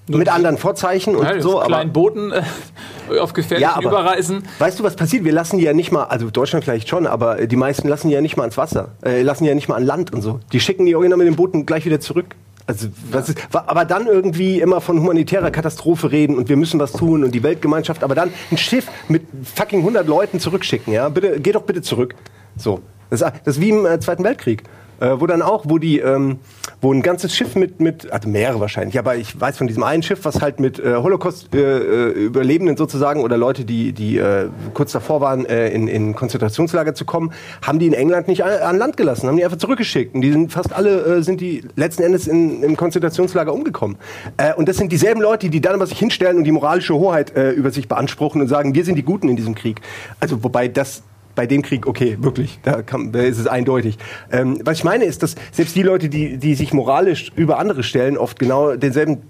mit 0.08 0.30
anderen 0.30 0.58
Vorzeichen 0.58 1.16
und 1.16 1.26
Ja, 1.26 1.42
so, 1.42 1.58
auf 1.58 1.66
aber 1.66 1.76
kleinen 1.76 1.94
Booten 1.94 2.32
äh, 2.32 3.20
auf 3.20 3.34
gefährlichen 3.34 3.70
ja, 3.70 3.76
aber 3.76 3.90
Überreisen. 3.90 4.44
Weißt 4.60 4.80
du, 4.80 4.84
was 4.84 4.96
passiert? 4.96 5.24
Wir 5.24 5.32
lassen 5.32 5.58
die 5.60 5.64
ja 5.64 5.74
nicht 5.74 5.92
mal, 5.92 6.04
also 6.06 6.30
Deutschland 6.30 6.64
vielleicht 6.66 6.90
schon, 6.90 7.08
aber 7.08 7.40
äh, 7.40 7.48
die 7.48 7.56
meisten 7.56 7.88
lassen 7.88 8.08
die 8.10 8.14
ja 8.14 8.22
nicht 8.22 8.36
mal 8.38 8.44
ans 8.44 8.58
Wasser, 8.58 8.90
äh, 9.06 9.22
lassen 9.22 9.44
die 9.44 9.50
ja 9.50 9.56
nicht 9.56 9.70
mal 9.70 9.76
an 9.76 9.84
Land 9.86 10.14
und 10.14 10.22
so. 10.22 10.40
Die 10.52 10.60
schicken 10.60 10.86
die 10.86 10.96
original 10.96 11.18
mit 11.18 11.28
den 11.28 11.36
Booten 11.36 11.66
gleich 11.66 11.86
wieder 11.86 12.00
zurück. 12.00 12.36
Also, 12.66 12.88
was 13.12 13.28
ist, 13.28 13.38
aber 13.52 13.84
dann 13.84 14.08
irgendwie 14.08 14.62
immer 14.62 14.80
von 14.80 14.98
humanitärer 15.00 15.52
Katastrophe 15.52 16.12
reden 16.14 16.38
und 16.38 16.48
wir 16.48 16.56
müssen 16.56 16.80
was 16.80 16.94
tun 16.94 17.24
und 17.26 17.32
die 17.36 17.44
Weltgemeinschaft, 17.44 18.04
aber 18.06 18.16
dann 18.16 18.32
ein 18.52 18.58
Schiff 18.58 18.88
mit 19.10 19.24
fucking 19.56 19.80
100 19.80 20.08
Leuten 20.08 20.40
zurückschicken, 20.40 20.94
ja? 20.94 21.10
Bitte, 21.10 21.42
geh 21.42 21.52
doch 21.52 21.64
bitte 21.64 21.82
zurück. 21.82 22.16
So. 22.56 22.80
Das, 23.10 23.22
ist- 23.22 23.32
das 23.44 23.56
ist 23.58 23.62
wie 23.62 23.70
im 23.70 23.86
äh, 23.86 24.00
Zweiten 24.00 24.24
Weltkrieg. 24.24 24.64
Äh, 25.00 25.20
wo 25.20 25.28
dann 25.28 25.42
auch, 25.42 25.66
wo 25.68 25.78
die, 25.78 26.00
ähm, 26.00 26.38
wo 26.82 26.94
ein 26.94 27.02
ganzes 27.02 27.36
Schiff 27.36 27.56
mit, 27.56 27.80
mit, 27.80 28.12
also 28.12 28.30
mehrere 28.30 28.60
wahrscheinlich, 28.60 29.00
aber 29.00 29.16
ich 29.16 29.40
weiß 29.40 29.58
von 29.58 29.68
diesem 29.68 29.84
einen 29.84 30.04
Schiff, 30.04 30.24
was 30.24 30.42
halt 30.42 30.60
mit 30.60 30.80
äh, 30.80 30.96
Holocaust-Überlebenden 30.96 32.78
sozusagen 32.78 33.22
oder 33.22 33.38
Leute, 33.38 33.66
die, 33.66 33.94
die 33.94 34.18
äh, 34.18 34.50
kurz 34.74 34.92
davor 34.92 35.22
waren, 35.22 35.46
äh, 35.46 35.70
in, 35.70 35.88
in 35.88 36.16
Konzentrationslager 36.16 36.94
zu 36.94 37.06
kommen, 37.06 37.34
haben 37.62 37.80
die 37.80 37.88
in 37.88 37.94
England 37.94 38.28
nicht 38.28 38.44
an, 38.44 38.52
an 38.52 38.78
Land 38.78 38.98
gelassen, 38.98 39.28
haben 39.28 39.38
die 39.38 39.44
einfach 39.46 39.58
zurückgeschickt. 39.58 40.16
Und 40.16 40.22
die 40.22 40.32
sind 40.32 40.52
fast 40.52 40.74
alle, 40.74 41.18
äh, 41.18 41.24
sind 41.24 41.42
die 41.42 41.64
letzten 41.76 42.04
Endes 42.04 42.28
in, 42.28 42.64
im 42.64 42.76
Konzentrationslager 42.78 43.54
umgekommen. 43.54 43.98
Äh, 44.38 44.54
und 44.54 44.70
das 44.70 44.78
sind 44.78 44.92
dieselben 44.92 45.22
Leute, 45.22 45.50
die 45.50 45.62
dann 45.62 45.76
aber 45.76 45.88
sich 45.88 46.00
hinstellen 46.00 46.38
und 46.38 46.44
die 46.44 46.52
moralische 46.52 46.94
Hoheit 46.96 47.36
äh, 47.36 47.52
über 47.52 47.72
sich 47.72 47.88
beanspruchen 47.88 48.42
und 48.42 48.48
sagen, 48.48 48.76
wir 48.76 48.86
sind 48.86 48.96
die 48.96 49.04
Guten 49.04 49.30
in 49.30 49.36
diesem 49.36 49.56
Krieg. 49.56 49.82
Also 50.20 50.44
wobei 50.44 50.68
das 50.68 51.04
bei 51.36 51.48
dem 51.48 51.62
Krieg, 51.62 51.88
okay, 51.88 52.18
wirklich, 52.20 52.60
da, 52.64 52.82
kann, 52.82 53.12
da 53.12 53.20
ist 53.22 53.40
es 53.40 53.48
eindeutig. 53.48 53.98
Ähm, 54.32 54.60
was 54.64 54.78
ich 54.78 54.84
meine 54.84 55.06
ist, 55.06 55.24
dass 55.24 55.36
selbst 55.52 55.76
die 55.76 55.84
Leute, 55.84 56.10
die, 56.10 56.38
die 56.38 56.56
sich 56.56 56.74
moralisch 56.74 57.32
über 57.36 57.60
andere 57.60 57.84
stellen, 57.84 58.18
oft 58.18 58.40
genau 58.40 58.76
denselben 58.76 59.24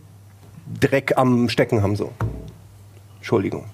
Dreck 0.79 1.13
am 1.17 1.49
Stecken 1.49 1.81
haben 1.81 1.95
so. 1.95 2.11
Entschuldigung. 3.17 3.65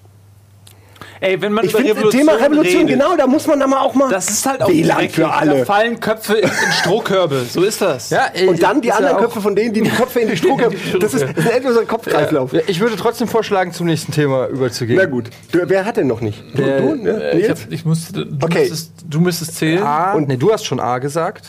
Ey, 1.22 1.38
wenn 1.42 1.52
man 1.52 1.64
Ich 1.66 1.70
über 1.72 1.80
finde 1.80 1.96
Revolution 1.96 2.26
Thema 2.26 2.32
Revolution, 2.42 2.82
redet, 2.86 2.88
genau, 2.98 3.14
da 3.14 3.26
muss 3.26 3.46
man 3.46 3.60
dann 3.60 3.68
mal 3.68 3.80
auch 3.80 3.94
mal 3.94 4.08
Das 4.10 4.30
ist 4.30 4.46
halt 4.46 4.62
auch 4.62 4.70
WLAN 4.70 5.10
für 5.10 5.20
Da 5.22 5.28
alle. 5.30 5.66
fallen 5.66 6.00
Köpfe 6.00 6.36
in, 6.38 6.48
in 6.48 6.72
Strohkörbe. 6.80 7.44
So 7.44 7.62
ist 7.62 7.82
das. 7.82 8.10
ey, 8.10 8.48
Und 8.48 8.62
dann 8.62 8.80
die 8.80 8.88
ja 8.88 8.94
anderen 8.94 9.16
auch- 9.16 9.20
Köpfe 9.20 9.40
von 9.42 9.54
denen, 9.54 9.74
die 9.74 9.82
die 9.82 9.90
Köpfe 9.90 10.20
in 10.20 10.28
die 10.28 10.36
Strohköpfe. 10.38 10.78
Das 10.98 11.12
ist, 11.12 11.22
das 11.22 11.30
ist 11.32 11.46
ein 11.46 11.56
endloser 11.56 11.84
Kopfkreislauf. 11.84 12.54
Ja, 12.54 12.60
ich 12.66 12.80
würde 12.80 12.96
trotzdem 12.96 13.28
vorschlagen, 13.28 13.72
zum 13.72 13.86
nächsten 13.86 14.12
Thema 14.12 14.46
überzugehen. 14.46 14.96
Na 14.98 15.04
gut. 15.04 15.28
Du, 15.52 15.58
wer 15.66 15.84
hat 15.84 15.98
denn 15.98 16.06
noch 16.06 16.22
nicht? 16.22 16.42
Du, 16.54 16.62
Der- 16.62 16.80
du 16.80 16.94
ne? 16.94 17.10
Äh, 17.10 17.38
ich, 17.38 17.46
Nils? 17.48 17.62
hab, 17.64 17.72
ich 17.72 17.84
musste, 17.84 18.12
du, 18.26 18.46
Okay. 18.46 18.60
müsstest, 18.60 18.92
du 19.06 19.20
müsstest 19.20 19.56
zählen, 19.56 19.82
A, 19.82 20.18
nee, 20.18 20.36
du 20.38 20.50
hast 20.50 20.64
schon 20.64 20.80
A 20.80 20.98
gesagt. 20.98 21.46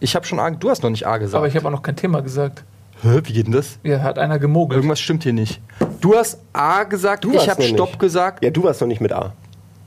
Ich 0.00 0.16
habe 0.16 0.24
schon 0.24 0.38
A, 0.40 0.48
du 0.50 0.70
hast 0.70 0.82
noch 0.82 0.88
nicht 0.88 1.06
A 1.06 1.18
gesagt. 1.18 1.36
aber 1.36 1.46
ich 1.46 1.54
habe 1.56 1.66
auch 1.68 1.72
noch 1.72 1.82
kein 1.82 1.94
Thema 1.96 2.22
gesagt. 2.22 2.64
Hä, 3.02 3.20
wie 3.24 3.32
geht 3.34 3.46
denn 3.46 3.52
das? 3.52 3.78
Ja, 3.82 4.00
hat 4.00 4.18
einer 4.18 4.38
gemogelt. 4.38 4.76
Irgendwas 4.78 4.98
stimmt 5.00 5.24
hier 5.24 5.32
nicht. 5.34 5.60
Du 6.00 6.14
hast 6.16 6.38
A 6.52 6.84
gesagt, 6.84 7.24
Du 7.24 7.32
ich 7.32 7.48
habe 7.48 7.62
Stopp 7.62 7.90
nicht. 7.90 7.98
gesagt. 8.00 8.44
Ja, 8.44 8.50
du 8.50 8.62
warst 8.62 8.80
noch 8.80 8.88
nicht 8.88 9.00
mit 9.00 9.12
A. 9.12 9.32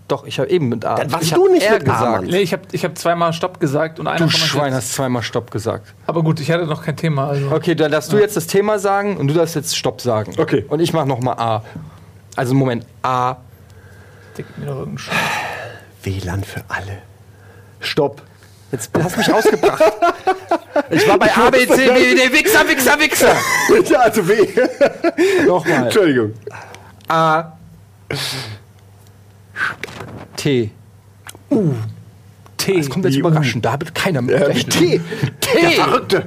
Doch, 0.07 0.25
ich 0.27 0.37
habe 0.37 0.49
eben 0.49 0.69
mit 0.69 0.85
A. 0.85 0.95
Dann 0.95 1.11
warst 1.11 1.23
ich 1.25 1.33
du 1.33 1.47
nicht 1.47 1.63
R 1.65 1.73
mit 1.79 1.89
A, 1.89 1.93
gesagt. 1.93 2.27
Nee, 2.27 2.39
ich 2.39 2.51
habe 2.53 2.63
ich 2.71 2.83
hab 2.83 2.97
zweimal 2.97 3.31
Stopp 3.33 3.59
gesagt 3.59 3.99
und 3.99 4.07
einer 4.07 4.25
Du 4.25 4.29
Schwein 4.29 4.73
hast 4.73 4.93
zweimal 4.93 5.23
Stopp 5.23 5.49
gesagt. 5.49 5.93
Aber 6.05 6.21
gut, 6.23 6.39
ich 6.39 6.51
hatte 6.51 6.65
noch 6.67 6.83
kein 6.83 6.97
Thema. 6.97 7.27
Also. 7.29 7.49
Okay, 7.51 7.73
dann 7.73 7.91
darfst 7.91 8.11
du 8.11 8.17
jetzt 8.17 8.35
das 8.35 8.45
Thema 8.47 8.79
sagen 8.79 9.17
und 9.17 9.27
du 9.29 9.33
darfst 9.33 9.55
jetzt 9.55 9.75
Stopp 9.77 10.01
sagen. 10.01 10.33
Okay. 10.37 10.65
Und 10.67 10.81
ich 10.81 10.93
mache 10.93 11.07
nochmal 11.07 11.35
A. 11.39 11.63
Also 12.35 12.53
Moment, 12.53 12.85
A. 13.01 13.37
Dick 14.37 14.45
mir 14.57 14.65
doch 14.67 14.79
irgendeinen. 14.79 15.07
WLAN 16.03 16.43
für 16.43 16.61
alle. 16.67 16.99
Stopp. 17.79 18.21
Jetzt 18.73 18.89
hast 19.03 19.13
du 19.15 19.19
mich 19.19 19.29
rausgebracht. 19.31 19.83
Ich 20.89 21.07
war 21.07 21.19
bei 21.19 21.31
A, 21.31 21.49
B, 21.51 21.59
C, 21.67 21.75
D, 21.75 22.15
D, 22.15 22.33
Wichser, 22.33 22.67
Wichser, 22.67 22.99
Wichser. 22.99 24.01
also 24.01 24.27
W. 24.27 24.35
Nochmal. 25.45 25.83
Entschuldigung. 25.83 26.33
A. 27.07 27.53
T. 30.35 30.71
T. 32.57 32.77
Das 32.77 32.89
kommt 32.89 33.05
jetzt 33.05 33.15
überraschend. 33.15 33.63
Da 33.63 33.73
hat 33.73 33.93
keiner 33.93 34.23
mit 34.23 34.33
Äh. 34.35 34.53
T. 34.55 34.99
T. 35.39 35.61
Der 35.61 35.69
Verrückte. 35.71 36.23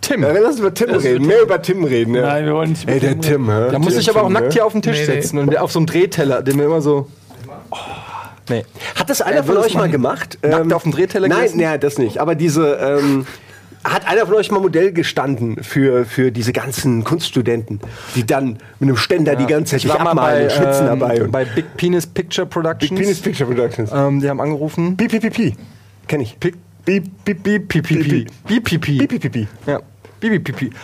Tim. 0.00 0.22
Ja, 0.24 0.32
lass 0.32 0.52
uns 0.52 0.58
über 0.58 0.74
Tim 0.74 0.90
reden. 0.90 1.24
Mehr 1.26 1.42
über 1.42 1.62
Tim 1.62 1.84
reden. 1.84 2.14
Ja. 2.16 2.22
Nein, 2.22 2.46
wir 2.46 2.54
wollen 2.54 2.70
nicht 2.70 2.88
Ey, 2.88 2.98
der 2.98 3.20
Tim, 3.20 3.48
hä? 3.48 3.68
Da 3.70 3.78
muss 3.78 3.92
Der 3.92 4.00
ich 4.00 4.10
aber 4.10 4.22
auch 4.22 4.26
Tim, 4.26 4.32
nackt 4.32 4.52
hier 4.54 4.66
auf 4.66 4.72
den 4.72 4.82
Tisch 4.82 5.04
setzen 5.06 5.38
und 5.38 5.52
der 5.52 5.62
auf 5.62 5.70
so 5.70 5.78
einem 5.78 5.86
Drehteller, 5.86 6.42
den 6.42 6.58
wir 6.58 6.64
immer 6.64 6.80
so. 6.80 7.08
Nee. 8.48 8.64
Hat 8.96 9.08
das 9.08 9.22
einer 9.22 9.36
Er 9.36 9.44
von 9.44 9.56
euch 9.58 9.74
mal 9.74 9.88
gemacht? 9.88 10.38
Nackt 10.42 10.72
auf 10.72 10.82
dem 10.82 10.92
Drehteller 10.92 11.28
Nein, 11.28 11.38
gegessen? 11.38 11.58
nee, 11.58 11.78
das 11.78 11.98
nicht. 11.98 12.18
Aber 12.18 12.34
diese. 12.34 12.74
Ähm, 12.74 13.26
hat 13.84 14.06
einer 14.06 14.26
von 14.26 14.36
euch 14.36 14.50
mal 14.52 14.60
Modell 14.60 14.92
gestanden 14.92 15.62
für, 15.62 16.04
für 16.04 16.30
diese 16.30 16.52
ganzen 16.52 17.02
Kunststudenten, 17.02 17.80
die 18.14 18.24
dann 18.24 18.58
mit 18.78 18.88
einem 18.88 18.96
Ständer 18.96 19.34
die 19.34 19.46
ganze 19.46 19.72
Zeit 19.72 19.84
Ich 19.84 19.88
war 19.88 19.96
sich 19.96 20.04
mal 20.04 20.14
bei, 20.14 20.20
abmalen 20.20 20.44
und 20.44 20.52
schwitzen 20.52 20.86
ähm, 20.86 21.00
dabei? 21.00 21.22
Und 21.22 21.32
bei 21.32 21.44
Big 21.44 21.76
Penis 21.76 22.06
Picture 22.06 22.46
Productions. 22.46 23.00
Penis 23.00 23.20
Picture 23.20 23.48
Productions. 23.48 23.90
Ähm, 23.92 24.20
die 24.20 24.28
haben 24.28 24.40
angerufen. 24.40 24.96
BPPP. 24.96 25.56
Kenn 26.06 26.20
ich. 26.20 26.38
Piep, 26.38 26.56
piep. 26.84 27.24
BPPP. 28.44 29.48
Ja. 29.66 29.80
Piep. 30.20 30.74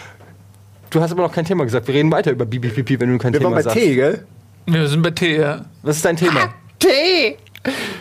Du 0.90 1.00
hast 1.00 1.12
aber 1.12 1.22
noch 1.22 1.32
kein 1.32 1.44
Thema 1.44 1.64
gesagt. 1.64 1.86
Wir 1.86 1.94
reden 1.94 2.11
weiter 2.11 2.32
über 2.32 2.46
piep, 2.46 2.64
wenn 3.00 3.12
du 3.12 3.18
kein 3.18 3.32
Wir 3.32 3.40
Thema 3.40 3.50
waren 3.50 3.56
bei 3.56 3.62
sagst. 3.62 3.78
T, 3.78 3.94
gell? 3.94 4.24
Wir 4.66 4.88
sind 4.88 5.02
bei 5.02 5.11
T, 5.11 5.38
ja. 5.38 5.64
Was 5.82 5.96
ist 5.96 6.04
dein 6.04 6.16
Thema? 6.16 6.52
T. 6.78 7.36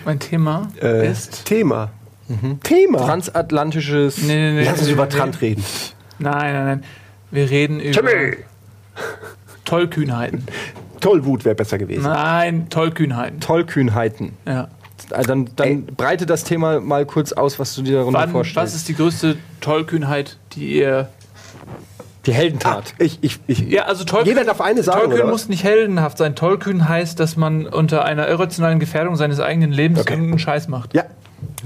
Mein 0.08 0.20
Thema 0.20 0.70
Äh, 0.82 1.12
ist. 1.12 1.44
Thema. 1.44 1.92
Thema. 2.64 3.00
Transatlantisches. 3.06 4.22
Nee, 4.24 4.36
nee, 4.36 4.52
nee. 4.54 4.64
Lass 4.64 4.80
uns 4.80 4.88
nee, 4.88 4.94
über 4.94 5.04
nee. 5.06 5.12
Trant 5.12 5.42
reden. 5.42 5.64
Nein, 6.18 6.54
nein, 6.54 6.66
nein. 6.66 6.84
Wir 7.30 7.50
reden 7.50 7.82
über 7.82 7.92
Timmy. 7.92 8.38
Tollkühnheiten. 9.66 10.44
Tollwut 11.02 11.44
wäre 11.44 11.56
besser 11.56 11.78
gewesen. 11.78 12.04
Nein, 12.04 12.70
Tollkühnheiten. 12.70 13.42
Tollkühnheiten. 13.42 14.32
Ja. 14.48 14.70
Also 15.12 15.28
dann 15.28 15.50
dann 15.58 15.86
breite 15.86 16.26
das 16.26 16.46
Thema 16.46 16.80
mal 16.80 17.06
kurz 17.06 17.34
aus, 17.34 17.60
was 17.60 17.76
du 17.76 17.82
dir 17.82 17.98
darunter 17.98 18.20
Wann, 18.20 18.32
vorstellst. 18.32 18.74
was 18.74 18.76
ist 18.76 18.88
die 18.88 18.96
größte 18.96 19.38
Tollkühnheit, 19.62 20.38
die 20.54 20.78
ihr. 20.78 21.10
Die 22.28 22.34
Heldentat? 22.34 22.94
Ich, 23.00 23.20
ich, 23.22 23.40
ich, 23.48 23.60
Ja, 23.70 23.84
also 23.86 24.04
Tollkühn, 24.04 24.28
Jeder 24.30 24.44
darf 24.46 24.62
eine 24.62 24.84
sagen, 24.84 25.10
Tollkühn 25.10 25.30
muss 25.30 25.50
nicht 25.50 25.64
heldenhaft 25.64 26.18
sein. 26.18 26.36
Tollkühn 26.36 26.88
heißt, 26.88 27.20
dass 27.20 27.38
man 27.38 27.66
unter 27.66 28.06
einer 28.06 28.28
irrationalen 28.28 28.80
Gefährdung 28.80 29.16
seines 29.16 29.40
eigenen 29.40 29.72
Lebens 29.72 30.02
Okay. 30.02 30.14
irgendeinen 30.14 30.40
Scheiß 30.40 30.68
macht. 30.68 30.94
Ja, 30.94 31.04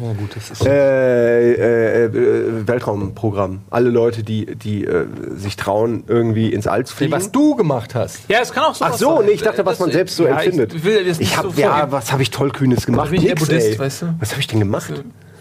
Ja, 0.02 0.14
gut, 0.14 0.36
das 0.36 0.52
ist. 0.52 0.66
äh, 0.66 1.54
äh, 1.54 2.06
äh, 2.06 2.68
Weltraumprogramm. 2.68 3.62
Alle 3.70 3.90
Leute, 3.90 4.24
die, 4.24 4.56
die 4.56 4.86
äh, 4.86 5.06
sich 5.36 5.56
trauen, 5.58 6.04
irgendwie 6.08 6.52
ins 6.54 6.68
All 6.68 6.86
zu 6.86 6.96
fliegen. 6.96 7.12
was 7.12 7.32
du 7.32 7.56
gemacht 7.56 7.96
hast. 7.96 8.20
Ja, 8.30 8.40
es 8.42 8.52
kann 8.54 8.64
auch 8.66 8.76
so 8.76 8.86
Ach 8.86 8.94
so, 8.94 9.22
nee, 9.22 9.32
ich 9.32 9.42
dachte, 9.42 9.66
was 9.66 9.80
man 9.80 9.92
selbst 9.92 10.16
so 10.16 10.26
empfindet. 10.26 10.74
Ich 10.74 10.84
will 10.84 11.04
das 11.06 11.20
nicht 11.20 11.32
Ich 11.32 11.38
hab, 11.38 11.46
so 11.54 11.60
ja, 11.60 11.92
was 11.92 12.12
habe 12.12 12.22
ich 12.22 12.32
Tollkühnes 12.32 12.86
gemacht? 12.86 13.10
bin 13.12 13.20
ich 13.22 13.28
eher 13.28 13.36
Nix, 13.36 13.48
Buddhist, 13.48 13.80
weißt 13.80 14.02
du? 14.04 14.06
Was 14.20 14.32
habe 14.32 14.42
ich 14.42 14.48
denn 14.48 14.60
gemacht? 14.60 14.92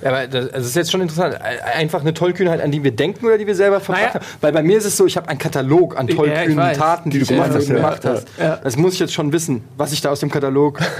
Ja, 0.03 0.11
aber 0.11 0.27
das, 0.27 0.53
also 0.53 0.67
ist 0.67 0.77
jetzt 0.77 0.91
schon 0.91 1.01
interessant. 1.01 1.39
Einfach 1.41 2.01
eine 2.01 2.15
Tollkühnheit, 2.15 2.61
an 2.61 2.71
die 2.71 2.83
wir 2.83 2.91
denken 2.93 3.27
oder 3.27 3.39
die 3.39 3.47
wir 3.47 3.55
selber 3.55 3.81
verbracht 3.81 4.15
Naja. 4.15 4.15
haben. 4.15 4.25
Weil 4.41 4.53
bei 4.53 4.63
mir 4.63 4.79
ist 4.79 4.85
es 4.87 4.97
so, 4.97 5.07
ich 5.07 5.17
habe 5.17 5.29
einen 5.29 5.39
Katalog 5.39 5.99
an 5.99 6.09
Ja, 6.09 6.15
tollkühnen 6.17 6.57
weiß. 6.57 6.79
Taten, 6.79 7.11
die, 7.11 7.19
du 7.19 7.27
gemacht, 7.27 7.49
hast, 7.51 7.57
hast, 7.57 7.69
gemacht 7.69 8.05
ja. 8.05 8.11
hast. 8.11 8.29
Ja. 8.39 8.57
Das 8.63 8.77
muss 8.77 8.95
ich 8.95 9.01
jetzt 9.01 9.13
schon 9.13 9.33
wissen, 9.33 9.65
was 9.77 9.93
ich 9.93 10.01
da 10.01 10.11
aus 10.11 10.21
dem 10.21 10.31
Katalog. 10.31 10.81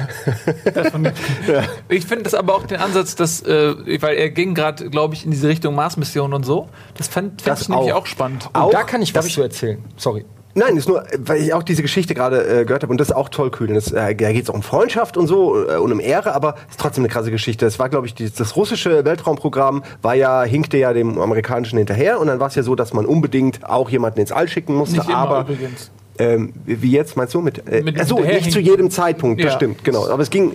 Ich 1.89 2.07
finde 2.07 2.25
das 2.25 2.35
aber 2.35 2.55
auch 2.55 2.67
den 2.67 2.79
Ansatz, 2.81 3.15
dass, 3.17 3.43
äh, 3.43 3.75
weil 4.03 4.17
er 4.17 4.31
ging 4.31 4.55
gerade, 4.55 4.89
glaube 4.91 5.15
ich, 5.15 5.25
in 5.25 5.31
diese 5.31 5.49
Richtung 5.49 5.75
Mars-Mission 5.75 6.33
und 6.33 6.45
so. 6.45 6.69
Das 6.97 7.09
fand, 7.09 7.43
fand 7.43 7.47
Das 7.47 7.63
ich 7.63 7.69
nämlich 7.69 7.93
auch. 7.93 8.03
auch 8.03 8.07
spannend. 8.07 8.47
Und 8.47 8.57
Auch 8.61 8.71
da 8.71 8.83
kann 8.83 9.03
ich 9.03 9.15
was 9.15 9.29
zu 9.29 9.43
erzählen. 9.43 9.83
Sorry. 9.97 10.25
Nein, 10.55 10.77
ist 10.77 10.89
nur, 10.89 11.05
weil 11.19 11.41
ich 11.43 11.55
auch 11.55 11.63
diese 11.63 11.83
Geschichte 11.83 12.15
gerade 12.15 12.43
äh, 12.61 12.65
gehört 12.65 12.83
habe 12.83 12.91
und 12.91 12.99
das 13.01 13.09
ist 13.11 13.15
auch 13.15 13.29
tollkühn. 13.29 13.73
Das, 13.75 13.93
äh, 13.93 14.15
da 14.17 14.33
geht 14.33 14.43
es 14.45 14.51
auch 14.51 14.55
um 14.55 14.63
Freundschaft 14.63 15.17
und 15.17 15.27
so 15.29 15.69
äh, 15.69 15.77
und 15.77 15.93
um 15.93 16.01
Ehre, 16.01 16.35
aber 16.35 16.57
ist 16.69 16.81
trotzdem 16.81 17.05
eine 17.05 17.13
krasse 17.13 17.31
Geschichte. 17.31 17.65
Das 17.65 17.79
war, 17.79 17.89
glaube 17.89 18.07
ich, 18.09 18.15
die, 18.15 18.31
das 18.31 18.57
russische 18.57 19.05
Weltraumprogramm 19.05 19.85
war 20.03 20.15
ja, 20.15 20.43
hinkte 20.43 20.77
ja 20.79 20.93
dem 20.93 21.19
amerikanischen 21.21 21.79
hinterher 21.79 22.19
und 22.21 22.27
dann 22.27 22.41
war 22.41 22.49
es 22.49 22.57
ja 22.57 22.63
so, 22.65 22.75
dass 22.75 22.93
man 22.93 23.07
unbedingt 23.07 23.65
auch 23.69 23.91
jemanden 23.91 24.21
ins 24.21 24.33
All 24.33 24.49
schicken 24.49 24.75
musste, 24.75 24.97
Nicht 24.97 25.11
aber 25.11 25.43
übrigens. 25.43 25.91
Ähm, 26.19 26.53
wie 26.67 26.91
jetzt 26.91 27.17
meinst 27.17 27.33
du 27.33 27.41
mit? 27.41 27.59
Äh, 27.67 27.81
Mit 27.83 27.97
hinterherhinken. 27.97 28.35
nicht 28.45 28.53
zu 28.53 28.61
jedem 28.61 28.91
Zeitpunkt, 28.91 29.41
das 29.43 29.53
Ja. 29.53 29.57
stimmt, 29.57 29.85
genau. 29.85 30.07
Aber 30.09 30.23
es 30.23 30.29
ging, 30.29 30.53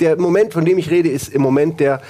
der 0.00 0.16
Moment, 0.16 0.52
von 0.52 0.64
dem 0.64 0.78
ich 0.78 0.90
rede, 0.90 1.08
ist 1.10 1.28
im 1.28 1.42
Moment 1.42 1.78
der 1.78 2.00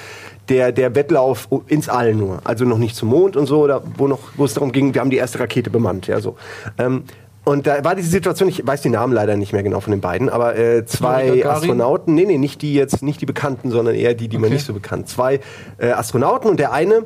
der 0.49 0.73
der 0.73 0.95
Wettlauf 0.95 1.49
ins 1.67 1.89
All 1.89 2.15
nur, 2.15 2.41
also 2.45 2.65
noch 2.65 2.79
nicht 2.79 2.97
zum 2.97 3.09
Mond 3.11 3.37
und 3.37 3.47
so, 3.47 3.61
oder 3.61 3.83
wo 3.97 4.07
noch, 4.07 4.21
wo 4.37 4.45
es 4.45 4.55
darum 4.55 4.73
ging, 4.73 4.95
wir 4.95 5.01
haben 5.01 5.11
die 5.11 5.17
erste 5.17 5.41
Rakete 5.41 5.71
bemannt, 5.71 6.07
ja 6.07 6.21
so. 6.21 6.37
Ähm, 6.79 7.05
und 7.45 7.69
da 7.69 7.85
war 7.85 7.95
diese 7.95 8.11
Situation, 8.11 8.49
ich 8.49 8.67
weiß 8.67 8.83
die 8.83 8.89
Namen 8.89 9.13
leider 9.13 9.37
nicht 9.37 9.53
mehr 9.53 9.63
genau 9.63 9.79
von 9.79 9.93
den 9.93 10.01
beiden, 10.01 10.29
aber 10.29 10.57
äh, 10.57 10.85
zwei? 10.85 11.47
Astronauten, 11.47 12.13
nee, 12.15 12.25
nee, 12.25 12.39
nicht 12.39 12.61
die 12.61 12.75
jetzt, 12.75 13.03
nicht 13.05 13.21
die 13.21 13.27
Bekannten, 13.27 13.71
sondern 13.71 13.95
eher 13.95 14.15
die, 14.15 14.27
die 14.27 14.37
man 14.37 14.47
Okay. 14.47 14.55
nicht 14.55 14.67
so 14.67 14.73
bekannt. 14.73 15.09
Zwei 15.09 15.39
äh, 15.79 15.91
Astronauten 15.93 16.51
und 16.51 16.59
der 16.59 16.73
eine, 16.73 17.05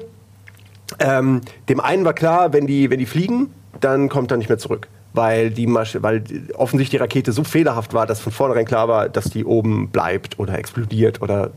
ähm, 0.99 1.43
dem 1.69 1.81
einen 1.81 2.07
war 2.07 2.15
klar, 2.15 2.55
wenn 2.55 2.67
die, 2.67 2.89
wenn 2.91 2.99
die 2.99 3.05
fliegen, 3.07 3.53
dann 3.81 4.09
kommt 4.09 4.31
er 4.31 4.39
nicht 4.39 4.49
mehr 4.49 4.57
zurück. 4.57 4.89
Weil, 5.13 5.51
die 5.51 5.67
weil 5.67 6.23
offensichtlich 6.55 6.91
die 6.91 6.97
Rakete 6.99 7.33
so 7.33 7.43
fehlerhaft 7.43 7.95
war, 7.95 8.07
dass 8.07 8.21
von 8.21 8.31
vornherein 8.31 8.65
klar 8.65 8.87
war, 8.87 9.09
dass 9.09 9.25
die 9.25 9.45
oben 9.45 9.89
bleibt 9.89 10.39
oder 10.39 10.57
explodiert 10.57 11.21
oder 11.21 11.51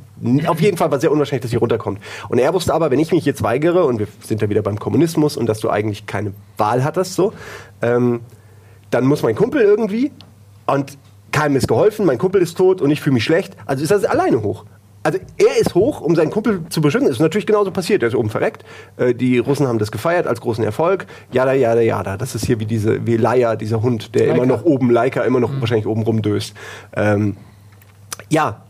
auf 0.48 0.60
jeden 0.60 0.78
Fall 0.78 0.90
war 0.90 1.00
sehr 1.00 1.12
unwahrscheinlich, 1.12 1.44
dass 1.44 1.52
sie 1.52 1.58
runterkommt. 1.58 2.00
Und 2.30 2.40
er 2.40 2.54
wusste 2.54 2.74
aber, 2.74 2.90
wenn 2.90 3.00
ich 3.00 3.12
mich 3.12 3.26
jetzt 3.26 3.44
weigere, 3.44 3.86
und 3.86 4.00
wir 4.00 4.08
sind 4.22 4.42
da 4.42 4.50
wieder 4.50 4.62
beim 4.62 4.80
Kommunismus 4.80 5.38
und 5.38 5.48
dass 5.48 5.60
du 5.60 5.70
eigentlich 5.70 6.06
keine 6.06 6.34
Wahl 6.58 6.84
hattest, 6.84 7.14
so, 7.14 7.34
ähm, 7.82 8.22
dann 8.90 9.06
muss 9.06 9.22
mein 9.22 9.36
Kumpel 9.36 9.62
irgendwie 9.62 10.12
und 10.66 10.98
keinem 11.32 11.58
ist 11.58 11.68
geholfen, 11.68 12.06
mein 12.06 12.18
Kumpel 12.18 12.42
ist 12.42 12.56
tot 12.58 12.82
und 12.82 12.92
ich 12.92 13.02
fühle 13.02 13.16
mich 13.16 13.24
schlecht. 13.24 13.58
Also 13.66 13.84
ist 13.84 13.92
er 13.92 14.10
alleine 14.10 14.42
hoch. 14.42 14.66
Also 15.06 15.20
er 15.38 15.58
ist 15.60 15.76
hoch, 15.76 16.00
um 16.00 16.16
seinen 16.16 16.32
Kumpel 16.32 16.62
zu 16.70 16.80
beschützen. 16.80 17.08
Ist 17.10 17.20
natürlich 17.20 17.46
genauso 17.46 17.72
passiert. 17.72 18.02
Er 18.04 18.08
ist 18.08 18.16
oben 18.16 18.30
verreckt. 18.30 18.64
Äh, 18.98 19.14
die 19.14 19.38
Russen 19.38 19.68
haben 19.68 19.78
das 19.80 19.92
gefeiert 19.92 20.28
als 20.28 20.40
großen 20.40 20.64
Erfolg. 20.64 21.06
Jada, 21.32 21.52
jada, 21.54 21.82
jada. 21.82 22.16
Das 22.16 22.36
ist 22.36 22.46
hier 22.46 22.60
wie 22.62 22.66
diese, 22.66 23.06
wie 23.06 23.18
Laia, 23.18 23.56
dieser 23.58 23.82
Hund, 23.82 24.16
der 24.16 24.28
immer 24.34 24.46
noch 24.46 24.64
oben, 24.64 24.90
Laika, 24.90 25.22
immer 25.24 25.42
noch 25.42 25.52
wahrscheinlich 25.60 25.88
oben 25.88 26.04
rumdöst. 26.04 26.54
Ähm, 26.96 27.36
ja, 28.30 28.62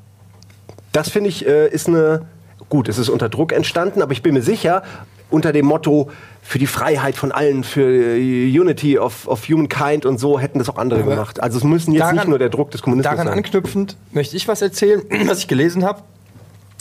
das 0.91 1.09
finde 1.09 1.29
ich 1.29 1.45
äh, 1.47 1.67
ist 1.69 1.87
eine 1.87 2.25
gut. 2.69 2.89
Es 2.89 2.97
ist 2.97 3.09
unter 3.09 3.29
Druck 3.29 3.51
entstanden, 3.53 4.01
aber 4.01 4.11
ich 4.13 4.23
bin 4.23 4.33
mir 4.33 4.41
sicher 4.41 4.81
unter 5.29 5.51
dem 5.51 5.65
Motto 5.65 6.09
für 6.41 6.59
die 6.59 6.67
Freiheit 6.67 7.15
von 7.15 7.31
allen, 7.31 7.63
für 7.63 8.15
Unity 8.15 8.99
of, 8.99 9.27
of 9.27 9.47
Humankind 9.47 10.05
und 10.05 10.19
so 10.19 10.39
hätten 10.39 10.59
das 10.59 10.69
auch 10.69 10.77
andere 10.77 11.03
gemacht. 11.03 11.41
Also 11.41 11.57
es 11.57 11.63
müssen 11.63 11.91
jetzt 11.93 12.01
daran- 12.01 12.15
nicht 12.15 12.27
nur 12.27 12.37
der 12.39 12.49
Druck 12.49 12.71
des 12.71 12.81
Kommunismus 12.81 13.11
Daran 13.11 13.27
sein. 13.27 13.37
anknüpfend 13.37 13.97
möchte 14.11 14.35
ich 14.35 14.47
was 14.47 14.61
erzählen, 14.61 15.01
was 15.27 15.39
ich 15.39 15.47
gelesen 15.47 15.83
habe. 15.85 16.01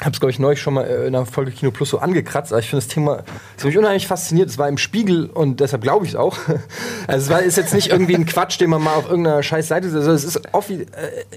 Hab's, 0.04 0.18
glaube 0.20 0.30
ich, 0.32 0.38
neulich 0.38 0.60
schon 0.60 0.74
mal 0.74 0.84
äh, 0.84 1.06
in 1.06 1.14
einer 1.14 1.26
Folge 1.26 1.52
Kino 1.52 1.70
Plus 1.70 1.90
so 1.90 1.98
angekratzt, 1.98 2.52
aber 2.52 2.60
ich 2.60 2.68
finde 2.68 2.84
das 2.84 2.92
Thema, 2.92 3.22
mich 3.62 3.78
unheimlich 3.78 4.06
fasziniert. 4.06 4.48
Es 4.50 4.58
war 4.58 4.68
im 4.68 4.78
Spiegel 4.78 5.26
und 5.26 5.60
deshalb 5.60 5.82
glaube 5.82 6.04
ich 6.06 6.12
es 6.12 6.16
auch. 6.16 6.36
Also 7.06 7.24
es 7.26 7.30
war, 7.30 7.42
ist 7.42 7.56
jetzt 7.56 7.74
nicht 7.74 7.88
irgendwie 7.88 8.14
ein 8.14 8.26
Quatsch, 8.26 8.60
den 8.60 8.70
man 8.70 8.82
mal 8.82 8.94
auf 8.94 9.08
irgendeiner 9.08 9.42
scheiß 9.42 9.66
Seite, 9.68 9.88
also 9.88 10.12
es 10.12 10.22
ist 10.24 10.40
offi 10.52 10.82
äh, 10.82 10.86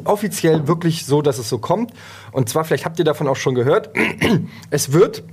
offiziell 0.04 0.68
wirklich 0.68 1.06
so, 1.06 1.22
dass 1.24 1.40
es 1.40 1.50
so 1.50 1.58
kommt. 1.58 1.92
Und 2.32 2.50
zwar, 2.50 2.64
vielleicht 2.66 2.86
habt 2.86 3.00
ihr 3.00 3.06
davon 3.06 3.28
auch 3.28 3.36
schon 3.36 3.56
gehört, 3.56 3.90
es 4.70 4.94
wird 4.94 5.24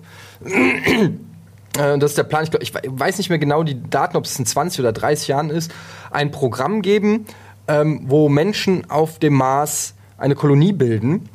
äh, 0.44 1.98
das 1.98 2.12
ist 2.12 2.18
der 2.18 2.24
Plan, 2.24 2.44
ich, 2.44 2.50
glaub, 2.50 2.62
ich 2.62 2.74
we- 2.74 2.80
weiß 2.84 3.18
nicht 3.18 3.28
mehr 3.30 3.38
genau 3.38 3.62
die 3.62 3.82
Daten, 3.88 4.16
ob 4.16 4.24
es 4.24 4.38
in 4.38 4.46
20 4.46 4.80
oder 4.80 4.92
30 4.92 5.28
Jahren 5.28 5.50
ist, 5.50 5.70
ein 6.10 6.30
Programm 6.30 6.82
geben, 6.82 7.26
ähm, 7.68 8.02
wo 8.06 8.28
Menschen 8.28 8.90
auf 8.90 9.18
dem 9.18 9.34
Mars 9.34 9.94
eine 10.18 10.34
Kolonie 10.34 10.72
bilden. 10.72 11.28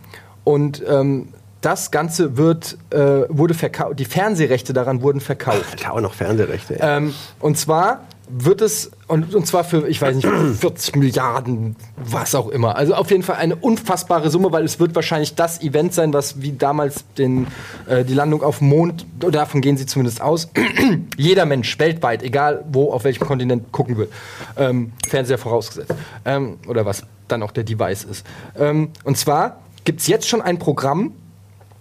Und 0.43 0.82
ähm, 0.88 1.30
das 1.68 1.91
Ganze 1.91 2.38
wird, 2.38 2.78
äh, 2.91 2.97
wurde 3.28 3.53
verkauft, 3.53 3.99
die 3.99 4.05
Fernsehrechte 4.05 4.72
daran 4.72 5.01
wurden 5.01 5.20
verkauft. 5.20 5.65
Alter, 5.74 5.91
auch 5.91 5.99
noch 5.99 6.13
Fernsehrechte. 6.13 6.78
Ähm, 6.80 7.13
und 7.41 7.57
zwar 7.57 8.05
wird 8.30 8.61
es, 8.61 8.91
und, 9.07 9.36
und 9.36 9.45
zwar 9.47 9.65
für, 9.65 9.86
ich 9.86 10.01
weiß 10.01 10.15
nicht, 10.15 10.28
40 10.61 10.95
Milliarden, 10.95 11.76
was 11.97 12.36
auch 12.36 12.47
immer. 12.47 12.78
Also 12.78 12.93
auf 12.93 13.11
jeden 13.11 13.22
Fall 13.22 13.36
eine 13.36 13.57
unfassbare 13.57 14.30
Summe, 14.30 14.53
weil 14.53 14.63
es 14.63 14.80
wird 14.80 14.95
wahrscheinlich 14.95 15.36
das 15.36 15.61
Event 15.61 15.93
sein, 15.93 16.13
was 16.13 16.41
wie 16.41 16.53
damals 16.53 17.03
den, 17.18 17.47
äh, 17.86 18.05
die 18.05 18.13
Landung 18.13 18.43
auf 18.43 18.59
dem 18.59 18.70
Mond, 18.70 19.05
davon 19.20 19.59
gehen 19.59 19.76
sie 19.76 19.86
zumindest 19.86 20.22
aus, 20.22 20.47
jeder 21.18 21.45
Mensch 21.45 21.78
weltweit, 21.80 22.24
egal 22.24 22.63
wo, 22.72 22.93
auf 22.93 23.03
welchem 23.03 23.28
Kontinent 23.28 23.74
gucken 23.74 23.97
wird. 23.97 24.13
Ähm, 24.55 24.93
Fernseher 25.05 25.38
vorausgesetzt. 25.38 25.93
Ähm, 26.24 26.59
oder 26.65 26.86
was 26.86 27.03
dann 27.28 27.43
auch 27.43 27.51
der 27.51 27.65
Device 27.65 28.05
ist. 28.05 28.26
Ähm, 28.57 28.91
und 29.03 29.18
zwar 29.18 29.59
gibt 29.84 29.99
es 29.99 30.07
jetzt 30.07 30.30
schon 30.30 30.41
ein 30.41 30.59
Programm, 30.59 31.11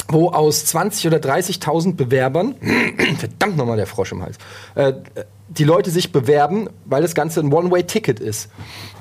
wo 0.09 0.31
aus 0.31 0.65
20 0.67 1.07
oder 1.07 1.19
30.000 1.19 1.97
Bewerbern, 1.97 2.55
verdammt 3.19 3.57
nochmal 3.57 3.77
der 3.77 3.87
Frosch 3.87 4.13
im 4.13 4.23
Hals, 4.23 4.37
äh, 4.75 4.93
die 5.49 5.65
Leute 5.65 5.91
sich 5.91 6.13
bewerben, 6.13 6.69
weil 6.85 7.03
das 7.03 7.15
Ganze 7.15 7.41
ein 7.41 7.53
One-Way-Ticket 7.53 8.21
ist. 8.21 8.51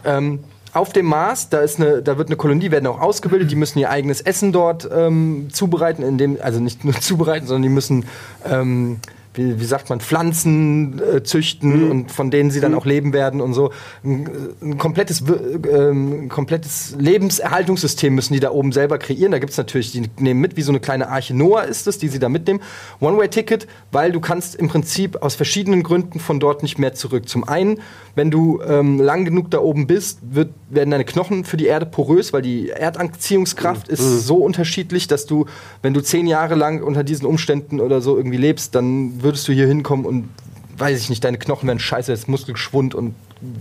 Ähm, 0.03 0.39
auf 0.73 0.91
dem 0.91 1.05
Mars, 1.05 1.49
da, 1.49 1.59
ist 1.59 1.79
eine, 1.79 2.03
da 2.03 2.17
wird 2.17 2.27
eine 2.27 2.35
Kolonie, 2.35 2.69
werden 2.69 2.87
auch 2.87 2.99
ausgebildet, 2.99 3.49
die 3.49 3.55
müssen 3.55 3.79
ihr 3.79 3.89
eigenes 3.89 4.19
Essen 4.19 4.51
dort 4.51 4.87
ähm, 4.93 5.47
zubereiten, 5.51 6.03
in 6.03 6.17
dem, 6.17 6.37
also 6.41 6.59
nicht 6.59 6.83
nur 6.83 6.93
zubereiten, 6.99 7.47
sondern 7.47 7.63
die 7.63 7.69
müssen 7.69 8.05
ähm, 8.45 8.99
wie, 9.37 9.59
wie 9.59 9.65
sagt 9.65 9.89
man, 9.89 9.99
Pflanzen 9.99 11.01
äh, 11.01 11.23
züchten 11.23 11.89
und 11.89 12.11
von 12.11 12.31
denen 12.31 12.51
sie 12.51 12.59
dann 12.59 12.73
auch 12.73 12.85
leben 12.85 13.13
werden 13.13 13.41
und 13.41 13.53
so. 13.53 13.71
Ein, 14.03 14.29
ein 14.61 14.77
komplettes, 14.77 15.23
ähm, 15.71 16.29
komplettes 16.29 16.95
Lebenserhaltungssystem 16.97 18.13
müssen 18.13 18.33
die 18.33 18.39
da 18.39 18.51
oben 18.51 18.71
selber 18.71 18.97
kreieren. 18.97 19.31
Da 19.31 19.39
gibt's 19.39 19.57
natürlich, 19.57 19.91
die 19.91 20.03
nehmen 20.19 20.41
mit, 20.41 20.57
wie 20.57 20.61
so 20.61 20.71
eine 20.71 20.79
kleine 20.79 21.09
Arche 21.09 21.33
Noah 21.35 21.63
ist 21.63 21.87
es, 21.87 21.97
die 21.97 22.07
sie 22.07 22.19
da 22.19 22.29
mitnehmen. 22.29 22.61
One-Way-Ticket, 22.99 23.67
weil 23.91 24.11
du 24.11 24.19
kannst 24.19 24.55
im 24.55 24.67
Prinzip 24.67 25.21
aus 25.21 25.35
verschiedenen 25.35 25.83
Gründen 25.83 26.19
von 26.19 26.39
dort 26.39 26.63
nicht 26.63 26.77
mehr 26.77 26.93
zurück. 26.93 27.27
Zum 27.27 27.43
einen, 27.43 27.79
wenn 28.15 28.31
du 28.31 28.61
ähm, 28.61 28.99
lang 28.99 29.25
genug 29.25 29.51
da 29.51 29.59
oben 29.59 29.87
bist, 29.87 30.19
wird, 30.21 30.49
werden 30.69 30.91
deine 30.91 31.05
Knochen 31.05 31.43
für 31.43 31.57
die 31.57 31.65
Erde 31.65 31.85
porös, 31.85 32.33
weil 32.33 32.41
die 32.41 32.69
Erdanziehungskraft 32.69 33.87
ist 33.87 34.25
so 34.25 34.37
unterschiedlich, 34.37 35.07
dass 35.07 35.25
du, 35.25 35.45
wenn 35.81 35.93
du 35.93 36.01
zehn 36.01 36.27
Jahre 36.27 36.55
lang 36.55 36.81
unter 36.81 37.03
diesen 37.03 37.25
Umständen 37.25 37.79
oder 37.79 38.01
so 38.01 38.17
irgendwie 38.17 38.37
lebst, 38.37 38.75
dann 38.75 39.21
würdest 39.25 39.45
du 39.49 39.51
hier 39.51 39.67
hinkommen 39.67 40.05
und 40.05 40.29
weiß 40.77 40.99
ich 40.99 41.09
nicht, 41.09 41.23
deine 41.23 41.37
Knochen 41.37 41.67
werden 41.67 41.79
scheiße, 41.79 42.13
ist 42.13 42.29
Muskelschwund 42.29 42.95
und 42.95 43.15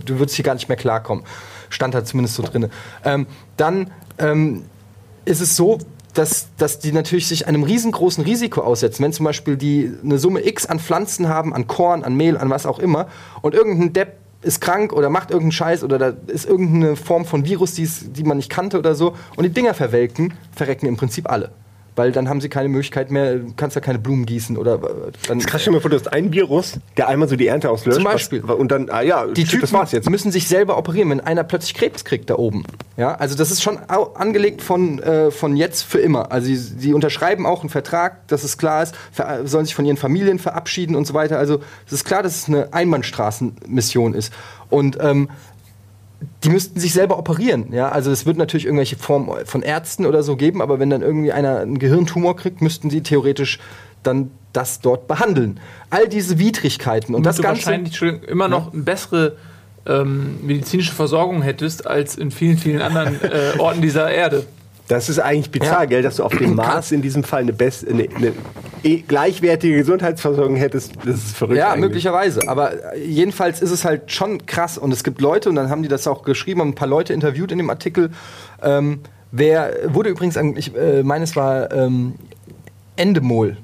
du 0.05 0.19
würdest 0.19 0.35
hier 0.35 0.45
gar 0.45 0.53
nicht 0.53 0.69
mehr 0.69 0.77
klarkommen. 0.77 1.25
Stand 1.69 1.93
da 1.93 2.05
zumindest 2.05 2.35
so 2.35 2.43
drin. 2.43 2.69
Ähm, 3.03 3.27
dann 3.57 3.91
ähm, 4.17 4.63
ist 5.25 5.41
es 5.41 5.55
so, 5.55 5.79
dass, 6.13 6.47
dass 6.57 6.79
die 6.79 6.91
natürlich 6.91 7.27
sich 7.27 7.47
einem 7.47 7.63
riesengroßen 7.63 8.23
Risiko 8.23 8.61
aussetzen. 8.61 9.03
Wenn 9.03 9.11
zum 9.11 9.25
Beispiel 9.25 9.57
die 9.57 9.91
eine 10.03 10.17
Summe 10.17 10.45
X 10.47 10.65
an 10.65 10.79
Pflanzen 10.79 11.27
haben, 11.27 11.53
an 11.53 11.67
Korn, 11.67 12.03
an 12.03 12.15
Mehl, 12.15 12.37
an 12.37 12.49
was 12.49 12.65
auch 12.65 12.79
immer, 12.79 13.07
und 13.41 13.53
irgendein 13.53 13.91
Depp 13.91 14.17
ist 14.41 14.61
krank 14.61 14.93
oder 14.93 15.09
macht 15.09 15.31
irgendeinen 15.31 15.51
Scheiß 15.51 15.83
oder 15.83 15.97
da 15.97 16.13
ist 16.27 16.45
irgendeine 16.45 16.95
Form 16.95 17.25
von 17.25 17.45
Virus, 17.45 17.73
die 17.73 18.23
man 18.23 18.37
nicht 18.37 18.49
kannte 18.49 18.77
oder 18.77 18.95
so, 18.95 19.15
und 19.35 19.43
die 19.43 19.49
Dinger 19.49 19.73
verwelken, 19.73 20.33
verrecken 20.55 20.85
im 20.85 20.95
Prinzip 20.95 21.29
alle. 21.29 21.51
Weil 21.95 22.11
dann 22.11 22.27
haben 22.27 22.41
sie 22.41 22.49
keine 22.49 22.67
Möglichkeit 22.67 23.09
mehr, 23.09 23.35
du 23.35 23.53
kannst 23.55 23.75
ja 23.75 23.81
keine 23.81 23.99
Blumen 23.99 24.25
gießen 24.25 24.57
oder 24.57 24.75
äh, 24.75 25.11
dann. 25.27 25.39
Krass, 25.39 25.61
stell 25.61 25.73
mal 25.73 25.79
vor, 25.79 25.89
du 25.89 25.95
hast 25.95 26.11
einen 26.11 26.33
Virus, 26.33 26.79
der 26.97 27.07
einmal 27.07 27.29
so 27.29 27.35
die 27.35 27.47
Ernte 27.47 27.69
auslöst. 27.69 27.95
Zum 27.95 28.03
Beispiel. 28.03 28.41
Was, 28.43 28.57
und 28.57 28.71
dann, 28.71 28.89
ah 28.89 29.01
ja, 29.01 29.25
die 29.27 29.41
shit, 29.41 29.51
Typen 29.51 29.61
das 29.61 29.73
war's 29.73 29.91
jetzt. 29.93 30.09
müssen 30.09 30.31
sich 30.31 30.47
selber 30.47 30.77
operieren, 30.77 31.09
wenn 31.09 31.21
einer 31.21 31.43
plötzlich 31.43 31.73
Krebs 31.73 32.03
kriegt 32.03 32.29
da 32.29 32.35
oben. 32.35 32.63
Ja, 32.97 33.15
also 33.15 33.35
das 33.35 33.51
ist 33.51 33.61
schon 33.61 33.77
angelegt 33.77 34.61
von, 34.61 34.99
äh, 34.99 35.31
von 35.31 35.55
jetzt 35.55 35.83
für 35.83 35.99
immer. 35.99 36.31
Also 36.31 36.47
sie, 36.47 36.55
sie 36.55 36.93
unterschreiben 36.93 37.45
auch 37.45 37.61
einen 37.61 37.69
Vertrag, 37.69 38.27
dass 38.27 38.43
es 38.43 38.57
klar 38.57 38.83
ist, 38.83 38.95
sollen 39.45 39.65
sich 39.65 39.75
von 39.75 39.85
ihren 39.85 39.97
Familien 39.97 40.39
verabschieden 40.39 40.95
und 40.95 41.05
so 41.05 41.13
weiter. 41.13 41.37
Also 41.37 41.61
es 41.87 41.93
ist 41.93 42.05
klar, 42.05 42.23
dass 42.23 42.35
es 42.35 42.47
eine 42.47 42.73
Einbahnstraßenmission 42.73 44.13
ist. 44.13 44.33
Und 44.69 44.97
ähm, 44.99 45.29
die 46.45 46.51
müssten 46.51 46.79
sich 46.79 46.93
selber 46.93 47.17
operieren. 47.17 47.73
Ja? 47.73 47.89
Also 47.89 48.11
es 48.11 48.25
wird 48.25 48.37
natürlich 48.37 48.65
irgendwelche 48.65 48.95
Formen 48.95 49.45
von 49.45 49.63
Ärzten 49.63 50.05
oder 50.05 50.21
so 50.21 50.35
geben, 50.35 50.61
aber 50.61 50.79
wenn 50.79 50.89
dann 50.91 51.01
irgendwie 51.01 51.31
einer 51.31 51.59
einen 51.59 51.79
Gehirntumor 51.79 52.35
kriegt, 52.35 52.61
müssten 52.61 52.89
sie 52.89 53.01
theoretisch 53.01 53.59
dann 54.03 54.29
das 54.53 54.79
dort 54.79 55.07
behandeln. 55.07 55.59
All 55.89 56.07
diese 56.07 56.37
Widrigkeiten 56.37 57.15
und 57.15 57.25
das 57.25 57.37
du 57.37 57.41
Ganze. 57.41 57.65
wahrscheinlich 57.65 57.99
immer 58.27 58.47
noch 58.47 58.71
eine 58.73 58.83
bessere 58.83 59.37
ähm, 59.87 60.37
medizinische 60.43 60.93
Versorgung 60.93 61.41
hättest 61.41 61.87
als 61.87 62.15
in 62.15 62.29
vielen, 62.31 62.57
vielen 62.57 62.81
anderen 62.81 63.19
äh, 63.23 63.57
Orten 63.57 63.81
dieser 63.81 64.09
Erde. 64.11 64.45
Das 64.87 65.09
ist 65.09 65.19
eigentlich 65.19 65.49
bizarr, 65.51 65.81
Ja. 65.81 65.85
gell, 65.85 66.01
dass 66.03 66.17
du 66.17 66.23
auf 66.23 66.35
dem 66.37 66.55
Mars 66.55 66.91
in 66.91 67.01
diesem 67.01 67.23
Fall 67.23 67.41
eine, 67.41 67.53
best, 67.53 67.87
eine, 67.87 68.07
eine 68.15 68.33
eh 68.83 68.97
gleichwertige 69.01 69.77
Gesundheitsversorgung 69.77 70.55
hättest. 70.57 70.93
Das 71.03 71.15
ist 71.15 71.35
verrückt. 71.37 71.57
Ja, 71.57 71.69
eigentlich. 71.71 71.81
möglicherweise. 71.89 72.47
Aber 72.47 72.95
jedenfalls 72.95 73.61
ist 73.61 73.71
es 73.71 73.83
halt 73.83 74.11
schon 74.11 74.45
krass. 74.45 74.77
Und 74.77 74.91
es 74.91 75.03
gibt 75.03 75.21
Leute, 75.21 75.49
und 75.49 75.55
dann 75.55 75.69
haben 75.69 75.81
die 75.81 75.89
das 75.89 76.05
auch 76.07 76.21
geschrieben, 76.23 76.61
haben 76.61 76.69
ein 76.69 76.75
paar 76.75 76.87
Leute 76.87 77.13
interviewt 77.13 77.51
in 77.51 77.57
dem 77.57 77.69
Artikel. 77.71 78.11
Ähm, 78.61 78.99
wer 79.31 79.73
wurde 79.87 80.09
übrigens, 80.09 80.37
an, 80.37 80.55
ich 80.55 80.75
äh, 80.75 81.01
meine, 81.01 81.23
es 81.23 81.35
war 81.35 81.71
ähm, 81.71 82.13
Endemol 82.95 83.57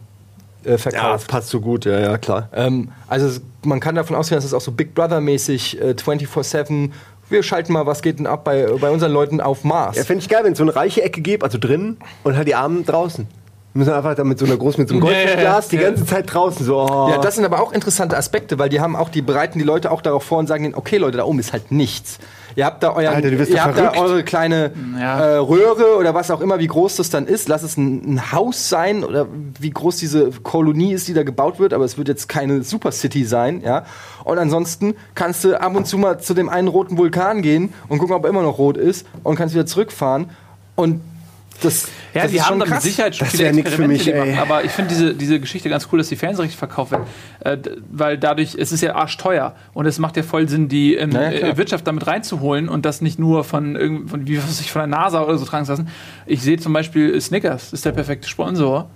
äh, 0.65 0.71
Ja, 0.71 0.77
verkauft. 0.77 1.27
passt 1.27 1.49
so 1.49 1.61
gut, 1.61 1.85
ja, 1.85 1.99
ja, 1.99 2.17
klar. 2.17 2.49
Ähm, 2.53 2.89
also 3.07 3.39
man 3.63 3.79
kann 3.79 3.93
davon 3.95 4.15
ausgehen, 4.15 4.37
dass 4.37 4.45
es 4.45 4.53
auch 4.55 4.61
so 4.61 4.71
Big 4.71 4.95
Brother-mäßig 4.95 5.79
äh, 5.81 5.91
24-7. 5.91 6.89
Wir 7.31 7.43
schalten 7.43 7.71
mal, 7.71 7.85
was 7.85 8.01
geht 8.01 8.19
denn 8.19 8.27
ab 8.27 8.43
bei, 8.43 8.65
bei 8.79 8.91
unseren 8.91 9.13
Leuten 9.13 9.39
auf 9.39 9.63
Mars. 9.63 9.95
Ja, 9.95 10.03
fände 10.03 10.21
ich 10.21 10.27
geil, 10.27 10.43
wenn 10.43 10.51
es 10.51 10.57
so 10.57 10.65
eine 10.65 10.75
reiche 10.75 11.01
Ecke 11.01 11.21
gibt, 11.21 11.43
also 11.43 11.57
drinnen 11.57 11.97
und 12.23 12.35
halt 12.35 12.45
die 12.45 12.55
Armen 12.55 12.85
draußen. 12.85 13.25
Wir 13.73 13.79
müssen 13.79 13.93
einfach 13.93 14.15
da 14.15 14.25
mit 14.25 14.37
so 14.37 14.45
einer 14.45 14.57
großen, 14.57 14.81
mit 14.81 14.89
so 14.89 14.95
einem 14.95 15.01
Goldglas 15.01 15.69
die 15.69 15.77
ganze 15.77 16.05
Zeit 16.05 16.31
draußen 16.33 16.65
so. 16.65 16.81
Oh. 16.81 17.07
Ja, 17.09 17.19
das 17.19 17.35
sind 17.35 17.45
aber 17.45 17.61
auch 17.61 17.71
interessante 17.71 18.17
Aspekte, 18.17 18.59
weil 18.59 18.67
die 18.67 18.81
haben 18.81 18.97
auch, 18.97 19.07
die 19.07 19.21
bereiten 19.21 19.59
die 19.59 19.63
Leute 19.63 19.91
auch 19.91 20.01
darauf 20.01 20.23
vor 20.23 20.39
und 20.39 20.47
sagen 20.47 20.63
denen, 20.63 20.75
okay 20.75 20.97
Leute, 20.97 21.19
da 21.19 21.23
oben 21.23 21.39
ist 21.39 21.53
halt 21.53 21.71
nichts. 21.71 22.19
Ihr 22.55 22.65
habt 22.65 22.83
da, 22.83 22.93
euren, 22.93 23.07
Alter, 23.15 23.29
ihr 23.31 23.63
habt 23.63 23.77
da 23.77 23.93
eure 23.93 24.23
kleine 24.23 24.71
Ja. 24.99 25.19
äh, 25.19 25.35
Röhre 25.37 25.97
oder 25.97 26.13
was 26.13 26.31
auch 26.31 26.41
immer, 26.41 26.59
wie 26.59 26.67
groß 26.67 26.97
das 26.97 27.09
dann 27.09 27.27
ist. 27.27 27.47
Lass 27.47 27.63
es 27.63 27.77
ein, 27.77 28.15
ein 28.15 28.31
Haus 28.31 28.69
sein 28.69 29.03
oder 29.03 29.27
wie 29.59 29.69
groß 29.69 29.97
diese 29.97 30.31
Kolonie 30.31 30.93
ist, 30.93 31.07
die 31.07 31.13
da 31.13 31.23
gebaut 31.23 31.59
wird, 31.59 31.73
aber 31.73 31.85
es 31.85 31.97
wird 31.97 32.07
jetzt 32.07 32.27
keine 32.29 32.63
Supercity 32.63 33.25
sein, 33.25 33.61
ja. 33.61 33.85
Und 34.23 34.37
ansonsten 34.37 34.95
kannst 35.15 35.43
du 35.43 35.59
ab 35.59 35.75
und 35.75 35.87
zu 35.87 35.97
mal 35.97 36.19
zu 36.19 36.33
dem 36.33 36.49
einen 36.49 36.67
roten 36.67 36.97
Vulkan 36.97 37.41
gehen 37.41 37.73
und 37.89 37.97
gucken, 37.99 38.15
ob 38.15 38.23
er 38.23 38.29
immer 38.29 38.43
noch 38.43 38.57
rot 38.57 38.77
ist 38.77 39.05
und 39.23 39.35
kannst 39.35 39.55
wieder 39.55 39.65
zurückfahren 39.65 40.29
und 40.75 41.01
das, 41.61 41.87
Ja, 42.13 42.23
das 42.23 42.31
die 42.31 42.37
ist 42.37 42.43
haben 42.43 42.49
schon 42.49 42.59
da 42.59 42.65
mit 42.65 42.73
krass. 42.73 42.83
Sicherheit 42.83 43.15
schon 43.15 43.27
Das 43.27 43.35
viele 43.35 43.49
Experimente, 43.49 44.11
mich, 44.11 44.15
machen. 44.15 44.39
Aber 44.39 44.63
ich 44.63 44.71
finde 44.71 44.89
diese, 44.89 45.13
diese 45.13 45.39
Geschichte 45.39 45.69
ganz 45.69 45.87
cool, 45.91 45.99
dass 45.99 46.09
die 46.09 46.15
Fernsehrechte 46.15 46.57
verkauft 46.57 46.91
werden. 46.91 47.05
Äh, 47.39 47.57
weil 47.91 48.17
dadurch, 48.17 48.55
es 48.55 48.71
ist 48.71 48.81
ja 48.81 48.95
arschteuer. 48.95 49.55
Und 49.73 49.85
es 49.85 49.99
macht 49.99 50.17
ja 50.17 50.23
voll 50.23 50.47
Sinn, 50.49 50.67
die 50.67 50.95
ähm, 50.95 51.09
Na 51.13 51.31
ja, 51.31 51.37
klar. 51.39 51.51
äh, 51.51 51.57
Wirtschaft 51.57 51.87
damit 51.87 52.05
reinzuholen 52.07 52.67
und 52.69 52.85
das 52.85 53.01
nicht 53.01 53.19
nur 53.19 53.43
von, 53.43 54.05
von 54.07 54.27
wie 54.27 54.37
was 54.37 54.59
ich 54.61 54.71
von 54.71 54.79
der 54.81 54.87
NASA 54.87 55.21
oder 55.23 55.37
so 55.37 55.45
tragen 55.45 55.65
zu 55.65 55.71
lassen. 55.71 55.87
Ich 56.25 56.41
sehe 56.41 56.57
zum 56.57 56.73
Beispiel 56.73 57.19
Snickers, 57.21 57.73
ist 57.73 57.85
der 57.85 57.91
perfekte 57.91 58.27
Sponsor 58.27 58.89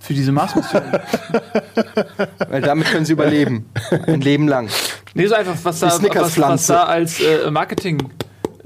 für 0.00 0.14
diese 0.14 0.30
Mars-Mission. 0.32 0.82
Weil 2.48 2.60
damit 2.62 2.86
können 2.88 3.04
sie 3.04 3.12
überleben. 3.12 3.68
Ein 4.06 4.20
Leben 4.20 4.46
lang. 4.48 4.68
nee, 5.14 5.26
so 5.26 5.34
einfach, 5.34 5.54
was 5.62 5.80
da, 5.80 5.86
was, 5.86 6.38
was 6.38 6.66
da 6.66 6.84
als 6.84 7.20
äh, 7.20 7.50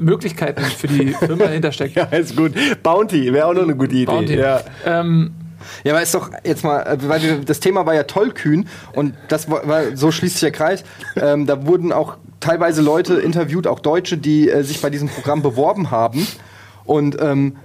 Marketing-Möglichkeiten 0.03 0.62
für 0.62 0.88
die 0.88 1.14
Firma 1.14 1.44
dahinter 1.46 1.72
steckt. 1.72 1.96
Ja, 2.03 2.05
ist 2.05 2.36
gut. 2.36 2.53
Bounty 2.82 3.32
wäre 3.32 3.46
auch 3.46 3.55
noch 3.55 3.62
eine 3.62 3.76
gute 3.76 3.94
Idee. 3.94 4.07
Bounty. 4.07 4.34
Ja. 4.36 4.61
Ähm, 4.84 5.32
Ja, 5.84 5.92
aber 5.92 6.03
ist 6.03 6.14
doch 6.14 6.30
jetzt 6.44 6.64
mal, 6.64 6.80
äh, 6.82 6.96
weil 7.09 7.22
wir, 7.22 7.36
das 7.38 7.61
Thema 7.61 7.86
war 7.86 7.94
ja 7.94 8.05
tollkühn 8.05 8.66
und 8.94 9.14
das 9.28 9.50
war, 9.50 9.66
war 9.68 9.96
so 9.96 10.11
schließt 10.11 10.34
sich 10.34 10.40
der 10.40 10.53
Kreis. 10.53 10.84
Ähm, 11.16 11.46
da 11.46 11.66
wurden 11.66 11.92
auch 11.92 12.16
teilweise 12.40 12.82
Leute 12.82 13.14
interviewt, 13.14 13.66
auch 13.66 13.78
Deutsche, 13.80 14.16
die 14.16 14.48
äh, 14.50 14.62
sich 14.64 14.80
bei 14.80 14.90
diesem 14.90 15.09
Programm 15.09 15.42
beworben 15.42 15.90
haben. 15.90 16.26
Und 16.84 17.20
ähm, 17.20 17.57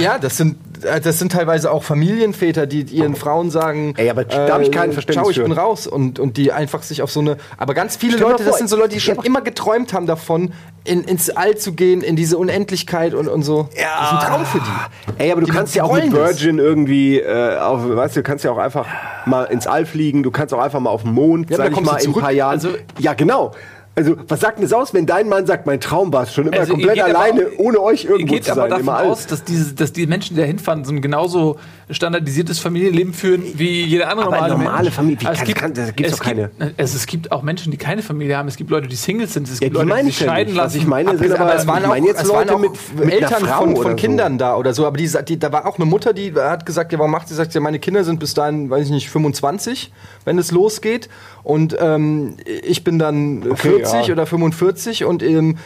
ja, 0.00 0.18
das 0.18 0.36
sind 0.36 0.56
äh, 0.84 1.00
das 1.00 1.18
sind 1.18 1.32
teilweise 1.32 1.70
auch 1.72 1.82
Familienväter, 1.82 2.66
die 2.66 2.82
ihren 2.82 3.16
Frauen 3.16 3.50
sagen, 3.50 3.94
äh, 3.96 4.02
Ey, 4.04 4.10
aber 4.10 4.24
da 4.24 4.48
hab 4.54 4.60
ich 4.62 4.70
kein 4.70 4.92
Verständnis 4.92 5.22
Ciao, 5.22 5.30
ich 5.30 5.36
für. 5.36 5.42
bin 5.42 5.52
raus 5.52 5.86
und 5.86 6.18
und 6.18 6.36
die 6.36 6.52
einfach 6.52 6.82
sich 6.82 7.02
auf 7.02 7.10
so 7.10 7.20
eine, 7.20 7.36
aber 7.56 7.74
ganz 7.74 7.96
viele 7.96 8.12
Stell 8.14 8.22
Leute, 8.28 8.34
mal 8.34 8.38
das 8.44 8.48
vor, 8.48 8.58
sind 8.58 8.68
so 8.68 8.76
Leute, 8.76 8.90
die 8.94 9.00
schon 9.00 9.16
immer 9.24 9.40
geträumt 9.40 9.92
haben 9.92 10.06
davon, 10.06 10.52
in, 10.84 11.02
ins 11.04 11.30
All 11.30 11.56
zu 11.56 11.72
gehen, 11.72 12.02
in 12.02 12.16
diese 12.16 12.38
Unendlichkeit 12.38 13.14
und 13.14 13.28
und 13.28 13.42
so. 13.42 13.68
Das 13.74 14.10
ist 14.10 14.12
ein 14.22 14.26
Traum 14.28 14.44
für 14.46 14.58
die. 14.60 15.22
Ey, 15.22 15.32
aber 15.32 15.40
du 15.40 15.46
Die 15.46 15.52
kannst 15.52 15.74
ja 15.74 15.82
auch 15.84 15.92
mit 15.92 16.02
wollen 16.04 16.12
das. 16.14 16.40
Virgin 16.40 16.58
irgendwie, 16.58 17.18
äh, 17.18 17.56
auf, 17.58 17.80
weißt 17.88 18.16
du, 18.16 18.20
du 18.20 18.24
kannst 18.24 18.44
ja 18.44 18.52
auch 18.52 18.58
einfach 18.58 18.86
mal 19.26 19.44
ins 19.44 19.66
All 19.66 19.84
fliegen, 19.86 20.22
du 20.22 20.30
kannst 20.30 20.54
auch 20.54 20.60
einfach 20.60 20.80
mal 20.80 20.90
auf 20.90 21.02
den 21.02 21.12
Mond, 21.12 21.50
Ja, 21.50 21.56
sag 21.56 21.72
ich 21.72 21.80
mal, 21.80 21.96
in 22.02 22.10
ein 22.10 22.20
paar 22.20 22.32
Jahren. 22.32 22.52
Also- 22.52 22.70
ja, 22.98 23.14
genau. 23.14 23.52
Also, 23.98 24.16
was 24.28 24.40
sagt 24.40 24.58
denn 24.58 24.62
das 24.64 24.72
aus, 24.72 24.94
wenn 24.94 25.06
dein 25.06 25.28
Mann 25.28 25.44
sagt, 25.46 25.66
mein 25.66 25.80
Traum 25.80 26.12
war 26.12 26.22
es 26.22 26.32
schon 26.32 26.46
immer 26.46 26.56
Also, 26.58 26.74
komplett 26.74 27.00
aber 27.00 27.08
alleine, 27.18 27.46
auch- 27.46 27.58
ohne 27.58 27.80
euch 27.80 28.04
irgendwo 28.04 28.34
geht 28.34 28.44
zu 28.44 28.52
aber 28.52 28.60
sein, 28.62 28.70
davon 28.70 28.82
im 28.84 28.88
All? 28.90 29.06
aus, 29.06 29.26
dass, 29.26 29.42
diese, 29.44 29.74
dass 29.74 29.92
die 29.92 30.06
Menschen, 30.06 30.36
die 30.36 30.40
da 30.40 30.46
hinfahren, 30.46 30.84
so 30.84 30.92
ein 30.92 31.02
genauso 31.02 31.56
standardisiertes 31.90 32.58
Familienleben 32.58 33.12
führen 33.12 33.42
wie 33.54 33.82
jeder 33.84 34.10
andere 34.10 34.26
Aber 34.26 34.36
normale 34.36 34.54
normale 34.54 34.82
Mensch. 34.84 34.94
Familie, 34.94 35.20
wie 35.20 35.26
Also 35.26 35.44
kann- 35.44 35.54
kann- 35.54 35.74
da 35.74 35.90
gibt's 35.90 36.12
es 36.12 36.18
doch 36.18 36.24
keine. 36.24 36.50
Gibt, 36.58 36.74
es, 36.76 36.94
es 36.94 37.06
gibt 37.06 37.32
auch 37.32 37.42
Menschen, 37.42 37.70
die 37.72 37.76
keine 37.78 38.02
Familie 38.02 38.36
haben. 38.36 38.46
Es 38.48 38.56
gibt 38.56 38.70
Leute, 38.70 38.86
die 38.88 38.96
Singles 38.96 39.32
sind. 39.34 39.48
Es 39.48 39.58
Ja, 39.60 39.68
gibt 39.68 39.80
die 39.82 39.86
Leute, 39.88 40.02
die 40.04 40.08
ich 40.10 40.16
sich 40.18 40.26
ja 40.26 40.32
scheiden 40.32 40.52
nicht. 40.52 40.58
Was 40.62 40.74
lassen. 40.74 40.78
ich 40.78 40.86
meine, 40.86 41.18
sind 41.18 41.32
aber, 41.32 41.40
aber, 41.46 41.54
es 41.56 41.66
waren 41.66 41.84
auch, 41.84 41.88
meine 41.88 42.06
jetzt 42.06 42.22
es 42.22 42.28
waren 42.28 42.50
auch 42.50 42.58
mit, 42.58 42.70
mit 43.04 43.12
Eltern 43.14 43.44
von, 43.46 43.74
von 43.76 43.90
so. 43.92 43.96
Kindern 43.96 44.38
da 44.38 44.54
oder 44.56 44.74
so. 44.74 44.86
Aber 44.86 44.96
die, 44.96 45.10
die, 45.26 45.38
da 45.38 45.50
war 45.52 45.66
auch 45.66 45.76
eine 45.76 45.86
Mutter, 45.86 46.12
die 46.12 46.32
hat 46.34 46.66
gesagt, 46.66 46.92
ja, 46.92 46.98
warum 46.98 47.10
macht 47.10 47.28
sie? 47.28 47.34
Sagt 47.34 47.54
ja, 47.54 47.60
meine 47.60 47.78
Kinder 47.78 48.04
sind 48.04 48.20
bis 48.20 48.34
dahin, 48.34 48.70
weiß 48.70 48.84
ich 48.86 48.90
nicht, 48.92 49.08
25, 49.10 49.90
wenn 50.24 50.38
es 50.38 50.50
losgeht. 50.52 51.08
Und 51.42 51.74
ähm, 51.80 52.36
ich 52.44 52.84
bin 52.84 52.98
dann 52.98 53.42
Okay, 53.48 53.56
40 53.70 53.87
ja. 53.92 54.12
oder 54.12 54.26
45 54.26 55.04
und 55.04 55.22
ähm, 55.22 55.56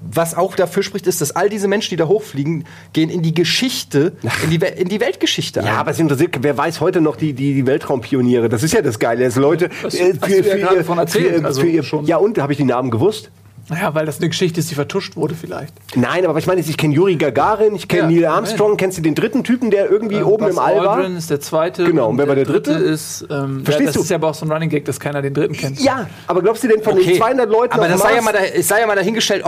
was 0.00 0.34
auch 0.34 0.56
dafür 0.56 0.82
spricht, 0.82 1.06
ist, 1.06 1.20
dass 1.20 1.32
all 1.36 1.50
diese 1.50 1.68
Menschen, 1.68 1.90
die 1.90 1.96
da 1.96 2.06
hochfliegen, 2.08 2.64
gehen 2.94 3.10
in 3.10 3.20
die 3.22 3.34
Geschichte, 3.34 4.12
in 4.44 4.50
die, 4.50 4.60
We- 4.60 4.66
in 4.68 4.88
die 4.88 5.00
Weltgeschichte 5.00 5.60
Ja, 5.60 5.66
ein. 5.66 5.78
aber 5.78 5.90
es 5.90 5.98
interessiert, 5.98 6.36
wer 6.40 6.56
weiß 6.56 6.80
heute 6.80 7.00
noch 7.02 7.16
die, 7.16 7.34
die, 7.34 7.52
die 7.54 7.66
Weltraumpioniere? 7.66 8.48
Das 8.48 8.62
ist 8.62 8.72
ja 8.72 8.80
das 8.80 8.98
Geile. 8.98 9.24
dass 9.24 9.36
Leute 9.36 9.68
Das 9.82 9.94
äh, 9.94 10.14
ja 10.14 10.56
gerade 10.56 10.82
von 10.84 10.98
erzählt, 10.98 11.40
für, 11.40 11.44
also 11.44 11.60
für 11.60 11.68
ihr. 11.68 11.84
Ja, 12.04 12.16
und 12.16 12.38
habe 12.38 12.52
ich 12.52 12.56
die 12.58 12.64
Namen 12.64 12.90
gewusst? 12.90 13.30
Naja, 13.70 13.94
weil 13.94 14.04
das 14.04 14.18
eine 14.18 14.28
Geschichte 14.28 14.60
ist, 14.60 14.70
die 14.70 14.74
vertuscht 14.74 15.16
wurde 15.16 15.34
vielleicht. 15.34 15.72
Nein, 15.94 16.26
aber 16.26 16.38
ich 16.38 16.46
meine, 16.46 16.60
ich 16.60 16.76
kenne 16.76 16.92
Juri 16.94 17.16
Gagarin, 17.16 17.74
ich 17.74 17.88
kenne 17.88 18.12
Ja, 18.12 18.20
Neil 18.20 18.26
Armstrong. 18.26 18.76
Kennst 18.76 18.98
du 18.98 19.02
den 19.02 19.14
dritten 19.14 19.44
Typen, 19.44 19.70
der 19.70 19.88
irgendwie 19.90 20.22
oben 20.22 20.44
Buzz 20.44 20.52
im 20.54 20.58
All 20.58 20.76
war? 20.78 20.96
Aldrin 20.96 21.16
ist 21.16 21.30
der 21.30 21.40
zweite. 21.40 21.84
Genau, 21.84 22.08
und 22.10 22.18
wer 22.18 22.28
war 22.28 22.34
der 22.34 22.44
dritte? 22.44 22.72
ist, 22.72 23.26
ähm, 23.30 23.64
Verstehst 23.64 23.80
ja, 23.80 23.86
das 23.86 23.94
du? 23.94 24.00
ist 24.02 24.10
ja 24.10 24.16
aber 24.16 24.28
auch 24.28 24.34
so 24.34 24.44
ein 24.44 24.52
Running 24.52 24.68
Gag, 24.68 24.84
dass 24.84 24.98
keiner 25.00 25.22
den 25.22 25.32
dritten 25.34 25.54
kennt. 25.54 25.80
Ja, 25.80 26.08
aber 26.26 26.42
glaubst 26.42 26.62
du 26.64 26.68
denn 26.68 26.82
von 26.82 26.96
den 26.96 27.16
200 27.16 27.48
Leuten 27.48 27.72
aber 27.74 27.84
auf 27.84 27.92
das 27.92 28.00
sei 28.02 28.14
ja, 28.16 28.22
mal 28.22 28.32
da, 28.32 28.40
es 28.40 28.68
sei 28.68 28.80
ja 28.80 28.86
mal 28.86 28.96
dahingestellt, 28.96 29.44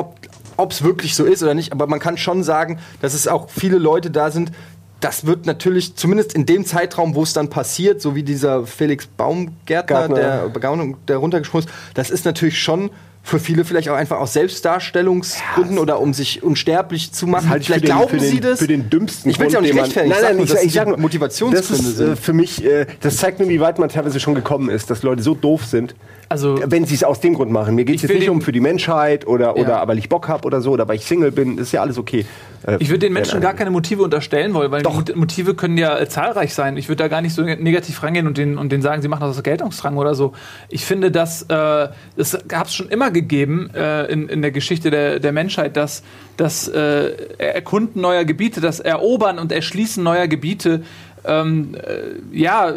ob 0.56 0.70
es 0.70 0.84
wirklich 0.84 1.14
so 1.16 1.24
ist 1.24 1.42
oder 1.42 1.54
nicht. 1.54 1.72
Aber 1.72 1.86
man 1.86 1.98
kann 1.98 2.16
schon 2.16 2.42
sagen, 2.44 2.78
dass 3.00 3.14
es 3.14 3.26
auch 3.26 3.48
viele 3.50 3.78
Leute 3.78 4.10
da 4.10 4.30
sind. 4.30 4.52
Das 5.00 5.26
wird 5.26 5.46
natürlich, 5.46 5.96
zumindest 5.96 6.32
in 6.32 6.46
dem 6.46 6.64
Zeitraum, 6.64 7.16
wo 7.16 7.24
es 7.24 7.32
dann 7.32 7.50
passiert, 7.50 8.00
so 8.00 8.14
wie 8.14 8.22
dieser 8.22 8.64
Felix 8.68 9.04
Baumgärtner, 9.08 9.82
Gärtner. 10.08 10.14
der, 10.14 10.48
Begauung- 10.48 10.96
der 11.08 11.16
runtergesprungen 11.16 11.66
ist, 11.66 11.74
das 11.94 12.10
ist 12.10 12.24
natürlich 12.24 12.62
schon 12.62 12.90
für 13.24 13.38
viele 13.38 13.64
vielleicht 13.64 13.88
auch 13.88 13.94
einfach 13.94 14.18
aus 14.18 14.32
Selbstdarstellungsgründen 14.32 15.78
oder 15.78 16.00
um 16.00 16.12
sich 16.12 16.42
unsterblich 16.42 17.12
zu 17.12 17.26
machen. 17.26 17.48
halte 17.48 17.62
ich 17.62 17.66
vielleicht 17.68 17.84
den, 17.84 17.96
glauben 17.96 18.18
den, 18.18 18.28
sie 18.28 18.40
das. 18.40 18.58
Für 18.58 18.66
den 18.66 18.90
dümmsten 18.90 19.30
Ich 19.30 19.38
will's 19.38 19.52
ja 19.52 19.60
auch 19.60 19.62
nicht 19.62 19.74
rechtfertigen. 19.74 20.14
Nein, 20.14 20.36
nein, 20.36 20.44
ich, 20.44 20.50
dass 20.50 20.62
ich 20.62 20.72
die 20.72 20.78
sag 20.78 20.88
nur, 20.88 20.98
Motivationsgründe 20.98 21.68
das 21.68 21.86
ist, 21.86 21.96
sind. 21.98 22.08
äh, 22.10 22.16
für 22.16 22.32
mich, 22.32 22.64
äh, 22.64 22.86
das 23.00 23.16
zeigt 23.18 23.38
mir, 23.38 23.48
wie 23.48 23.60
weit 23.60 23.78
man 23.78 23.88
teilweise 23.88 24.18
schon 24.18 24.34
gekommen 24.34 24.68
ist, 24.68 24.90
dass 24.90 25.02
Leute 25.02 25.22
so 25.22 25.34
doof 25.34 25.64
sind. 25.64 25.94
Also- 26.32 26.58
wenn 26.66 26.84
sie 26.86 26.94
es 26.94 27.04
aus 27.04 27.20
dem 27.20 27.34
Grund 27.34 27.52
machen. 27.52 27.74
Mir 27.74 27.84
geht 27.84 27.96
es 27.96 28.02
jetzt 28.02 28.14
nicht 28.14 28.28
um 28.30 28.40
für 28.42 28.52
die 28.52 28.60
Menschheit 28.60 29.26
oder, 29.26 29.56
oder 29.56 29.68
Ja. 29.68 29.88
weil 29.88 29.98
ich 29.98 30.08
Bock 30.08 30.28
habe 30.28 30.44
oder 30.46 30.60
so 30.60 30.72
oder 30.72 30.88
weil 30.88 30.96
ich 30.96 31.04
Single 31.04 31.30
bin. 31.30 31.56
Das 31.58 31.66
ist 31.68 31.72
ja 31.72 31.82
alles 31.82 31.98
okay. 31.98 32.24
Äh, 32.66 32.76
Ich 32.80 32.88
würde 32.88 33.00
den 33.00 33.12
Menschen 33.12 33.40
gar 33.40 33.54
keine 33.54 33.70
Motive 33.70 34.02
unterstellen 34.02 34.54
wollen, 34.54 34.70
weil 34.70 34.82
Doch. 34.82 35.02
Motive 35.14 35.54
können 35.54 35.76
ja 35.78 35.98
äh, 35.98 36.08
zahlreich 36.08 36.54
sein. 36.54 36.76
Ich 36.76 36.88
würde 36.88 37.02
da 37.02 37.08
gar 37.08 37.20
nicht 37.20 37.34
so 37.34 37.42
negativ 37.42 38.02
rangehen 38.02 38.26
und 38.26 38.38
denen, 38.38 38.56
und 38.58 38.72
denen 38.72 38.82
sagen, 38.82 39.02
sie 39.02 39.08
machen 39.08 39.20
das 39.22 39.36
aus 39.36 39.42
Geltungsdrang 39.42 39.96
oder 39.96 40.14
so. 40.14 40.32
Ich 40.68 40.84
finde, 40.84 41.10
dass 41.10 41.42
äh, 41.48 41.88
es 42.16 42.38
gab 42.48 42.66
es 42.68 42.74
schon 42.74 42.88
immer 42.88 43.10
gegeben 43.10 43.70
äh, 43.74 44.06
in, 44.12 44.28
in 44.28 44.42
der 44.42 44.52
Geschichte 44.52 44.90
der, 44.90 45.20
der 45.20 45.32
Menschheit, 45.32 45.76
dass 45.76 46.02
das 46.36 46.66
äh, 46.68 47.10
Erkunden 47.38 48.00
neuer 48.00 48.24
Gebiete, 48.24 48.60
das 48.60 48.80
Erobern 48.80 49.38
und 49.38 49.52
Erschließen 49.52 50.02
neuer 50.02 50.28
Gebiete 50.28 50.82
ähm, 51.24 51.74
äh, 51.74 52.36
ja, 52.36 52.70
äh, 52.70 52.74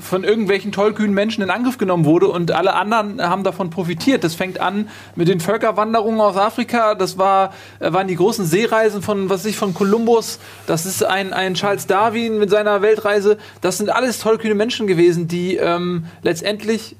von 0.00 0.24
irgendwelchen 0.24 0.72
tollkühnen 0.72 1.14
Menschen 1.14 1.42
in 1.42 1.50
Angriff 1.50 1.78
genommen 1.78 2.04
wurde 2.04 2.28
und 2.28 2.50
alle 2.50 2.74
anderen 2.74 3.22
haben 3.22 3.44
davon 3.44 3.70
profitiert. 3.70 4.24
Das 4.24 4.34
fängt 4.34 4.60
an 4.60 4.88
mit 5.14 5.28
den 5.28 5.40
Völkerwanderungen 5.40 6.20
aus 6.20 6.36
Afrika, 6.36 6.94
das 6.94 7.18
war, 7.18 7.52
äh, 7.78 7.92
waren 7.92 8.08
die 8.08 8.16
großen 8.16 8.44
Seereisen 8.44 9.02
von, 9.02 9.30
was 9.30 9.40
weiß 9.40 9.50
ich, 9.50 9.56
von 9.56 9.74
Kolumbus, 9.74 10.38
das 10.66 10.86
ist 10.86 11.04
ein, 11.04 11.32
ein 11.32 11.54
Charles 11.54 11.86
Darwin 11.86 12.38
mit 12.38 12.50
seiner 12.50 12.82
Weltreise, 12.82 13.38
das 13.60 13.78
sind 13.78 13.90
alles 13.90 14.18
tollkühne 14.18 14.54
Menschen 14.54 14.86
gewesen, 14.86 15.28
die 15.28 15.56
ähm, 15.56 16.06
letztendlich 16.22 16.96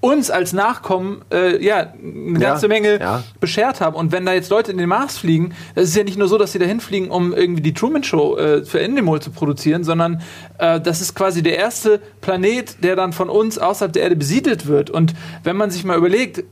uns 0.00 0.30
als 0.30 0.52
Nachkommen 0.52 1.22
äh, 1.32 1.62
ja 1.62 1.92
eine 2.02 2.38
Ja, 2.40 2.50
ganze 2.50 2.68
Menge 2.68 2.98
ja. 2.98 3.22
beschert 3.38 3.80
haben. 3.80 3.94
Und 3.94 4.12
wenn 4.12 4.24
da 4.24 4.32
jetzt 4.32 4.50
Leute 4.50 4.72
in 4.72 4.78
den 4.78 4.88
Mars 4.88 5.18
fliegen, 5.18 5.54
das 5.74 5.84
ist 5.84 5.96
ja 5.96 6.04
nicht 6.04 6.18
nur 6.18 6.28
so, 6.28 6.38
dass 6.38 6.52
sie 6.52 6.58
dahin 6.58 6.80
fliegen, 6.80 7.10
um 7.10 7.34
irgendwie 7.34 7.62
die 7.62 7.74
Truman 7.74 8.02
Show 8.02 8.36
äh, 8.36 8.64
für 8.64 8.80
Endemol 8.80 9.20
zu 9.20 9.30
produzieren, 9.30 9.84
sondern 9.84 10.22
äh, 10.58 10.80
das 10.80 11.00
ist 11.00 11.14
quasi 11.14 11.42
der 11.42 11.56
erste 11.56 12.00
Planet, 12.22 12.82
der 12.82 12.96
dann 12.96 13.12
von 13.12 13.28
uns 13.28 13.58
außerhalb 13.58 13.92
der 13.92 14.02
Erde 14.04 14.16
besiedelt 14.16 14.66
wird. 14.66 14.88
Und 14.90 15.14
wenn 15.44 15.56
man 15.56 15.70
sich 15.70 15.84
mal 15.84 15.98
überlegt, 15.98 16.44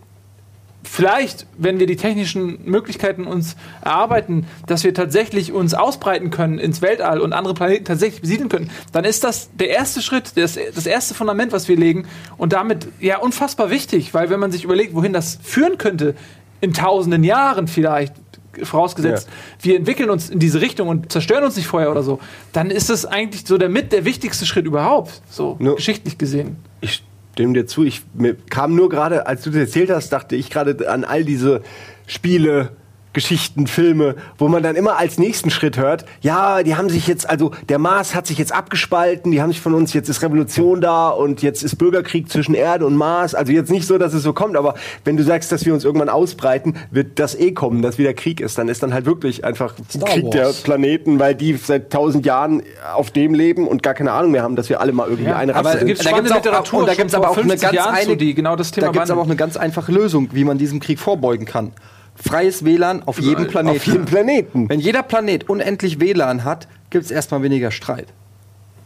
vielleicht, 0.83 1.47
wenn 1.57 1.79
wir 1.79 1.87
die 1.87 1.97
technischen 1.97 2.65
Möglichkeiten 2.65 3.25
uns 3.25 3.57
erarbeiten, 3.83 4.47
dass 4.67 4.85
wir 4.85 4.95
tatsächlich 4.95 5.53
uns 5.53 5.75
ausbreiten 5.75 6.31
können 6.31 6.59
ins 6.59 6.83
Weltall 6.83 7.21
und 7.21 7.33
andere 7.33 7.55
Planeten 7.55 7.85
tatsächlich 7.85 8.21
besiedeln 8.21 8.49
können, 8.49 8.71
dann 8.93 9.05
ist 9.05 9.25
das 9.25 9.51
der 9.55 9.71
erste 9.71 10.03
Schritt, 10.03 10.33
das, 10.37 10.59
das 10.75 10.87
erste 10.87 11.15
Fundament, 11.15 11.53
was 11.53 11.69
wir 11.69 11.77
legen 11.77 12.07
und 12.37 12.53
damit 12.53 12.89
ja 13.01 13.19
unfassbar 13.19 13.71
wichtig, 13.71 14.15
weil 14.15 14.31
wenn 14.31 14.41
man 14.41 14.53
sich 14.53 14.65
überlegt, 14.65 14.95
wohin 14.95 15.13
das 15.13 15.39
führen 15.43 15.79
könnte, 15.79 16.15
in 16.61 16.73
tausenden 16.73 17.23
Jahren 17.23 17.69
vielleicht, 17.69 18.15
vorausgesetzt, 18.63 19.29
wir 19.61 19.77
entwickeln 19.77 20.11
uns 20.11 20.31
in 20.31 20.41
diese 20.41 20.61
Richtung 20.61 20.89
und 20.89 21.13
zerstören 21.13 21.45
uns 21.45 21.57
nicht 21.57 21.69
vorher 21.69 21.91
oder 21.91 22.03
so, 22.03 22.19
dann 22.53 22.71
ist 22.71 22.91
es 22.91 23.07
eigentlich 23.07 23.47
so 23.47 23.59
der 23.59 23.69
mit 23.69 23.93
der 23.93 24.05
wichtigste 24.05 24.47
Schritt 24.47 24.67
überhaupt, 24.67 25.23
so 25.31 25.57
Nur- 25.61 25.77
geschichtlich 25.77 26.19
gesehen. 26.19 26.57
Ich 26.81 27.05
stimme 27.39 27.55
dir 27.55 27.67
zu. 27.67 27.85
Ich 27.85 28.03
mir 28.15 28.35
kam 28.35 28.75
nur 28.75 28.89
gerade, 28.89 29.29
als 29.29 29.43
du 29.43 29.51
das 29.51 29.61
erzählt 29.61 29.91
hast, 29.91 30.13
dachte 30.13 30.35
ich 30.35 30.51
gerade 30.51 30.91
an 30.91 31.05
all 31.05 31.23
diese 31.23 31.63
Spiele. 32.09 32.71
Geschichten, 33.19 33.67
Filme, 33.67 34.15
wo 34.39 34.47
man 34.47 34.63
dann 34.63 34.77
immer 34.77 34.97
als 34.97 35.19
nächsten 35.19 35.51
Schritt 35.51 35.77
hört, 35.77 36.05
ja, 36.21 36.63
die 36.63 36.77
haben 36.77 36.89
sich 36.89 37.09
jetzt, 37.09 37.29
also 37.29 37.51
der 37.69 37.79
Mars 37.81 38.15
hat 38.15 38.29
sich 38.29 38.39
jetzt 38.39 38.53
abgespalten, 38.55 39.33
die 39.33 39.43
haben 39.43 39.51
sich 39.51 39.61
von 39.61 39.75
uns, 39.75 39.93
jetzt 39.93 40.09
ist 40.09 40.23
Revolution 40.23 40.81
da 40.81 41.09
und 41.09 41.43
jetzt 41.43 41.65
ist 41.65 41.75
Bürgerkrieg 41.77 42.31
zwischen 42.31 42.55
Erde 42.55 42.87
und 42.87 42.95
Mars. 42.95 43.35
Also 43.35 43.51
jetzt 43.51 43.73
nicht 43.73 43.89
so, 43.89 43.99
dass 43.99 44.15
es 44.15 44.23
so 44.23 44.33
kommt, 44.33 44.57
aber 44.57 44.75
wenn 45.05 45.17
du 45.17 45.25
sagst, 45.25 45.51
dass 45.51 45.67
wir 45.67 45.75
uns 45.75 45.85
irgendwann 45.85 46.09
ausbreiten, 46.09 46.75
wird 46.93 47.19
das 47.19 47.35
eh 47.35 47.51
kommen, 47.51 47.83
dass 47.83 47.99
wieder 47.99 48.15
Krieg 48.15 48.41
ist. 48.41 48.57
Dann 48.57 48.69
ist 48.69 48.85
dann 48.85 48.95
halt 48.95 49.05
wirklich 49.05 49.45
einfach 49.45 49.75
Krieg 50.07 50.31
der 50.31 50.45
Wars. 50.47 50.61
Planeten, 50.63 51.19
weil 51.19 51.35
die 51.35 51.57
seit 51.57 51.91
tausend 51.93 52.25
Jahren 52.25 52.63
auf 52.95 53.11
dem 53.11 53.35
leben 53.35 53.67
und 53.67 53.83
gar 53.83 53.95
keine 53.95 54.13
Ahnung 54.13 54.31
mehr 54.31 54.45
haben, 54.45 54.55
dass 54.55 54.69
wir 54.69 54.81
alle 54.81 54.93
mal 54.93 55.09
irgendwie 55.09 55.31
Ja, 55.31 55.37
eine 55.39 55.57
aber 55.57 55.71
Rasse 55.71 55.73
da 55.73 55.79
sind. 55.81 55.89
gibt's 55.89 56.05
Da 56.05 56.11
gibt's 56.13 56.29
spannende 56.31 56.35
auch- 56.35 56.45
Literatur 56.45 56.87
da 56.87 56.95
gibt's 56.95 57.15
vor 57.15 57.25
aber 57.25 57.31
auch 57.33 57.35
50 57.35 57.67
eine 57.67 57.77
ganz 57.77 57.87
eine, 58.09 58.19
zu, 58.19 58.35
genau 58.35 58.55
das 58.55 58.71
Thema 58.71 58.87
Da 58.87 58.93
gibt 58.93 59.05
es 59.07 59.11
aber 59.11 59.21
auch 59.23 59.27
eine 59.27 59.37
ganz 59.37 59.57
einfache 59.57 59.91
Lösung, 59.91 60.29
wie 60.33 60.45
man 60.45 60.57
diesem 60.59 60.79
Krieg 60.79 61.01
vorbeugen 61.01 61.47
kann. 61.47 61.73
Freies 62.21 62.65
WLAN 62.65 63.03
auf 63.05 63.21
jedem 63.21 63.47
Planeten. 63.47 63.77
Auf 63.77 63.87
jedem 63.87 64.05
Planeten. 64.05 64.69
Wenn 64.69 64.81
jeder 64.81 65.03
Planet 65.03 65.49
unendlich 65.49 66.01
WLAN 66.01 66.45
hat, 66.45 66.67
gibt 66.91 67.05
es 67.05 67.11
erstmal 67.11 67.43
weniger 67.43 67.71
Streit. 67.71 68.09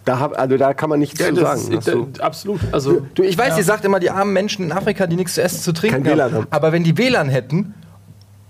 Da, 0.05 0.19
hab, 0.19 0.39
also 0.39 0.57
da 0.57 0.75
kann 0.75 0.91
man 0.91 0.99
nichts 0.99 1.19
zu 1.19 1.35
sagen. 1.37 1.73
ist, 1.73 1.87
du- 1.89 2.09
äh, 2.19 2.21
absolut. 2.21 2.61
Also, 2.73 3.07
Du, 3.15 3.23
ich 3.23 3.39
weiß, 3.39 3.51
Ja. 3.51 3.59
ihr 3.59 3.65
sagt 3.65 3.85
immer, 3.85 4.01
die 4.01 4.11
armen 4.11 4.33
Menschen 4.33 4.65
in 4.67 4.73
Afrika, 4.73 5.07
die 5.07 5.15
nichts 5.17 5.35
zu 5.35 5.43
essen, 5.43 5.61
zu 5.61 5.73
trinken 5.73 6.03
Kein 6.03 6.13
WLAN 6.13 6.33
haben. 6.33 6.47
Aber 6.51 6.73
wenn 6.73 6.83
die 6.83 6.99
WLAN 6.99 7.29
hätten, 7.29 7.75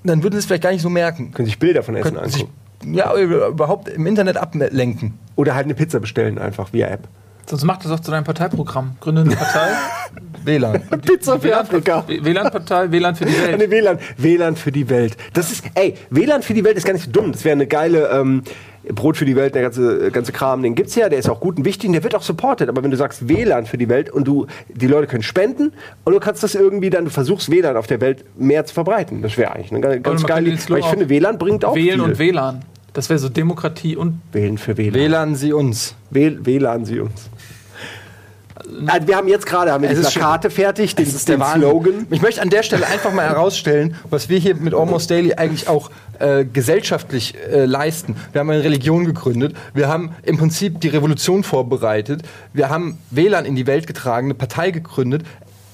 dann 0.03 0.22
würden 0.22 0.33
sie 0.35 0.39
es 0.41 0.47
vielleicht 0.47 0.62
gar 0.62 0.72
nicht 0.72 0.83
so 0.83 0.89
merken. 0.91 1.33
können 1.33 1.47
sich 1.47 1.59
Bilder 1.59 1.83
von 1.83 1.95
Essen 1.95 2.16
sich 2.30 2.43
angucken. 2.43 2.95
ja, 2.95 3.14
überhaupt 3.14 3.89
im 3.89 4.07
Internet 4.07 4.37
ablenken. 4.39 5.14
Oder 5.37 5.55
halt 5.55 5.66
eine 5.66 5.74
Pizza 5.74 6.01
bestellen, 6.01 6.39
einfach 6.39 6.72
via 6.72 6.89
App. 6.89 7.07
Sonst 7.47 7.64
mach 7.64 7.78
das 7.78 7.93
auch 7.93 8.01
zu 8.01 8.11
deinem 8.11 8.24
Parteiprogramm. 8.24 8.97
Gründe 9.01 9.22
eine 9.22 9.36
Partei. 9.36 9.68
WLAN. 10.45 10.82
Pizza 11.03 11.38
für 11.38 11.57
Afrika. 11.57 12.05
WLAN-Partei, 12.09 12.90
WLAN 12.90 13.14
für 13.14 13.24
die 13.26 13.38
Welt. 13.38 13.55
Eine 13.55 13.70
WLAN. 13.70 13.99
WLAN 14.16 14.57
für 14.57 14.72
die 14.72 14.88
Welt. 14.88 15.16
Das 15.32 15.53
ist, 15.53 15.64
ey, 15.74 15.95
WLAN 16.11 16.43
für 16.43 16.55
die 16.55 16.64
Welt 16.64 16.76
ist 16.76 16.84
gar 16.84 16.93
nicht 16.95 17.05
so 17.05 17.11
dumm. 17.11 17.32
Das 17.32 17.45
wäre 17.45 17.53
eine 17.53 17.66
geile 17.66 18.09
ähm, 18.09 18.43
Brot 18.88 19.16
für 19.16 19.24
die 19.24 19.36
Welt, 19.36 19.55
der 19.55 19.62
ganze, 19.62 20.11
ganze 20.11 20.32
Kram, 20.32 20.62
den 20.62 20.74
gibt's 20.74 20.95
ja, 20.97 21.09
der 21.09 21.18
ist 21.18 21.28
auch 21.28 21.40
gut 21.40 21.57
und 21.57 21.64
wichtig 21.64 21.88
und 21.88 21.93
der 21.93 22.03
wird 22.03 22.14
auch 22.14 22.22
supported. 22.22 22.68
Aber 22.68 22.82
wenn 22.82 22.90
du 22.90 22.97
sagst 22.97 23.28
WLAN 23.28 23.66
für 23.66 23.78
die 23.78 23.88
Welt 23.88 24.11
und 24.11 24.26
du, 24.26 24.47
die 24.68 24.88
Leute 24.88 25.07
können 25.07 25.22
spenden 25.22 25.72
und 26.05 26.12
du 26.12 26.20
kannst 26.20 26.43
das 26.43 26.55
irgendwie 26.55 26.90
dann, 26.90 27.05
du 27.05 27.11
versuchst 27.11 27.51
WLAN 27.51 27.76
auf 27.76 27.86
der 27.86 28.01
Welt 28.01 28.24
mehr 28.36 28.64
zu 28.66 28.74
verbreiten. 28.74 29.22
Das 29.22 29.36
wäre 29.36 29.53
eigentlich 29.53 29.70
eine 29.70 30.01
ganz, 30.01 30.26
geile 30.26 30.51
Weil 30.68 30.78
ich 30.80 30.86
finde, 30.86 31.09
WLAN 31.09 31.38
bringt 31.38 31.64
auch 31.64 31.76
Wählen 31.76 32.01
viel. 32.01 32.03
und 32.03 32.18
WLAN. 32.18 32.62
Das 32.93 33.09
wäre 33.09 33.18
so 33.18 33.28
Demokratie 33.28 33.97
und 33.97 34.20
Wählen 34.32 34.59
für 34.59 34.76
WLAN. 34.76 34.95
WLAN 34.95 35.34
sie 35.36 35.53
uns. 35.53 35.95
WLAN 36.11 36.84
sie 36.84 37.01
uns. 37.01 37.30
Also 38.86 39.06
wir 39.08 39.16
haben 39.16 39.28
jetzt 39.28 39.46
gerade 39.46 39.72
haben 39.72 39.82
wir 39.82 39.90
Es 39.90 39.98
die 40.00 40.12
schon- 40.12 40.20
Plakate 40.22 40.50
fertig, 40.50 40.94
den, 40.94 41.04
Das 41.04 41.14
ist 41.14 41.28
den 41.28 41.38
der. 41.40 41.48
Slogan. 41.54 42.06
Ich 42.10 42.22
möchte 42.22 42.42
an 42.42 42.50
der 42.50 42.62
Stelle 42.62 42.86
einfach 42.86 43.12
mal 43.12 43.26
herausstellen, 43.28 43.96
was 44.10 44.28
wir 44.28 44.38
hier 44.38 44.54
mit 44.54 44.74
Almost 44.74 45.10
Daily 45.10 45.34
eigentlich 45.34 45.68
auch 45.68 45.90
äh, 46.18 46.44
gesellschaftlich 46.44 47.34
äh, 47.50 47.64
leisten. 47.64 48.16
Wir 48.32 48.40
haben 48.40 48.50
eine 48.50 48.62
Religion 48.62 49.04
gegründet, 49.04 49.54
wir 49.74 49.88
haben 49.88 50.14
im 50.22 50.38
Prinzip 50.38 50.80
die 50.80 50.88
Revolution 50.88 51.42
vorbereitet, 51.44 52.22
wir 52.52 52.68
haben 52.70 52.98
WLAN 53.10 53.44
in 53.44 53.56
die 53.56 53.66
Welt 53.66 53.86
getragen, 53.86 54.26
eine 54.26 54.34
Partei 54.34 54.70
gegründet. 54.70 55.22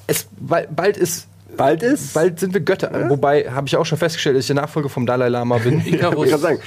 Es, 0.07 0.26
bald, 0.38 0.74
bald 0.74 0.96
ist 0.96 1.26
Bald 1.57 1.82
ist. 1.82 2.14
Bald 2.14 2.38
sind 2.38 2.55
wir 2.55 2.61
Götter. 2.61 3.11
Wobei, 3.11 3.51
habe 3.51 3.66
ich 3.66 3.76
auch 3.76 3.84
schon 3.84 3.99
festgestellt, 3.99 4.36
dass 4.36 4.44
ich 4.44 4.46
der 4.46 4.57
Nachfolger 4.57 4.88
vom 4.88 5.07
Dalai 5.07 5.28
Lama 5.28 5.59
bin. 5.59 5.80
Ich 5.84 6.01
wollte 6.05 6.30
gerade 6.30 6.38
sagen. 6.38 6.59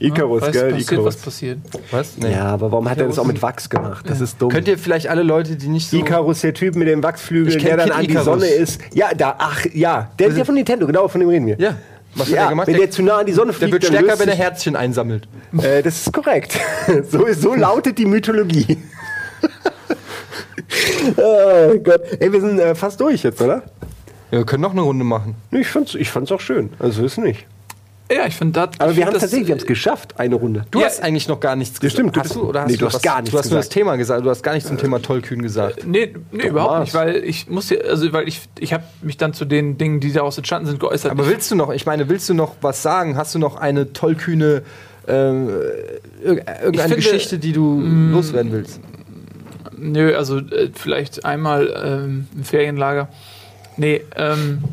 Icarus, 0.00 0.42
was 0.42 0.52
gell? 0.52 0.70
passiert, 0.70 0.92
Icarus. 0.92 1.04
was 1.06 1.16
passiert. 1.16 1.58
Was? 1.90 2.16
Nee. 2.18 2.32
Ja, 2.32 2.44
aber 2.46 2.70
warum 2.70 2.88
hat 2.88 2.98
er 2.98 3.06
das 3.06 3.18
auch 3.18 3.24
mit 3.24 3.40
Wachs 3.42 3.68
gemacht? 3.68 4.04
Das 4.08 4.20
ist 4.20 4.40
dumm. 4.40 4.50
Könnt 4.50 4.68
ihr 4.68 4.78
vielleicht 4.78 5.08
alle 5.08 5.22
Leute, 5.22 5.56
die 5.56 5.68
nicht 5.68 5.90
so... 5.90 5.96
Icarus, 5.96 6.40
der 6.40 6.54
Typ 6.54 6.76
mit 6.76 6.86
dem 6.88 7.02
Wachsflügel, 7.02 7.56
der 7.58 7.76
dann 7.76 7.88
Kid 7.88 7.96
an 7.96 8.06
die. 8.06 8.16
Sonne 8.24 8.46
ist. 8.46 8.80
Ja, 8.94 9.12
da, 9.14 9.34
ach, 9.38 9.64
ja. 9.72 10.10
Der 10.18 10.28
ist 10.28 10.38
ja 10.38 10.44
von 10.44 10.54
Nintendo, 10.54 10.86
genau, 10.86 11.08
von 11.08 11.20
dem 11.20 11.28
reden 11.28 11.46
wir. 11.46 11.58
Ja. 11.58 11.74
Was 12.14 12.28
hat 12.28 12.34
Ja, 12.34 12.42
er 12.44 12.48
gemacht? 12.50 12.66
wenn 12.68 12.76
der 12.76 12.90
zu 12.90 13.02
nah 13.02 13.18
an 13.18 13.26
die 13.26 13.32
Sonne 13.32 13.52
der 13.52 13.58
fliegt, 13.58 13.72
wird 13.72 13.84
dann 13.84 13.90
stärker, 13.92 14.08
löst 14.08 14.20
wenn 14.20 14.28
er 14.28 14.34
Herzchen 14.36 14.76
einsammelt. 14.76 15.28
Äh, 15.62 15.82
das 15.82 16.02
ist 16.02 16.12
korrekt. 16.12 16.58
so, 17.10 17.26
so 17.32 17.54
lautet 17.54 17.98
die 17.98 18.04
Mythologie. 18.06 18.76
oh 21.16 21.78
Gott. 21.82 22.02
Ey, 22.20 22.32
wir 22.32 22.40
sind 22.40 22.58
äh, 22.58 22.74
fast 22.74 23.00
durch 23.00 23.22
jetzt, 23.22 23.40
oder? 23.40 23.62
Ja, 24.30 24.38
wir 24.38 24.44
können 24.46 24.62
noch 24.62 24.72
eine 24.72 24.82
Runde 24.82 25.04
machen. 25.04 25.36
Ich 25.50 25.68
fand's, 25.68 25.94
ich 25.94 26.10
fand's 26.10 26.30
auch 26.32 26.40
schön. 26.40 26.70
Also 26.78 27.04
ist 27.04 27.18
nicht. 27.18 27.46
Ja, 28.10 28.26
ich 28.26 28.34
finde 28.36 28.52
das. 28.60 28.70
Aber 28.80 28.96
wir 28.96 29.04
haben 29.04 29.12
das, 29.12 29.20
tatsächlich, 29.20 29.48
wir 29.48 29.52
haben 29.54 29.60
es 29.60 29.66
geschafft, 29.66 30.18
eine 30.18 30.34
Runde. 30.34 30.64
Du 30.70 30.80
Ja, 30.80 30.86
hast 30.86 31.02
eigentlich 31.02 31.28
noch 31.28 31.40
gar 31.40 31.56
nichts 31.56 31.78
gesagt. 31.78 31.92
stimmt, 31.92 32.16
du 32.16 32.20
Hast 32.20 32.34
du, 32.34 32.48
oder 32.48 32.62
hast 32.62 32.68
nee, 32.68 32.74
du, 32.74 32.80
du 32.80 32.86
hast 32.86 32.94
was, 32.94 33.02
gar 33.02 33.16
nichts 33.20 33.30
Du 33.32 33.38
hast 33.38 33.50
nur 33.50 33.58
das 33.58 33.66
gesagt. 33.66 33.74
Thema 33.74 33.96
gesagt. 33.96 34.24
Du 34.24 34.30
hast 34.30 34.42
gar 34.42 34.54
nichts 34.54 34.66
zum 34.68 34.78
Thema 34.78 35.02
Tollkühn 35.02 35.42
gesagt. 35.42 35.86
Nee, 35.86 36.14
nee 36.32 36.46
überhaupt 36.46 36.70
Mars. 36.72 36.84
nicht, 36.86 36.94
weil 36.94 37.16
ich 37.16 37.48
muss 37.50 37.68
ja, 37.68 37.78
also 37.82 38.10
weil 38.14 38.26
ich, 38.26 38.40
ich 38.58 38.72
habe 38.72 38.84
mich 39.02 39.18
dann 39.18 39.34
zu 39.34 39.44
den 39.44 39.76
Dingen, 39.76 40.00
die 40.00 40.10
daraus 40.12 40.38
entstanden 40.38 40.66
sind, 40.68 40.80
geäußert. 40.80 41.10
Aber 41.10 41.26
willst 41.28 41.50
du 41.50 41.54
noch, 41.54 41.70
ich 41.70 41.84
meine, 41.84 42.08
willst 42.08 42.28
du 42.30 42.34
noch 42.34 42.56
was 42.62 42.82
sagen? 42.82 43.16
Hast 43.18 43.34
du 43.34 43.38
noch 43.38 43.56
eine 43.56 43.92
tollkühne, 43.92 44.62
äh, 45.06 45.12
irg- 45.12 45.50
irgendeine 46.24 46.72
finde, 46.72 46.96
Geschichte, 46.96 47.38
die 47.38 47.52
du 47.52 47.80
loswerden 48.12 48.52
willst? 48.52 48.80
Nö, 49.76 50.16
also 50.16 50.38
äh, 50.38 50.70
vielleicht 50.74 51.24
einmal 51.24 51.72
ähm, 51.84 52.26
im 52.34 52.44
Ferienlager. 52.44 53.08
Nee, 53.76 54.00
ähm, 54.16 54.64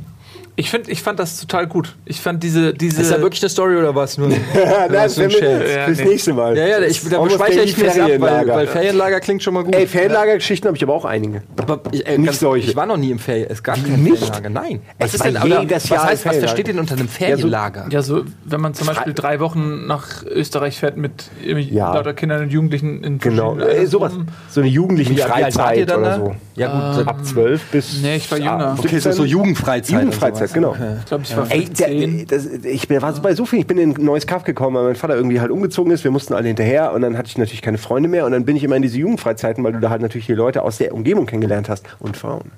Ich, 0.58 0.70
find, 0.70 0.88
ich 0.88 1.02
fand 1.02 1.20
das 1.20 1.38
total 1.40 1.68
gut. 1.68 1.96
Ich 2.06 2.22
fand 2.22 2.42
diese. 2.42 2.74
diese 2.74 3.02
Ist 3.02 3.12
da 3.12 3.20
wirklich 3.20 3.42
eine 3.44 3.50
Story 3.50 3.76
oder 3.76 3.94
was? 3.94 4.18
Nur 4.18 4.30
Ja, 4.30 4.38
nein, 4.90 5.10
so 5.10 5.22
ein 5.22 5.30
das 5.30 5.38
Scherz? 5.38 5.70
Ja, 5.76 5.86
fürs 5.86 5.98
nee. 6.00 6.06
nächste 6.06 6.34
Mal. 6.34 6.58
Ja, 6.58 6.66
ja, 6.66 6.80
ich, 6.82 7.02
da 7.10 7.30
speichere 7.30 7.64
ich 7.64 7.78
mir 7.78 7.86
das 7.88 8.00
ab, 8.00 8.02
weil, 8.04 8.08
Ferienlager. 8.20 8.56
weil 8.56 8.68
Ferienlager 8.68 9.20
klingt 9.20 9.44
schon 9.44 9.54
mal 9.54 9.64
gut. 9.66 9.76
Ey, 9.76 9.86
Ferienlagergeschichten 9.86 10.68
habe 10.70 10.78
ich 10.78 10.84
aber 10.84 10.94
auch 10.94 11.04
einige. 11.04 11.44
Aber 11.58 11.82
ich, 11.92 12.08
äh, 12.08 12.18
Nicht 12.18 12.28
ganz- 12.28 12.40
solche. 12.40 12.70
Ich 12.70 12.76
war 12.76 12.86
noch 12.86 12.96
nie 12.96 13.12
im 13.12 13.20
Ferien. 13.20 13.48
Es 13.50 13.62
gab 13.64 13.76
kein 13.76 14.02
Nicht? 14.02 14.18
Ferienlager. 14.18 14.50
Nein. 14.50 14.80
Es 14.98 15.08
Was 15.08 15.14
ist 15.16 15.20
war 15.36 15.50
denn 15.50 15.62
jedes 15.62 15.92
was 15.92 15.98
heißt, 15.98 16.04
was 16.12 16.20
Ferienlager. 16.22 16.40
versteht 16.48 16.68
denn 16.68 16.80
unter 16.80 16.96
einem 16.96 17.08
Ferienlager? 17.10 17.88
Ja, 17.90 18.02
so, 18.02 18.24
wenn 18.46 18.62
man 18.62 18.74
zum 18.74 18.88
Beispiel 18.88 19.14
drei 19.14 19.42
Wochen 19.42 19.86
nach 19.88 20.24
Österreich 20.24 20.80
fährt 20.80 20.96
mit 20.96 21.30
Ja. 21.44 21.94
lauter 21.94 22.14
Kindern 22.14 22.44
und 22.44 22.50
Jugendlichen 22.52 23.04
in 23.04 23.18
Genau, 23.20 23.58
äh, 23.58 23.86
sowas. 23.88 24.14
So 24.50 24.62
eine 24.62 24.70
jugendliche 24.70 25.16
Freizeit 25.18 25.90
dann 25.90 26.00
oder 26.00 26.16
so. 26.16 26.36
Ja 26.56 26.92
gut, 26.94 27.02
Ähm, 27.02 27.08
Ab 27.10 27.26
12 27.26 27.62
bis. 27.72 28.02
Nee, 28.02 28.16
ich 28.16 28.32
war 28.32 28.38
jünger. 28.38 28.76
okay, 28.80 29.00
so, 29.00 29.12
so 29.12 29.26
Jugendfreizeit. 29.26 29.92
Jugendfreizeit, 30.00 30.45
sowas. 30.48 30.78
genau. 30.78 30.96
Ich 31.00 31.06
glaube, 31.06 31.24
ich 31.24 31.38
war 31.38 31.52
Ey, 31.52 31.66
der, 31.66 31.88
15. 31.88 32.28
das, 32.28 32.46
ich 32.46 32.88
bin- 32.88 33.02
war 33.02 33.14
so 33.14 33.22
bei 33.22 33.34
so 33.36 33.46
viel. 33.46 33.60
Ich 33.60 33.68
bin 33.68 33.78
in 33.78 33.92
ein 33.96 34.04
neues 34.06 34.26
Kaff 34.28 34.44
gekommen, 34.44 34.76
weil 34.78 34.84
mein 34.86 34.96
Vater 34.96 35.16
irgendwie 35.16 35.40
halt 35.40 35.52
umgezogen 35.52 35.92
ist. 35.92 36.04
Wir 36.04 36.12
mussten 36.12 36.34
alle 36.34 36.48
hinterher 36.48 36.94
und 36.94 37.02
dann 37.02 37.18
hatte 37.18 37.28
ich 37.30 37.38
natürlich 37.38 37.62
keine 37.62 37.78
Freunde 37.78 38.10
mehr. 38.10 38.26
Und 38.26 38.32
dann 38.32 38.46
bin 38.46 38.56
ich 38.56 38.64
immer 38.64 38.76
in 38.76 38.82
diese 38.82 38.98
Jugendfreizeiten, 38.98 39.64
weil 39.64 39.74
du 39.74 39.80
da 39.80 39.90
halt 39.90 40.02
natürlich 40.02 40.26
die 40.28 40.34
Leute 40.34 40.62
aus 40.64 40.78
der 40.78 40.94
Umgebung 40.94 41.26
kennengelernt 41.26 41.70
hast 41.70 41.86
und 42.00 42.18
Frauen. 42.18 42.52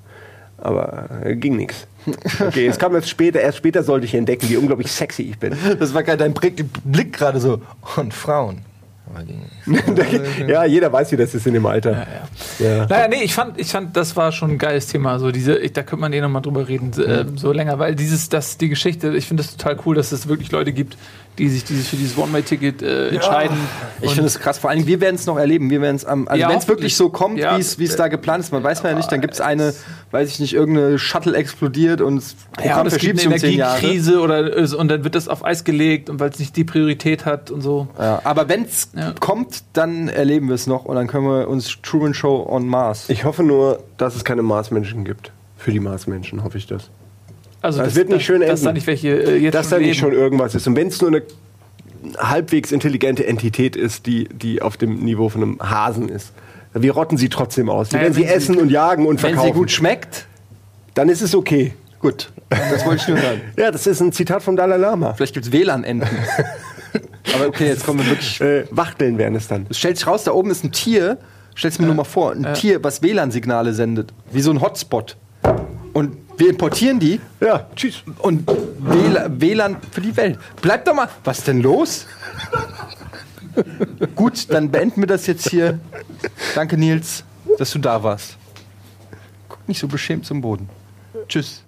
Aber 0.60 1.08
äh, 1.24 1.36
ging 1.36 1.56
nichts. 1.56 1.86
Okay, 2.40 2.66
es 2.66 2.78
kam 2.78 2.94
jetzt 2.94 3.08
später. 3.08 3.40
Erst 3.40 3.58
später 3.58 3.82
sollte 3.82 4.06
ich 4.06 4.14
entdecken, 4.14 4.48
wie 4.48 4.56
unglaublich 4.56 4.90
sexy 4.90 5.22
ich 5.22 5.38
bin. 5.38 5.54
Das 5.78 5.94
war 5.94 6.02
gerade 6.02 6.18
dein 6.18 6.34
Blick 6.34 7.12
gerade 7.12 7.38
so. 7.38 7.60
Und 7.96 8.12
Frauen. 8.14 8.62
Ja, 10.48 10.64
jeder 10.64 10.92
weiß, 10.92 11.12
wie 11.12 11.16
das 11.16 11.34
ist 11.34 11.46
in 11.46 11.54
dem 11.54 11.66
Alter. 11.66 12.06
Ja. 12.58 12.86
Naja, 12.86 13.08
nee, 13.08 13.22
ich 13.22 13.34
fand, 13.34 13.58
ich 13.58 13.68
fand, 13.68 13.96
das 13.96 14.16
war 14.16 14.32
schon 14.32 14.52
ein 14.52 14.58
geiles 14.58 14.86
Thema. 14.86 15.18
So 15.18 15.30
diese, 15.30 15.58
da 15.70 15.82
könnte 15.82 16.00
man 16.00 16.12
eh 16.12 16.20
nochmal 16.20 16.42
drüber 16.42 16.68
reden, 16.68 16.92
äh, 17.00 17.24
so 17.36 17.52
länger, 17.52 17.78
weil 17.78 17.94
dieses, 17.94 18.28
das, 18.28 18.58
die 18.58 18.68
Geschichte, 18.68 19.14
ich 19.16 19.26
finde 19.26 19.42
das 19.42 19.56
total 19.56 19.78
cool, 19.84 19.96
dass 19.96 20.12
es 20.12 20.28
wirklich 20.28 20.50
Leute 20.52 20.72
gibt, 20.72 20.96
die 21.38 21.48
sich 21.48 21.64
dieses, 21.64 21.88
für 21.88 21.96
dieses 21.96 22.18
One-Way-Ticket 22.18 22.82
äh, 22.82 23.08
entscheiden. 23.08 23.56
Ich 24.02 24.10
finde 24.12 24.26
es 24.26 24.38
krass. 24.38 24.58
Vor 24.58 24.70
allem, 24.70 24.86
wir 24.86 25.00
werden 25.00 25.14
es 25.16 25.26
noch 25.26 25.38
erleben. 25.38 25.70
Wir 25.70 25.80
werden 25.80 25.96
es 25.96 26.04
am, 26.04 26.28
also 26.28 26.40
Ja, 26.40 26.48
wenn 26.50 26.58
es 26.58 26.68
wirklich 26.68 26.96
so 26.96 27.08
kommt, 27.08 27.38
Ja. 27.38 27.56
wie 27.56 27.60
es 27.60 27.78
wie 27.78 27.84
es 27.84 27.96
da 27.96 28.08
geplant 28.08 28.44
ist, 28.44 28.52
man 28.52 28.62
weiß 28.62 28.82
man 28.82 28.92
ja 28.92 28.96
nicht, 28.98 29.10
dann 29.10 29.20
gibt 29.20 29.34
es 29.34 29.40
eine, 29.40 29.72
weiß 30.10 30.28
ich 30.28 30.40
nicht, 30.40 30.54
irgendeine 30.54 30.98
Shuttle 30.98 31.36
explodiert 31.36 32.00
und 32.00 32.16
das 32.16 32.34
ja, 32.58 32.62
Programm 32.62 32.80
und 32.82 32.86
es 32.92 32.98
gibt 32.98 33.20
eine 33.20 33.28
um. 33.28 33.32
Energiekrise 33.34 34.20
oder 34.20 34.78
und 34.78 34.88
dann 34.88 35.04
wird 35.04 35.14
das 35.14 35.28
auf 35.28 35.44
Eis 35.44 35.64
gelegt 35.64 36.10
und 36.10 36.20
weil 36.20 36.30
es 36.30 36.38
nicht 36.38 36.56
die 36.56 36.64
Priorität 36.64 37.24
hat 37.24 37.50
und 37.50 37.60
so. 37.62 37.88
Ja, 37.98 38.20
aber 38.24 38.48
wenn 38.48 38.64
es 38.64 38.90
Ja. 38.94 39.14
kommt, 39.20 39.62
dann 39.72 40.08
erleben 40.08 40.48
wir 40.48 40.54
es 40.54 40.66
noch 40.66 40.84
und 40.84 40.96
dann 40.96 41.06
können 41.06 41.26
wir 41.26 41.48
uns 41.48 41.78
Truman 41.82 42.14
Show 42.14 42.46
on 42.48 42.66
Mars. 42.66 43.08
Ich 43.08 43.24
hoffe 43.24 43.42
nur, 43.42 43.82
dass 43.96 44.14
es 44.16 44.24
keine 44.24 44.42
Marsmenschen 44.42 45.04
gibt. 45.04 45.32
Für 45.56 45.72
die 45.72 45.80
Marsmenschen 45.80 46.44
hoffe 46.44 46.58
ich 46.58 46.66
das. 46.66 46.90
Also 47.60 47.82
Das 47.82 47.94
wird 47.96 48.08
nicht 48.08 48.24
schön 48.24 48.40
dass 48.40 48.50
enden. 48.50 48.64
da 48.64 48.72
nicht 48.72 48.86
welche 48.86 49.08
äh, 49.08 49.36
jetzt 49.38 49.54
dass 49.54 49.68
da 49.68 49.76
schon 49.76 49.84
nicht 49.86 49.98
schon 49.98 50.12
irgendwas 50.12 50.54
ist. 50.54 50.66
Und 50.66 50.76
wenn 50.76 50.88
es 50.88 51.00
nur 51.00 51.10
eine 51.10 51.22
halbwegs 52.18 52.70
intelligente 52.72 53.26
Entität 53.26 53.76
ist, 53.76 54.06
die, 54.06 54.28
die 54.28 54.62
auf 54.62 54.76
dem 54.76 55.00
Niveau 55.00 55.28
von 55.28 55.42
einem 55.42 55.58
Hasen 55.60 56.08
ist, 56.08 56.32
wir 56.74 56.92
rotten 56.92 57.16
sie 57.16 57.28
trotzdem 57.28 57.68
aus. 57.70 57.88
Die 57.88 57.96
Naja, 57.96 58.04
werden 58.04 58.14
sie 58.14 58.20
wenn 58.22 58.28
sie- 58.28 58.34
essen 58.34 58.56
und 58.58 58.70
jagen 58.70 59.06
und 59.06 59.22
Wenn 59.22 59.30
verkaufen. 59.30 59.52
sie 59.52 59.58
gut 59.58 59.70
schmeckt, 59.70 60.26
Dann 60.94 61.08
ist 61.08 61.22
es 61.22 61.34
okay. 61.34 61.72
gut. 62.00 62.30
Das 62.50 62.84
wollte 62.86 63.02
ich 63.02 63.08
nur 63.08 63.20
hören. 63.20 63.40
Ja, 63.56 63.70
das 63.70 63.86
ist 63.86 64.00
ein 64.00 64.12
Zitat 64.12 64.42
vom 64.42 64.54
Dalai 64.56 64.76
Lama. 64.76 65.14
Vielleicht 65.14 65.34
gibt 65.34 65.46
es 65.46 65.52
WLAN-Enten. 65.52 66.08
aber 67.34 67.46
okay, 67.48 67.66
jetzt 67.68 67.84
kommen 67.84 68.00
wir 68.00 68.06
wirklich. 68.06 68.40
Äh, 68.40 68.64
Wachteln 68.70 69.18
wären 69.18 69.34
es 69.34 69.48
dann. 69.48 69.66
Es 69.68 69.78
stellt 69.78 69.96
sich 69.98 70.06
raus, 70.06 70.24
da 70.24 70.32
oben 70.32 70.50
ist 70.50 70.64
ein 70.64 70.72
Tier. 70.72 71.18
Stell's 71.54 71.78
mir 71.80 71.86
nur 71.86 71.94
mal 71.96 72.04
vor, 72.04 72.32
ein 72.32 72.54
Tier, 72.54 72.82
was 72.84 73.02
WLAN-Signale 73.02 73.72
sendet. 73.72 74.12
Wie 74.32 74.40
so 74.40 74.50
ein 74.52 74.60
Hotspot. 74.60 75.16
Und 75.92 76.16
wir 76.38 76.50
importieren 76.50 76.98
die 76.98 77.20
Ja, 77.40 77.66
tschüss. 77.74 78.02
und 78.18 78.48
WLAN, 78.78 79.76
für 79.90 80.00
die 80.00 80.16
Welt. 80.16 80.38
Bleib 80.62 80.84
doch 80.84 80.94
mal. 80.94 81.08
Was 81.24 81.44
denn 81.44 81.60
los? 81.60 82.06
Gut, 84.14 84.46
dann 84.52 84.70
beenden 84.70 85.00
wir 85.02 85.06
das 85.06 85.26
jetzt 85.26 85.50
hier. 85.50 85.78
Danke, 86.54 86.76
Nils, 86.76 87.24
dass 87.58 87.72
du 87.72 87.78
da 87.78 88.02
warst. 88.02 88.36
Guck 89.48 89.66
nicht 89.68 89.80
so 89.80 89.88
beschämt 89.88 90.24
zum 90.26 90.40
Boden. 90.40 90.68
Tschüss. 91.28 91.64